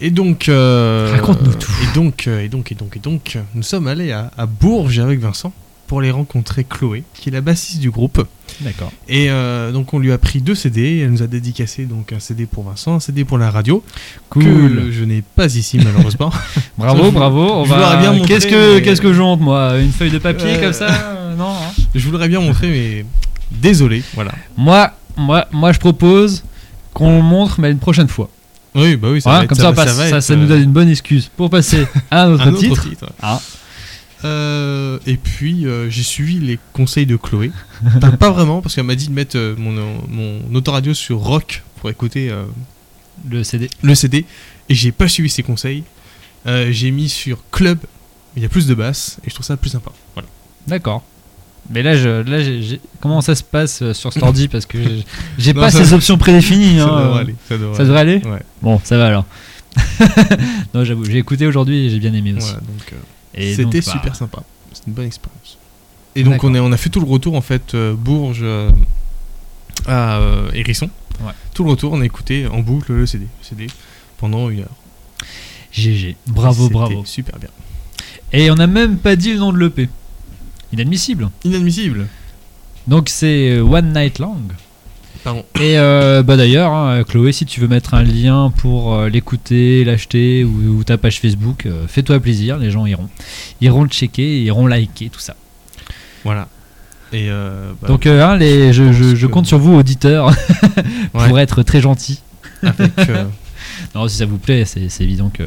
Et 0.00 0.10
donc, 0.10 0.48
euh, 0.48 1.10
Raconte-nous 1.12 1.52
tout. 1.54 1.70
Et 1.82 1.94
donc, 1.94 2.26
euh, 2.26 2.40
et 2.42 2.48
donc, 2.48 2.72
et 2.72 2.74
donc, 2.74 2.96
et 2.96 3.00
donc, 3.00 3.38
nous 3.54 3.62
sommes 3.62 3.86
allés 3.86 4.12
à, 4.12 4.30
à 4.38 4.46
Bourges 4.46 4.98
avec 4.98 5.20
Vincent 5.20 5.52
pour 5.86 6.00
aller 6.00 6.10
rencontrer 6.10 6.64
Chloé, 6.64 7.04
qui 7.12 7.28
est 7.28 7.32
la 7.32 7.42
bassiste 7.42 7.80
du 7.80 7.90
groupe. 7.90 8.26
D'accord. 8.62 8.90
Et 9.08 9.26
euh, 9.28 9.70
donc, 9.72 9.92
on 9.92 9.98
lui 9.98 10.10
a 10.12 10.16
pris 10.18 10.40
deux 10.40 10.54
CD. 10.54 11.00
Elle 11.00 11.10
nous 11.10 11.22
a 11.22 11.26
dédicacé 11.26 11.84
donc 11.84 12.12
un 12.14 12.20
CD 12.20 12.46
pour 12.46 12.64
Vincent, 12.64 12.94
un 12.94 13.00
CD 13.00 13.24
pour 13.26 13.36
la 13.36 13.50
radio, 13.50 13.84
que 14.30 14.38
Cool. 14.40 14.88
je 14.90 15.04
n'ai 15.04 15.22
pas 15.22 15.54
ici 15.54 15.78
malheureusement. 15.84 16.32
Bravo, 16.78 17.10
bravo. 17.12 17.42
On 17.52 17.64
je 17.66 17.70
va. 17.70 17.96
bien 17.96 18.12
montrer, 18.14 18.26
Qu'est-ce 18.28 18.46
que 18.46 18.76
mais- 18.76 18.82
qu'est-ce 18.82 19.02
que 19.02 19.36
moi? 19.36 19.78
Une 19.78 19.92
feuille 19.92 20.10
de 20.10 20.18
papier 20.18 20.54
Euh, 20.56 20.60
comme 20.62 20.72
ça? 20.72 21.18
Non. 21.38 21.46
hein? 21.50 21.72
Je 21.94 22.04
voudrais 22.08 22.28
bien 22.28 22.40
montrer, 22.40 22.68
mais 22.68 23.04
désolé. 23.50 24.02
Voilà. 24.14 24.32
moi, 24.56 24.92
moi, 25.16 25.46
moi, 25.52 25.72
je 25.72 25.78
propose 25.78 26.44
qu'on 26.92 27.16
le 27.18 27.22
montre, 27.22 27.60
mais 27.60 27.70
une 27.70 27.78
prochaine 27.78 28.08
fois. 28.08 28.28
Oui, 28.74 28.96
bah 28.96 29.08
oui, 29.10 29.20
ça 29.22 29.30
Hein, 29.30 29.38
va 29.38 29.42
être- 29.44 29.48
comme 29.50 29.58
ça, 29.58 29.70
va- 29.70 29.84
passe. 29.84 29.96
Ça, 29.96 30.08
être, 30.08 30.20
ça 30.20 30.34
nous 30.36 30.44
euh, 30.44 30.48
donne 30.48 30.62
une 30.62 30.72
bonne 30.72 30.88
excuse 30.88 31.30
pour 31.36 31.48
passer 31.50 31.86
à 32.10 32.24
un 32.24 32.32
autre 32.32 32.42
un 32.46 32.48
autre 32.52 32.58
titre. 32.58 32.88
titre. 32.88 33.12
Ah. 33.22 33.40
Euh, 34.24 34.98
et 35.06 35.16
puis 35.18 35.66
euh, 35.66 35.90
j'ai 35.90 36.02
suivi 36.02 36.38
les 36.40 36.58
conseils 36.72 37.04
de 37.06 37.16
Chloé. 37.16 37.50
Enfin, 37.96 38.10
pas 38.12 38.30
vraiment 38.30 38.62
parce 38.62 38.74
qu'elle 38.74 38.84
m'a 38.84 38.94
dit 38.94 39.08
de 39.08 39.12
mettre 39.12 39.36
euh, 39.36 39.54
mon, 39.58 39.72
mon 40.08 40.54
autoradio 40.54 40.94
sur 40.94 41.18
rock 41.18 41.62
pour 41.76 41.90
écouter 41.90 42.32
Le 43.28 43.44
CD. 43.44 43.68
le 43.82 43.94
CD 43.94 44.24
et 44.70 44.74
j'ai 44.74 44.92
pas 44.92 45.08
suivi 45.08 45.28
ses 45.28 45.42
conseils. 45.42 45.84
J'ai 46.46 46.90
mis 46.90 47.08
sur 47.10 47.38
club, 47.50 47.78
il 48.36 48.42
y 48.42 48.46
a 48.46 48.48
plus 48.48 48.66
de 48.66 48.74
basse 48.74 49.18
et 49.26 49.28
je 49.30 49.34
trouve 49.34 49.46
ça 49.46 49.56
plus 49.58 49.70
sympa. 49.70 49.90
Voilà. 50.14 50.28
D'accord. 50.66 51.02
Mais 51.70 51.82
là, 51.82 51.96
je, 51.96 52.22
là, 52.22 52.76
comment 53.00 53.20
ça 53.20 53.34
se 53.34 53.42
passe 53.42 53.82
euh, 53.82 53.94
sur 53.94 54.12
cet 54.12 54.22
ordi 54.22 54.48
Parce 54.52 54.66
que 54.66 54.78
j'ai- 55.38 55.54
pas 55.54 55.70
ces 55.70 55.92
options 55.92 56.18
prédéfinies. 56.18 56.78
ça 56.78 56.84
hein. 56.84 57.04
devrait 57.04 57.20
aller. 57.20 57.34
Ça 57.48 57.58
devrait 57.58 57.76
Ça 57.76 57.84
devrait 57.84 58.00
aller 58.00 58.22
Ouais. 58.24 58.42
Bon, 58.62 58.80
ça 58.84 58.98
va 58.98 59.06
alors. 59.06 59.24
non, 60.74 60.84
j'avoue, 60.84 61.04
j'ai 61.04 61.18
écouté 61.18 61.46
aujourd'hui 61.46 61.86
et 61.86 61.90
j'ai 61.90 61.98
bien 61.98 62.12
aimé 62.14 62.34
aussi. 62.36 62.52
Voilà, 62.52 62.60
euh, 63.38 63.54
C'était 63.56 63.80
bah, 63.80 63.92
super 63.92 64.16
sympa. 64.16 64.42
C'était 64.72 64.88
une 64.88 64.94
bonne 64.94 65.06
expérience. 65.06 65.58
Et 66.16 66.22
donc 66.22 66.44
on, 66.44 66.54
est, 66.54 66.60
on 66.60 66.70
a 66.70 66.76
fait 66.76 66.90
tout 66.90 67.00
le 67.00 67.06
retour 67.06 67.34
en 67.34 67.40
fait, 67.40 67.74
euh, 67.74 67.94
Bourges 67.94 68.40
euh, 68.42 68.70
à 69.86 70.18
euh, 70.18 70.50
Hérisson. 70.52 70.88
Ouais. 71.20 71.32
Tout 71.54 71.64
le 71.64 71.70
retour, 71.70 71.92
on 71.92 72.00
a 72.00 72.04
écouté 72.04 72.46
en 72.46 72.60
boucle 72.60 72.92
le 72.92 73.06
CD, 73.06 73.26
CD 73.42 73.66
pendant 74.18 74.48
une 74.48 74.60
heure. 74.60 74.76
GG. 75.72 76.16
Bravo, 76.26 76.68
bravo. 76.68 77.04
Super 77.04 77.38
bien. 77.38 77.48
Et 78.32 78.50
on 78.50 78.54
n'a 78.54 78.68
même 78.68 78.96
pas 78.96 79.16
dit 79.16 79.32
le 79.32 79.38
nom 79.38 79.52
de 79.52 79.58
l'EP. 79.58 79.88
Inadmissible. 80.74 81.30
Inadmissible. 81.44 82.06
Donc 82.88 83.08
c'est 83.08 83.50
euh, 83.52 83.62
One 83.62 83.92
Night 83.94 84.18
Long. 84.18 84.36
Pardon. 85.22 85.44
Et 85.58 85.78
euh, 85.78 86.22
bah 86.22 86.36
d'ailleurs, 86.36 86.72
hein, 86.72 87.02
Chloé, 87.04 87.32
si 87.32 87.46
tu 87.46 87.60
veux 87.60 87.68
mettre 87.68 87.94
un 87.94 88.02
lien 88.02 88.52
pour 88.58 88.92
euh, 88.94 89.08
l'écouter, 89.08 89.84
l'acheter 89.84 90.44
ou, 90.44 90.78
ou 90.78 90.84
ta 90.84 90.98
page 90.98 91.20
Facebook, 91.20 91.64
euh, 91.64 91.86
fais-toi 91.88 92.20
plaisir, 92.20 92.58
les 92.58 92.70
gens 92.70 92.84
iront. 92.86 93.08
Iront 93.62 93.84
le 93.84 93.88
checker, 93.88 94.42
iront 94.42 94.66
liker, 94.66 95.08
tout 95.10 95.20
ça. 95.20 95.36
Voilà. 96.24 96.48
Et 97.12 97.28
bah, 97.28 97.86
Donc 97.86 98.06
hein, 98.06 98.36
les, 98.36 98.72
je, 98.72 98.82
que- 99.14 99.26
compte 99.26 99.46
sur 99.46 99.58
vous, 99.58 99.74
auditeurs, 99.76 100.26
ouais, 101.14 101.28
pour 101.28 101.38
être 101.38 101.62
très 101.62 101.80
gentils. 101.80 102.20
avec, 102.62 102.92
Non, 103.94 104.08
si 104.08 104.16
ça 104.16 104.26
vous 104.26 104.38
plaît, 104.38 104.64
c'est 104.64 104.90
évident 105.00 105.30
que, 105.30 105.44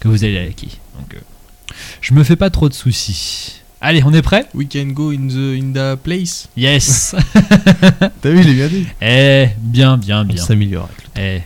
que 0.00 0.08
vous 0.08 0.24
allez 0.24 0.42
liker. 0.46 0.70
Donc 0.98 1.16
je 2.00 2.14
me 2.14 2.24
fais 2.24 2.36
pas 2.36 2.48
trop 2.48 2.68
de 2.70 2.74
soucis. 2.74 3.60
Allez, 3.82 4.02
on 4.04 4.12
est 4.12 4.20
prêt? 4.22 4.46
We 4.54 4.66
can 4.70 4.92
go 4.92 5.10
in 5.10 5.28
the, 5.28 5.56
in 5.58 5.72
the 5.72 5.96
place. 5.96 6.48
Yes 6.56 7.14
T'as 8.20 8.30
vu, 8.30 8.42
j'ai 8.42 8.52
bien 8.54 8.68
dit. 8.68 8.86
Eh, 9.00 9.48
bien, 9.58 9.96
bien, 9.96 10.20
On 10.20 10.24
bien. 10.24 10.42
s'améliore 10.44 10.84
avec 10.84 10.98
le 11.16 11.22
Eh. 11.22 11.42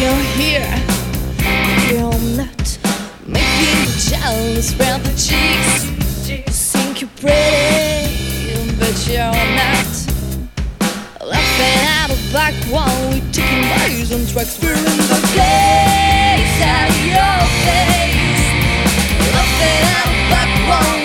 You're 0.00 0.22
here, 0.38 0.62
jealous 4.58 4.74
round 4.76 5.04
the 5.04 5.10
cheeks. 5.10 5.84
You 6.28 6.42
think 6.48 7.00
you're 7.00 7.10
pretty, 7.16 8.74
but 8.78 9.06
you're 9.06 9.32
not. 9.54 9.86
Laughing 11.24 11.78
out 12.00 12.10
of 12.10 12.32
back 12.32 12.54
while 12.64 13.10
we 13.10 13.20
taking 13.30 13.62
bodies 13.68 14.12
on 14.12 14.26
tracks, 14.26 14.56
feeling 14.56 14.82
the 14.82 15.20
place 15.32 16.62
out 16.62 16.90
of 16.90 17.06
your 17.06 17.38
face. 17.66 18.46
Laughing 19.34 19.82
out 19.96 20.08
of 20.10 20.30
back 20.30 20.50
while 20.68 20.97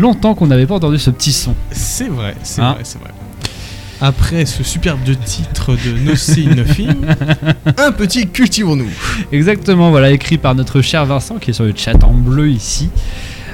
longtemps 0.00 0.34
qu'on 0.34 0.46
n'avait 0.48 0.66
pas 0.66 0.74
entendu 0.74 0.98
ce 0.98 1.10
petit 1.10 1.32
son. 1.32 1.54
C'est 1.70 2.08
vrai, 2.08 2.34
c'est 2.42 2.60
Hein 2.62 2.72
vrai, 2.72 2.80
c'est 2.84 2.98
vrai. 3.00 3.10
Après 4.02 4.46
ce 4.46 4.62
superbe 4.62 5.00
titre 5.14 5.72
de 5.72 5.98
No 6.04 6.16
See 6.16 6.46
Nothing, 6.46 6.94
un 7.76 7.92
petit 7.92 8.26
cultivons-nous. 8.28 8.88
Exactement, 9.30 9.90
voilà, 9.90 10.10
écrit 10.10 10.38
par 10.38 10.54
notre 10.54 10.80
cher 10.80 11.04
Vincent 11.04 11.36
qui 11.36 11.50
est 11.50 11.52
sur 11.52 11.64
le 11.64 11.74
chat 11.76 12.02
en 12.02 12.14
bleu 12.14 12.48
ici. 12.48 12.88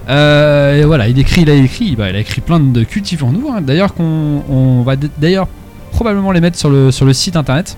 Euh, 0.08 0.80
et 0.80 0.84
voilà, 0.84 1.08
il 1.08 1.18
écrit, 1.18 1.42
il 1.42 1.50
a 1.50 1.54
écrit, 1.54 1.96
bah, 1.96 2.10
il 2.10 2.14
a 2.16 2.20
écrit 2.20 2.40
plein 2.40 2.60
de 2.60 2.84
cultivons-nous. 2.84 3.48
hein. 3.50 3.60
D'ailleurs, 3.60 3.92
qu'on 3.92 4.44
on 4.48 4.82
va 4.82 4.94
d'ailleurs 4.94 5.48
probablement 5.90 6.30
les 6.30 6.40
mettre 6.40 6.56
sur 6.58 6.70
le, 6.70 6.92
sur 6.92 7.06
le 7.06 7.12
site 7.12 7.34
internet 7.34 7.76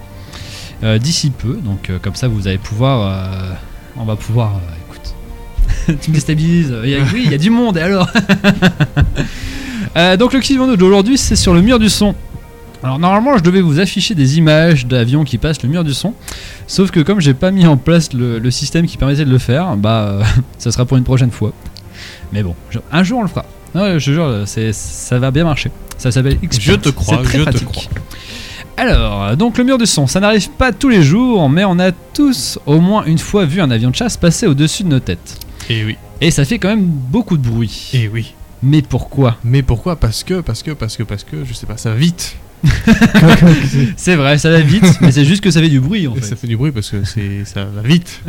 euh, 0.83 0.99
d'ici 0.99 1.31
peu. 1.31 1.55
Donc, 1.65 1.89
euh, 1.89 1.99
comme 2.01 2.17
ça, 2.17 2.29
vous 2.29 2.49
allez 2.49 2.59
pouvoir. 2.59 3.57
on 3.97 4.05
va 4.05 4.17
pouvoir. 4.17 4.61
tu 6.01 6.11
me 6.11 6.15
déstabilises. 6.15 6.73
Il 6.85 6.91
y 6.91 6.95
a- 6.95 6.99
oui, 7.13 7.23
il 7.27 7.31
y 7.31 7.35
a 7.35 7.39
du 7.39 7.51
monde, 7.51 7.77
et 7.77 7.81
alors 7.83 8.09
Euh, 9.97 10.17
Donc, 10.17 10.33
le 10.33 10.39
cultivons-nous 10.41 10.77
d'aujourd'hui, 10.77 11.19
c'est 11.19 11.35
sur 11.37 11.55
le 11.55 11.61
mur 11.63 11.79
du 11.79 11.89
son. 11.89 12.15
Alors, 12.83 12.99
normalement, 12.99 13.37
je 13.37 13.43
devais 13.43 13.61
vous 13.61 13.81
afficher 13.81 14.15
des 14.15 14.39
images 14.39 14.87
d'avions 14.87 15.25
qui 15.25 15.39
passent 15.39 15.63
le 15.63 15.69
mur 15.69 15.83
du 15.83 15.93
son. 15.95 16.15
Sauf 16.69 16.91
que 16.93 17.01
comme 17.01 17.21
j'ai 17.21 17.35
pas 17.35 17.51
mis 17.51 17.67
en 17.67 17.77
place 17.77 18.13
le, 18.13 18.39
le 18.39 18.51
système 18.53 18.87
qui 18.87 18.97
permettait 18.97 19.25
de 19.25 19.31
le 19.31 19.39
faire, 19.39 19.77
bah 19.77 20.09
euh, 20.21 20.23
ça 20.59 20.71
sera 20.71 20.85
pour 20.85 20.97
une 20.97 21.05
prochaine 21.05 21.33
fois. 21.33 21.53
Mais 22.33 22.43
bon, 22.45 22.55
un 22.93 23.03
jour 23.03 23.19
on 23.19 23.23
le 23.23 23.29
fera. 23.29 23.47
Non, 23.75 23.99
je 23.99 24.05
te 24.07 24.11
jure, 24.13 24.45
ça 24.73 25.19
va 25.19 25.31
bien 25.33 25.45
marcher. 25.45 25.71
Ça 25.97 26.13
s'appelle. 26.13 26.39
Je 26.61 26.73
te 26.75 26.91
crois, 26.91 27.19
très 27.25 27.39
je 27.39 27.45
te 27.45 27.65
crois. 27.65 27.83
Alors, 28.77 29.37
donc 29.37 29.59
le 29.59 29.65
mur 29.65 29.77
du 29.79 29.87
son, 29.87 30.07
ça 30.07 30.21
n'arrive 30.21 30.49
pas 30.51 30.71
tous 30.71 30.89
les 30.91 31.03
jours, 31.03 31.49
mais 31.49 31.65
on 31.65 31.81
a 31.81 31.91
tous 31.91 32.61
au 32.67 32.79
moins 32.79 33.03
une 33.07 33.19
fois 33.19 33.45
vu 33.45 33.61
un 33.61 33.71
avion 33.73 33.91
de 33.91 33.97
chasse 33.97 34.17
passer 34.17 34.47
au-dessus 34.47 34.85
de 34.85 34.89
nos 34.89 35.01
têtes. 35.01 35.41
Et 35.71 35.85
oui, 35.85 35.97
Et 36.21 36.31
ça 36.31 36.45
fait 36.45 36.59
quand 36.59 36.69
même 36.69 36.85
beaucoup 36.85 37.37
de 37.37 37.47
bruit. 37.49 37.91
et 37.93 38.09
oui. 38.09 38.35
Mais 38.63 38.83
pourquoi? 38.83 39.37
Mais 39.45 39.63
pourquoi? 39.63 39.97
Parce 39.97 40.25
que, 40.25 40.41
parce 40.41 40.63
que, 40.63 40.73
parce 40.73 40.97
que, 40.97 41.03
parce 41.05 41.23
que, 41.25 41.45
je 41.45 41.53
sais 41.55 41.67
pas, 41.67 41.77
ça 41.77 41.91
va 41.91 41.97
vite. 41.97 42.37
C'est 43.97 44.17
vrai, 44.17 44.37
ça 44.39 44.51
va 44.51 44.61
vite, 44.61 44.83
mais 45.01 45.13
c'est 45.13 45.25
juste 45.25 45.45
que 45.45 45.51
ça 45.53 45.61
fait 45.61 45.69
du 45.69 45.79
bruit 45.79 46.09
en 46.09 46.15
fait. 46.17 46.23
Ça 46.23 46.35
fait 46.35 46.49
du 46.49 46.57
bruit 46.57 46.73
parce 46.73 46.91
que 46.91 47.05
c'est, 47.05 47.45
ça 47.45 47.65
va 47.65 47.83
vite. 47.83 48.21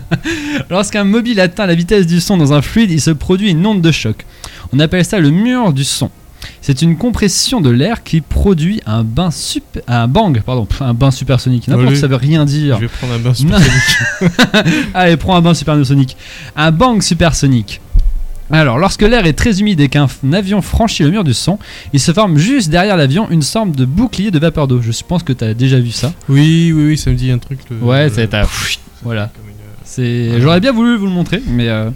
Lorsqu'un 0.70 1.04
mobile 1.04 1.40
atteint 1.40 1.64
la 1.64 1.74
vitesse 1.74 2.06
du 2.06 2.20
son 2.20 2.36
dans 2.36 2.52
un 2.52 2.60
fluide, 2.60 2.90
il 2.90 3.00
se 3.00 3.10
produit 3.10 3.50
une 3.50 3.64
onde 3.64 3.80
de 3.80 3.90
choc. 3.90 4.26
On 4.74 4.78
appelle 4.78 5.06
ça 5.06 5.20
le 5.20 5.30
mur 5.30 5.72
du 5.72 5.84
son. 5.84 6.10
C'est 6.60 6.82
une 6.82 6.96
compression 6.96 7.60
de 7.60 7.70
l'air 7.70 8.02
qui 8.02 8.20
produit 8.20 8.80
un 8.86 9.04
bain 9.04 9.30
super, 9.30 9.82
un 9.88 10.08
bang, 10.08 10.40
pardon, 10.42 10.66
un 10.80 10.94
bain 10.94 11.10
supersonique. 11.10 11.68
N'importe, 11.68 11.96
ça 11.96 12.06
veut 12.06 12.16
rien 12.16 12.44
dire. 12.44 12.76
Je 12.76 12.82
vais 12.82 12.88
prendre 12.88 13.14
un 13.14 13.18
bain 13.18 13.34
supersonique. 13.34 13.98
Allez, 14.94 15.16
prends 15.16 15.36
un 15.36 15.40
bain 15.40 15.54
supersonique. 15.54 16.16
Un 16.56 16.70
bang 16.70 17.00
supersonique. 17.02 17.80
Alors, 18.50 18.78
lorsque 18.78 19.02
l'air 19.02 19.24
est 19.24 19.32
très 19.32 19.60
humide 19.60 19.80
et 19.80 19.88
qu'un 19.88 20.06
avion 20.32 20.60
franchit 20.60 21.04
le 21.04 21.10
mur 21.10 21.24
du 21.24 21.32
son, 21.32 21.58
il 21.94 22.00
se 22.00 22.12
forme 22.12 22.36
juste 22.36 22.68
derrière 22.68 22.96
l'avion 22.98 23.30
une 23.30 23.40
sorte 23.40 23.72
de 23.72 23.84
bouclier 23.86 24.30
de 24.30 24.38
vapeur 24.38 24.68
d'eau. 24.68 24.80
Je 24.82 24.90
pense 25.08 25.22
que 25.22 25.32
tu 25.32 25.42
as 25.44 25.54
déjà 25.54 25.78
vu 25.80 25.90
ça. 25.90 26.12
Oui, 26.28 26.70
oui, 26.74 26.86
oui, 26.88 26.98
ça 26.98 27.10
me 27.10 27.16
dit 27.16 27.30
un 27.30 27.38
truc. 27.38 27.60
le- 27.70 27.78
Ouais, 27.78 28.10
c'est 28.14 28.28
Voilà. 29.02 29.30
une- 29.46 29.52
C'est, 29.84 30.40
j'aurais 30.40 30.60
bien 30.60 30.72
voulu 30.72 30.96
vous 30.96 31.06
le 31.06 31.12
montrer, 31.12 31.42
mais, 31.46 31.68
euh, 31.68 31.90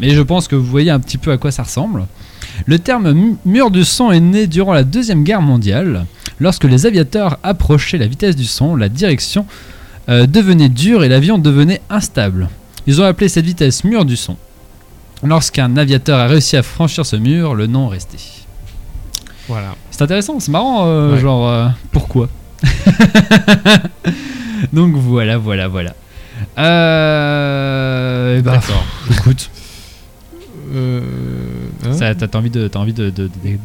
mais 0.00 0.10
je 0.10 0.20
pense 0.22 0.46
que 0.48 0.56
vous 0.56 0.64
voyez 0.66 0.90
un 0.90 1.00
petit 1.00 1.18
peu 1.18 1.30
à 1.32 1.36
quoi 1.36 1.50
ça 1.50 1.62
ressemble. 1.62 2.06
Le 2.66 2.78
terme 2.78 3.12
mu- 3.12 3.36
mur 3.44 3.70
du 3.70 3.84
son 3.84 4.10
est 4.12 4.20
né 4.20 4.46
durant 4.46 4.72
la 4.72 4.84
Deuxième 4.84 5.24
Guerre 5.24 5.42
mondiale. 5.42 6.06
Lorsque 6.40 6.64
les 6.64 6.86
aviateurs 6.86 7.38
approchaient 7.42 7.98
la 7.98 8.06
vitesse 8.06 8.36
du 8.36 8.44
son, 8.44 8.76
la 8.76 8.88
direction 8.88 9.46
euh, 10.08 10.26
devenait 10.26 10.68
dure 10.68 11.04
et 11.04 11.08
l'avion 11.08 11.38
devenait 11.38 11.80
instable. 11.90 12.48
Ils 12.86 13.00
ont 13.00 13.04
appelé 13.04 13.28
cette 13.28 13.46
vitesse 13.46 13.84
mur 13.84 14.04
du 14.04 14.16
son. 14.16 14.36
Lorsqu'un 15.22 15.76
aviateur 15.76 16.18
a 16.18 16.26
réussi 16.26 16.56
à 16.56 16.62
franchir 16.62 17.06
ce 17.06 17.16
mur, 17.16 17.54
le 17.54 17.66
nom 17.66 17.88
est 17.90 17.94
resté. 17.94 18.18
Voilà. 19.48 19.74
C'est 19.90 20.02
intéressant, 20.02 20.40
c'est 20.40 20.50
marrant, 20.50 20.86
euh, 20.86 21.14
Ouais. 21.14 21.20
genre 21.20 21.48
euh, 21.48 21.68
pourquoi? 21.92 22.28
Donc 24.72 24.94
voilà, 24.96 25.38
voilà, 25.38 25.68
voilà. 25.68 25.94
Euh, 26.58 28.40
bah, 28.42 28.52
D'accord. 28.52 28.84
écoute, 29.10 29.50
Euh, 30.74 31.00
hein 31.86 31.92
ça, 31.92 32.14
t'as 32.14 32.26
t'as 32.28 32.38
envie, 32.38 32.50
de, 32.50 32.68
t'as 32.68 32.78
envie 32.80 32.92
de, 32.92 33.10
de, 33.10 33.24
de- 33.24 33.28
de- 33.44 33.58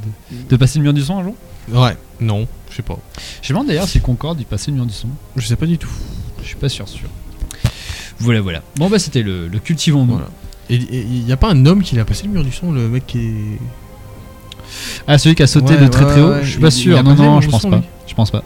de 0.49 0.55
passer 0.57 0.79
le 0.79 0.83
mur 0.83 0.93
du 0.93 1.01
son 1.01 1.17
un 1.19 1.23
jour? 1.23 1.35
Ouais, 1.71 1.95
non, 2.19 2.47
je 2.69 2.75
sais 2.75 2.81
pas. 2.81 2.97
Je 3.41 3.51
me 3.51 3.57
demande 3.57 3.67
d'ailleurs 3.67 3.87
si 3.87 3.99
Concorde 3.99 4.39
y 4.41 4.45
passait 4.45 4.71
le 4.71 4.77
mur 4.77 4.85
du 4.85 4.93
son. 4.93 5.07
Je 5.35 5.45
sais 5.45 5.55
pas 5.55 5.65
du 5.65 5.77
tout. 5.77 5.89
Je 6.41 6.47
suis 6.47 6.55
pas 6.55 6.69
sûr, 6.69 6.87
sûr. 6.87 7.09
Voilà, 8.19 8.41
voilà. 8.41 8.61
Bon, 8.75 8.89
bah 8.89 8.99
c'était 8.99 9.23
le, 9.23 9.47
le 9.47 9.59
cultivons-nous. 9.59 10.13
Voilà. 10.13 10.27
Et 10.69 10.75
il 10.75 11.27
y 11.27 11.31
a 11.31 11.37
pas 11.37 11.49
un 11.49 11.65
homme 11.65 11.81
qui 11.81 11.95
l'a 11.95 12.05
passé 12.05 12.25
le 12.25 12.29
mur 12.33 12.43
du 12.43 12.51
son, 12.51 12.71
le 12.71 12.87
mec 12.89 13.07
qui 13.07 13.19
est. 13.19 13.59
Ah, 15.07 15.17
celui 15.17 15.35
qui 15.35 15.41
a 15.43 15.47
sauté 15.47 15.73
Ouais, 15.75 15.81
de 15.81 15.87
très 15.87 16.05
ouais, 16.05 16.11
très 16.11 16.21
haut? 16.21 16.29
ouais, 16.29 16.43
Je 16.43 16.49
suis 16.49 16.57
il- 16.57 16.61
pas 16.61 16.67
il 16.67 16.71
sûr. 16.71 17.03
Non, 17.03 17.15
non, 17.15 17.41
je 17.41 17.49
pense 17.49 17.61
son, 17.63 17.69
pas. 17.71 17.77
lui. 17.77 17.85
Je 18.07 18.13
pense 18.13 18.29
pas. 18.29 18.43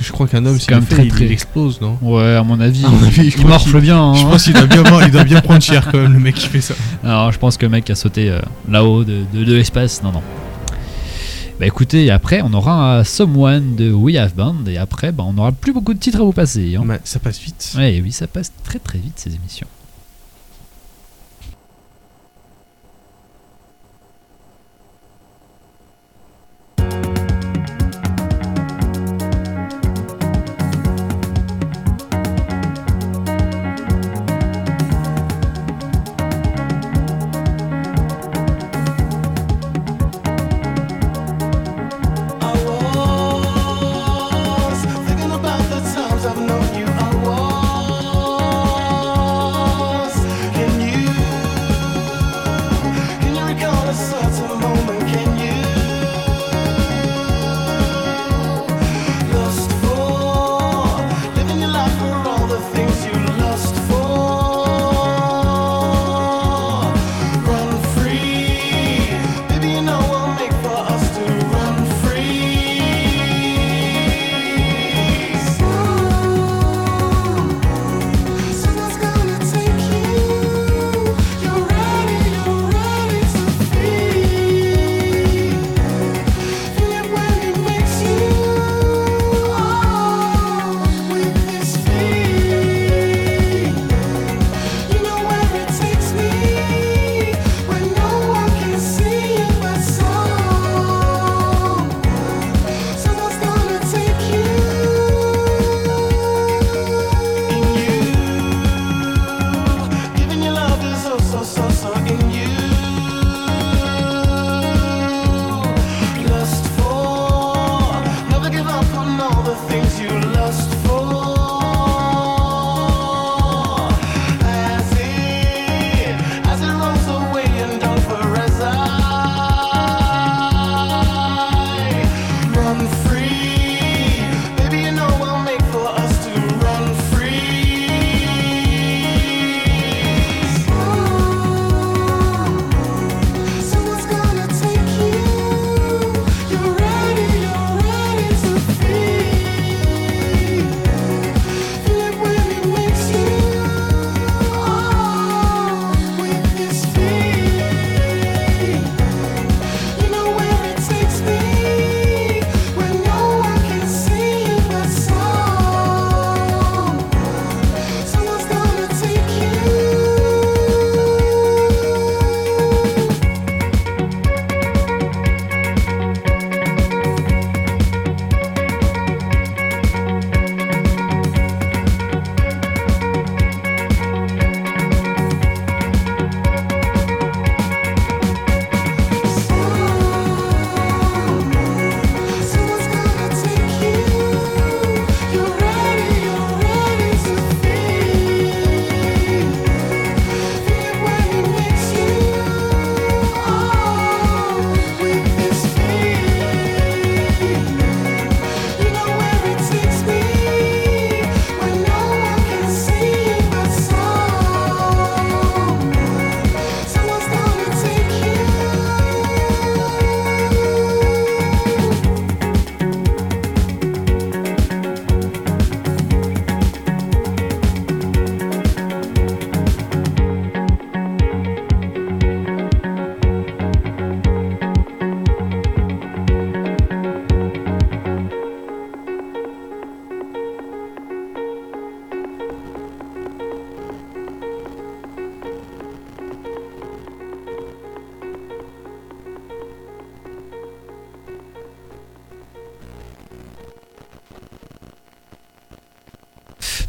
Je 0.00 0.12
crois 0.12 0.26
qu'un 0.28 0.44
homme, 0.46 0.54
C'est 0.58 0.64
s'il 0.64 0.68
quand 0.68 0.74
le 0.76 0.80
même 0.80 0.88
fait, 0.88 0.94
très, 0.96 1.04
il, 1.06 1.10
très- 1.10 1.24
il 1.26 1.32
explose, 1.32 1.80
non 1.80 1.98
Ouais, 2.02 2.34
à 2.36 2.42
mon 2.42 2.60
avis, 2.60 2.84
À 2.84 2.88
mon 2.88 3.02
avis, 3.02 3.30
je 3.30 3.38
il 3.38 3.46
morfle 3.46 3.80
bien. 3.80 4.14
Je 4.14 4.24
hein. 4.24 4.28
pense 4.30 4.44
qu'il 4.44 4.52
doit 4.52 4.66
bien, 4.66 4.82
il 5.04 5.10
doit 5.10 5.24
bien 5.24 5.40
prendre 5.40 5.62
cher 5.62 5.88
quand 5.90 5.98
même, 5.98 6.12
le 6.12 6.18
mec 6.20 6.34
qui 6.34 6.46
fait 6.48 6.60
ça. 6.60 6.74
Alors, 7.04 7.32
je 7.32 7.38
pense 7.38 7.56
que 7.56 7.64
le 7.66 7.70
mec 7.70 7.88
a 7.90 7.94
sauté 7.94 8.30
euh, 8.30 8.40
là-haut 8.70 9.04
de, 9.04 9.22
de, 9.32 9.44
de 9.44 9.54
l'espace. 9.54 10.02
Non, 10.02 10.12
non. 10.12 10.22
Bah 11.58 11.66
écoutez, 11.66 12.10
après, 12.10 12.42
on 12.42 12.52
aura 12.52 12.98
un 12.98 13.04
Someone 13.04 13.76
de 13.76 13.90
We 13.90 14.16
Have 14.16 14.34
Band. 14.34 14.56
Et 14.66 14.76
après, 14.76 15.10
bah, 15.10 15.24
on 15.26 15.32
n'aura 15.32 15.52
plus 15.52 15.72
beaucoup 15.72 15.94
de 15.94 15.98
titres 15.98 16.20
à 16.20 16.24
vous 16.24 16.32
passer. 16.32 16.76
Hein. 16.76 16.84
Ça 17.04 17.18
passe 17.18 17.40
vite. 17.40 17.72
Ouais, 17.78 17.98
oui, 18.04 18.12
ça 18.12 18.26
passe 18.26 18.52
très 18.62 18.78
très 18.78 18.98
vite 18.98 19.14
ces 19.16 19.34
émissions. 19.34 19.66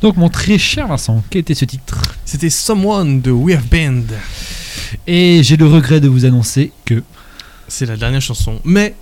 Donc, 0.07 0.15
mon 0.15 0.29
très 0.29 0.57
cher 0.57 0.87
Vincent, 0.87 1.21
quel 1.29 1.41
était 1.41 1.53
ce 1.53 1.65
titre 1.65 2.15
C'était 2.23 2.49
Someone 2.49 3.19
de 3.19 3.29
We 3.29 3.57
Have 3.57 3.65
Band. 3.65 4.03
Et 5.05 5.43
j'ai 5.43 5.57
le 5.57 5.67
regret 5.67 5.99
de 5.99 6.07
vous 6.07 6.23
annoncer 6.23 6.71
que. 6.85 7.03
C'est 7.67 7.85
la 7.85 7.97
dernière 7.97 8.21
chanson. 8.21 8.61
Mais 8.63 8.95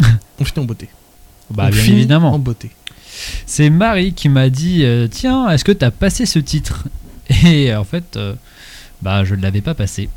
on 0.40 0.46
finit 0.46 0.60
en 0.60 0.64
beauté. 0.64 0.88
Bah, 1.50 1.64
On 1.66 1.68
bien 1.68 1.82
finit 1.82 1.98
évidemment. 1.98 2.32
En 2.32 2.38
beauté. 2.38 2.70
C'est 3.44 3.68
Marie 3.68 4.14
qui 4.14 4.30
m'a 4.30 4.48
dit 4.48 4.82
euh, 4.82 5.08
Tiens, 5.08 5.50
est-ce 5.50 5.62
que 5.62 5.72
t'as 5.72 5.90
passé 5.90 6.24
ce 6.24 6.38
titre? 6.38 6.84
Et 7.44 7.74
en 7.74 7.84
fait, 7.84 8.16
euh, 8.16 8.34
bah, 9.02 9.24
je 9.24 9.34
ne 9.34 9.42
l'avais 9.42 9.60
pas 9.60 9.74
passé. 9.74 10.08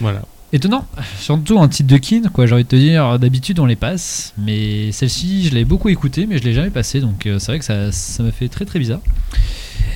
Voilà. 0.00 0.22
Étonnant, 0.54 0.84
surtout 1.18 1.56
en 1.56 1.66
titre 1.66 1.88
de 1.88 1.96
Kin, 1.96 2.22
quoi, 2.30 2.44
j'ai 2.46 2.52
envie 2.52 2.64
de 2.64 2.68
te 2.68 2.76
dire, 2.76 3.18
d'habitude 3.18 3.58
on 3.58 3.64
les 3.64 3.74
passe, 3.76 4.34
mais 4.36 4.92
celle-ci 4.92 5.46
je 5.48 5.54
l'ai 5.54 5.64
beaucoup 5.64 5.88
écoutée, 5.88 6.26
mais 6.26 6.36
je 6.36 6.44
l'ai 6.44 6.52
jamais 6.52 6.68
passée, 6.68 7.00
donc 7.00 7.24
euh, 7.24 7.38
c'est 7.38 7.52
vrai 7.52 7.58
que 7.58 7.64
ça, 7.64 7.90
ça 7.90 8.22
me 8.22 8.30
fait 8.30 8.48
très 8.48 8.66
très 8.66 8.78
bizarre. 8.78 9.00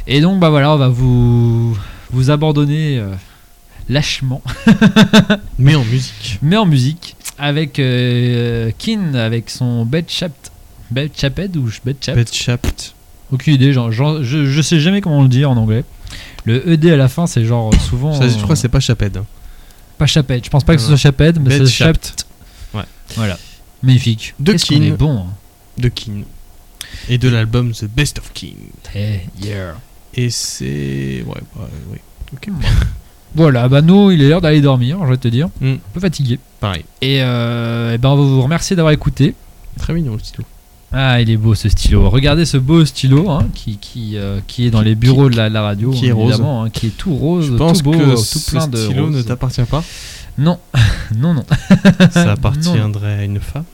Et 0.06 0.22
donc 0.22 0.40
bah 0.40 0.48
voilà, 0.48 0.72
on 0.72 0.76
va 0.78 0.88
vous, 0.88 1.76
vous 2.10 2.30
abandonner 2.30 2.98
euh, 2.98 3.12
lâchement, 3.90 4.40
Mais 5.58 5.74
en 5.74 5.84
musique. 5.84 6.38
mais 6.40 6.56
en 6.56 6.64
musique, 6.64 7.16
avec 7.38 7.78
euh, 7.78 8.70
Kin, 8.78 9.12
avec 9.12 9.50
son 9.50 9.84
Bed 9.84 10.06
Chapped, 10.08 10.50
Bed 10.90 11.10
Chapped 11.14 11.54
ou 11.58 11.68
Bed 11.84 11.96
Chapped, 12.00 12.16
Bed 12.16 12.32
Chapped. 12.32 12.92
aucune 13.30 13.52
idée, 13.56 13.74
genre, 13.74 13.92
genre, 13.92 14.22
je, 14.22 14.46
je 14.46 14.62
sais 14.62 14.80
jamais 14.80 15.02
comment 15.02 15.18
on 15.18 15.22
le 15.22 15.28
dit 15.28 15.44
en 15.44 15.58
anglais. 15.58 15.84
Le 16.46 16.66
ED 16.72 16.86
à 16.86 16.96
la 16.96 17.08
fin, 17.08 17.26
c'est 17.26 17.44
genre 17.44 17.74
souvent. 17.74 18.14
Ça, 18.14 18.26
je 18.26 18.36
crois 18.36 18.54
que 18.54 18.60
c'est 18.60 18.68
pas 18.70 18.80
Chaped. 18.80 19.20
Pas 19.98 20.06
Chaped, 20.06 20.44
je 20.44 20.50
pense 20.50 20.64
pas 20.64 20.74
que 20.76 20.80
ce 20.82 20.88
soit 20.88 20.96
Chaped, 20.96 21.40
mais 21.40 21.58
c'est. 21.58 21.66
Chapped. 21.66 22.12
Ouais. 22.74 22.82
Voilà. 23.16 23.38
Magnifique. 23.82 24.34
De 24.38 24.52
Keane. 24.52 24.82
est 24.82 24.90
bon. 24.90 25.18
hein. 25.20 25.26
de 25.78 25.88
King. 25.88 26.24
Et 27.08 27.18
de 27.18 27.28
l'album 27.28 27.72
The 27.72 27.84
Best 27.84 28.18
of 28.18 28.32
King. 28.32 28.56
Eh, 28.94 29.20
yeah. 29.42 29.74
Et 30.14 30.30
c'est. 30.30 31.22
Ouais, 31.26 31.40
bah, 31.54 31.68
ouais. 31.92 32.00
Ok. 32.32 32.48
Voilà, 33.34 33.68
bah 33.68 33.82
nous, 33.82 34.10
il 34.12 34.22
est 34.22 34.28
l'heure 34.30 34.40
d'aller 34.40 34.62
dormir, 34.62 34.98
je 35.04 35.10
vais 35.10 35.16
te 35.18 35.28
dire. 35.28 35.48
Mm. 35.60 35.72
Un 35.72 35.78
peu 35.92 36.00
fatigué. 36.00 36.38
Pareil. 36.58 36.86
Et, 37.02 37.18
euh, 37.20 37.92
eh 37.94 37.98
ben, 37.98 38.08
on 38.08 38.16
va 38.16 38.22
vous 38.22 38.40
remercier 38.40 38.74
d'avoir 38.76 38.94
écouté. 38.94 39.34
Très 39.78 39.92
mignon 39.92 40.14
le 40.14 40.20
stylo. 40.20 40.44
Ah, 40.92 41.20
il 41.20 41.30
est 41.30 41.36
beau 41.36 41.54
ce 41.54 41.68
stylo. 41.68 42.08
Regardez 42.08 42.44
ce 42.44 42.56
beau 42.56 42.84
stylo 42.84 43.28
hein, 43.30 43.46
qui, 43.54 43.76
qui, 43.78 44.16
euh, 44.16 44.40
qui 44.46 44.66
est 44.66 44.70
dans 44.70 44.80
les 44.82 44.94
bureaux 44.94 45.28
de 45.28 45.36
la, 45.36 45.48
la 45.48 45.62
radio. 45.62 45.90
qui 45.90 46.06
est 46.06 46.10
évidemment, 46.10 46.64
hein, 46.64 46.70
qui 46.70 46.86
est 46.86 46.96
tout 46.96 47.14
rose, 47.14 47.46
Je 47.46 47.54
pense 47.54 47.78
tout 47.78 47.84
beau, 47.84 47.92
que 47.92 48.10
tout 48.14 48.16
ce 48.16 48.50
plein 48.50 48.68
de 48.68 48.76
stylo 48.76 49.10
ne 49.10 49.22
t'appartient 49.22 49.62
pas. 49.64 49.82
Non, 50.38 50.58
non, 51.16 51.34
non. 51.34 51.44
Ça 52.10 52.32
appartiendrait 52.32 53.14
à 53.14 53.24
une 53.24 53.40
femme. 53.40 53.64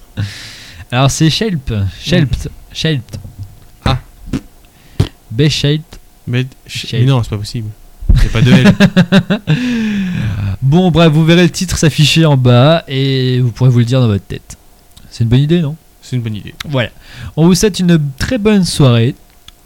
Alors 0.90 1.10
c'est 1.10 1.30
Shelp. 1.30 1.72
Shelp. 2.00 2.34
Shelp. 2.72 3.16
Ah. 3.84 3.98
B-Shelp. 5.30 5.82
Mais, 6.26 6.46
Shade. 6.66 7.00
mais 7.00 7.06
non, 7.06 7.22
c'est 7.22 7.30
pas 7.30 7.38
possible. 7.38 7.68
C'est 8.16 8.30
pas 8.30 8.42
de 8.42 8.52
L. 8.52 8.74
Bon, 10.62 10.92
bref, 10.92 11.10
vous 11.12 11.24
verrez 11.24 11.42
le 11.42 11.50
titre 11.50 11.76
s'afficher 11.76 12.24
en 12.24 12.36
bas 12.36 12.84
et 12.86 13.40
vous 13.40 13.50
pourrez 13.50 13.70
vous 13.70 13.80
le 13.80 13.84
dire 13.84 14.00
dans 14.00 14.06
votre 14.06 14.24
tête. 14.24 14.56
C'est 15.10 15.24
une 15.24 15.30
bonne 15.30 15.40
idée, 15.40 15.60
non? 15.60 15.74
C'est 16.12 16.16
une 16.18 16.22
bonne 16.22 16.34
idée. 16.36 16.54
Voilà. 16.68 16.90
On 17.38 17.46
vous 17.46 17.54
souhaite 17.54 17.80
une 17.80 17.98
très 18.18 18.36
bonne 18.36 18.66
soirée. 18.66 19.14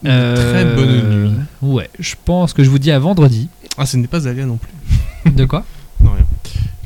Une 0.04 0.10
très 0.36 0.64
bonne 0.76 1.24
nuit. 1.24 1.30
Ouais, 1.60 1.90
je 1.98 2.14
pense 2.24 2.52
que 2.52 2.62
je 2.62 2.70
vous 2.70 2.78
dis 2.78 2.92
à 2.92 3.00
vendredi. 3.00 3.48
Ah, 3.76 3.84
ce 3.84 3.96
n'est 3.96 4.06
pas 4.06 4.28
Alia 4.28 4.46
non 4.46 4.56
plus. 4.56 5.32
De 5.32 5.44
quoi 5.44 5.64
Non, 6.00 6.12
rien. 6.12 6.24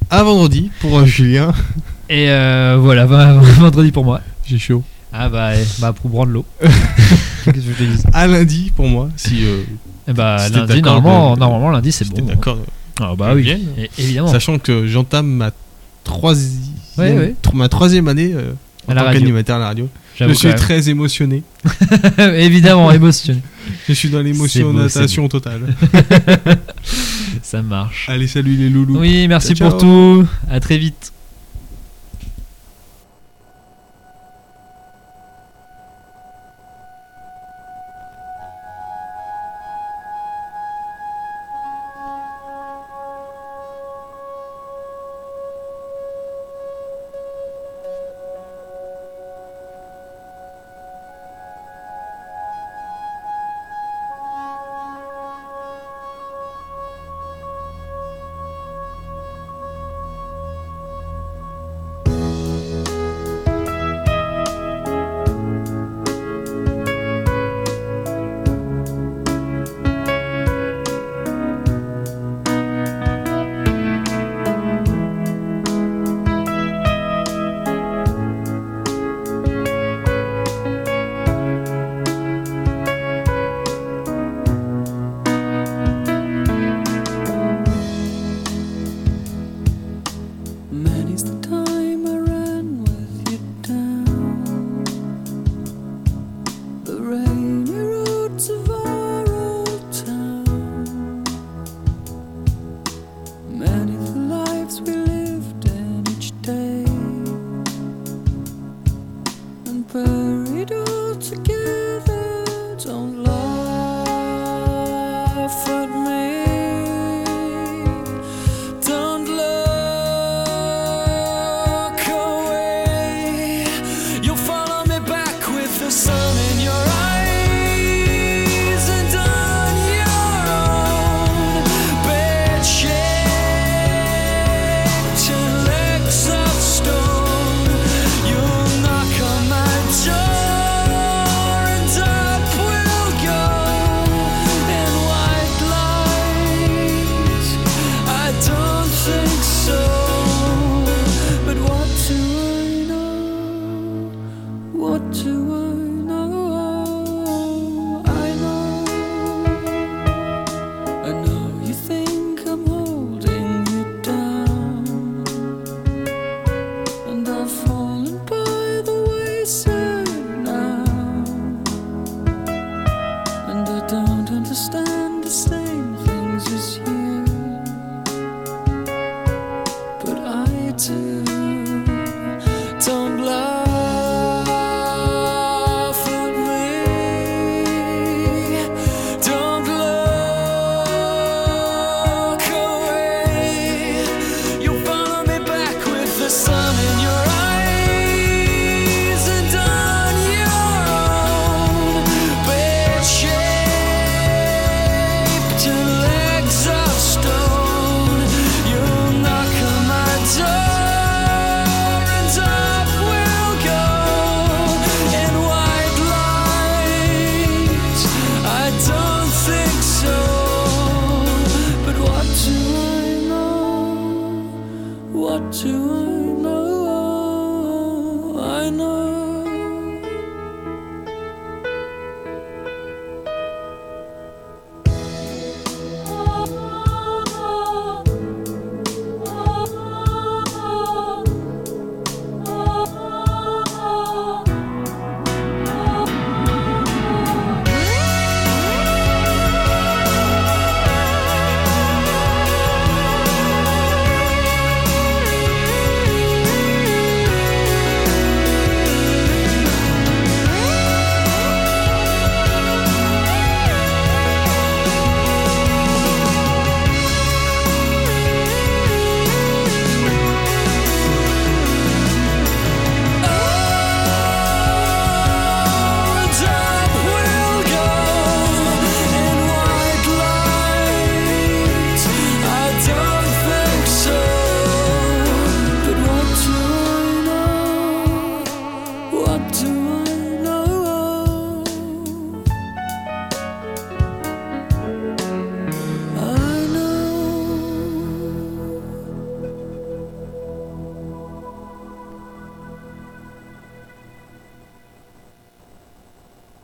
À 0.08 0.22
vendredi 0.22 0.70
pour 0.80 0.98
euh, 0.98 1.04
Julien. 1.04 1.52
Et 2.08 2.30
euh, 2.30 2.78
voilà, 2.80 3.04
vendredi 3.58 3.92
pour 3.92 4.02
moi. 4.02 4.22
J'ai 4.46 4.56
chaud. 4.58 4.82
Ah 5.12 5.28
bah, 5.28 5.54
eh, 5.54 5.64
bah 5.78 5.92
pour 5.92 6.10
prendre 6.10 6.32
l'eau. 6.32 6.46
Qu'est-ce 6.62 7.50
que 7.56 7.60
je 7.60 7.72
te 7.72 7.82
dis 7.82 8.02
À 8.14 8.26
lundi 8.26 8.72
pour 8.74 8.88
moi. 8.88 9.10
Si, 9.16 9.44
euh, 9.44 9.62
Eh 10.08 10.14
bah 10.14 10.38
Si 10.38 10.54
lundi, 10.54 10.80
normalement, 10.80 11.34
de- 11.34 11.40
normalement 11.40 11.68
lundi 11.70 11.92
c'est 11.92 12.04
si 12.04 12.10
bon. 12.10 12.16
t'es 12.16 12.22
d'accord. 12.22 12.56
Ah 12.98 13.12
bah 13.14 13.32
oui. 13.34 13.50
Et- 13.76 13.90
évidemment. 13.98 14.28
Sachant 14.28 14.58
que 14.58 14.86
j'entame 14.86 15.26
ma 15.26 15.50
troisième, 16.02 16.62
Ouais, 16.96 17.12
ouais. 17.12 17.34
tro- 17.42 17.54
ma 17.56 17.68
troisième 17.68 18.08
année 18.08 18.32
euh, 18.34 18.52
en 18.86 18.92
À 18.92 18.94
la 18.94 19.00
tant 19.02 19.06
radio. 19.08 19.20
qu'animateur 19.20 19.56
à 19.56 19.58
la 19.60 19.66
radio. 19.66 19.88
Je 20.18 20.32
suis 20.32 20.54
très 20.54 20.88
émotionné. 20.90 21.42
évidemment 22.18 22.90
émotionné. 22.92 23.40
Je 23.88 23.92
suis 23.94 24.08
dans 24.10 24.18
C'est 24.18 24.24
l'émotionation 24.24 25.28
totale. 25.28 25.60
Ça 27.42 27.62
marche. 27.62 28.06
Allez, 28.08 28.26
salut 28.26 28.54
les 28.56 28.68
loulous. 28.68 28.98
Oui, 28.98 29.26
merci 29.28 29.54
Ciao, 29.54 29.70
pour 29.70 29.80
ciao. 29.80 30.22
tout. 30.22 30.28
À 30.50 30.60
très 30.60 30.78
vite. 30.78 31.12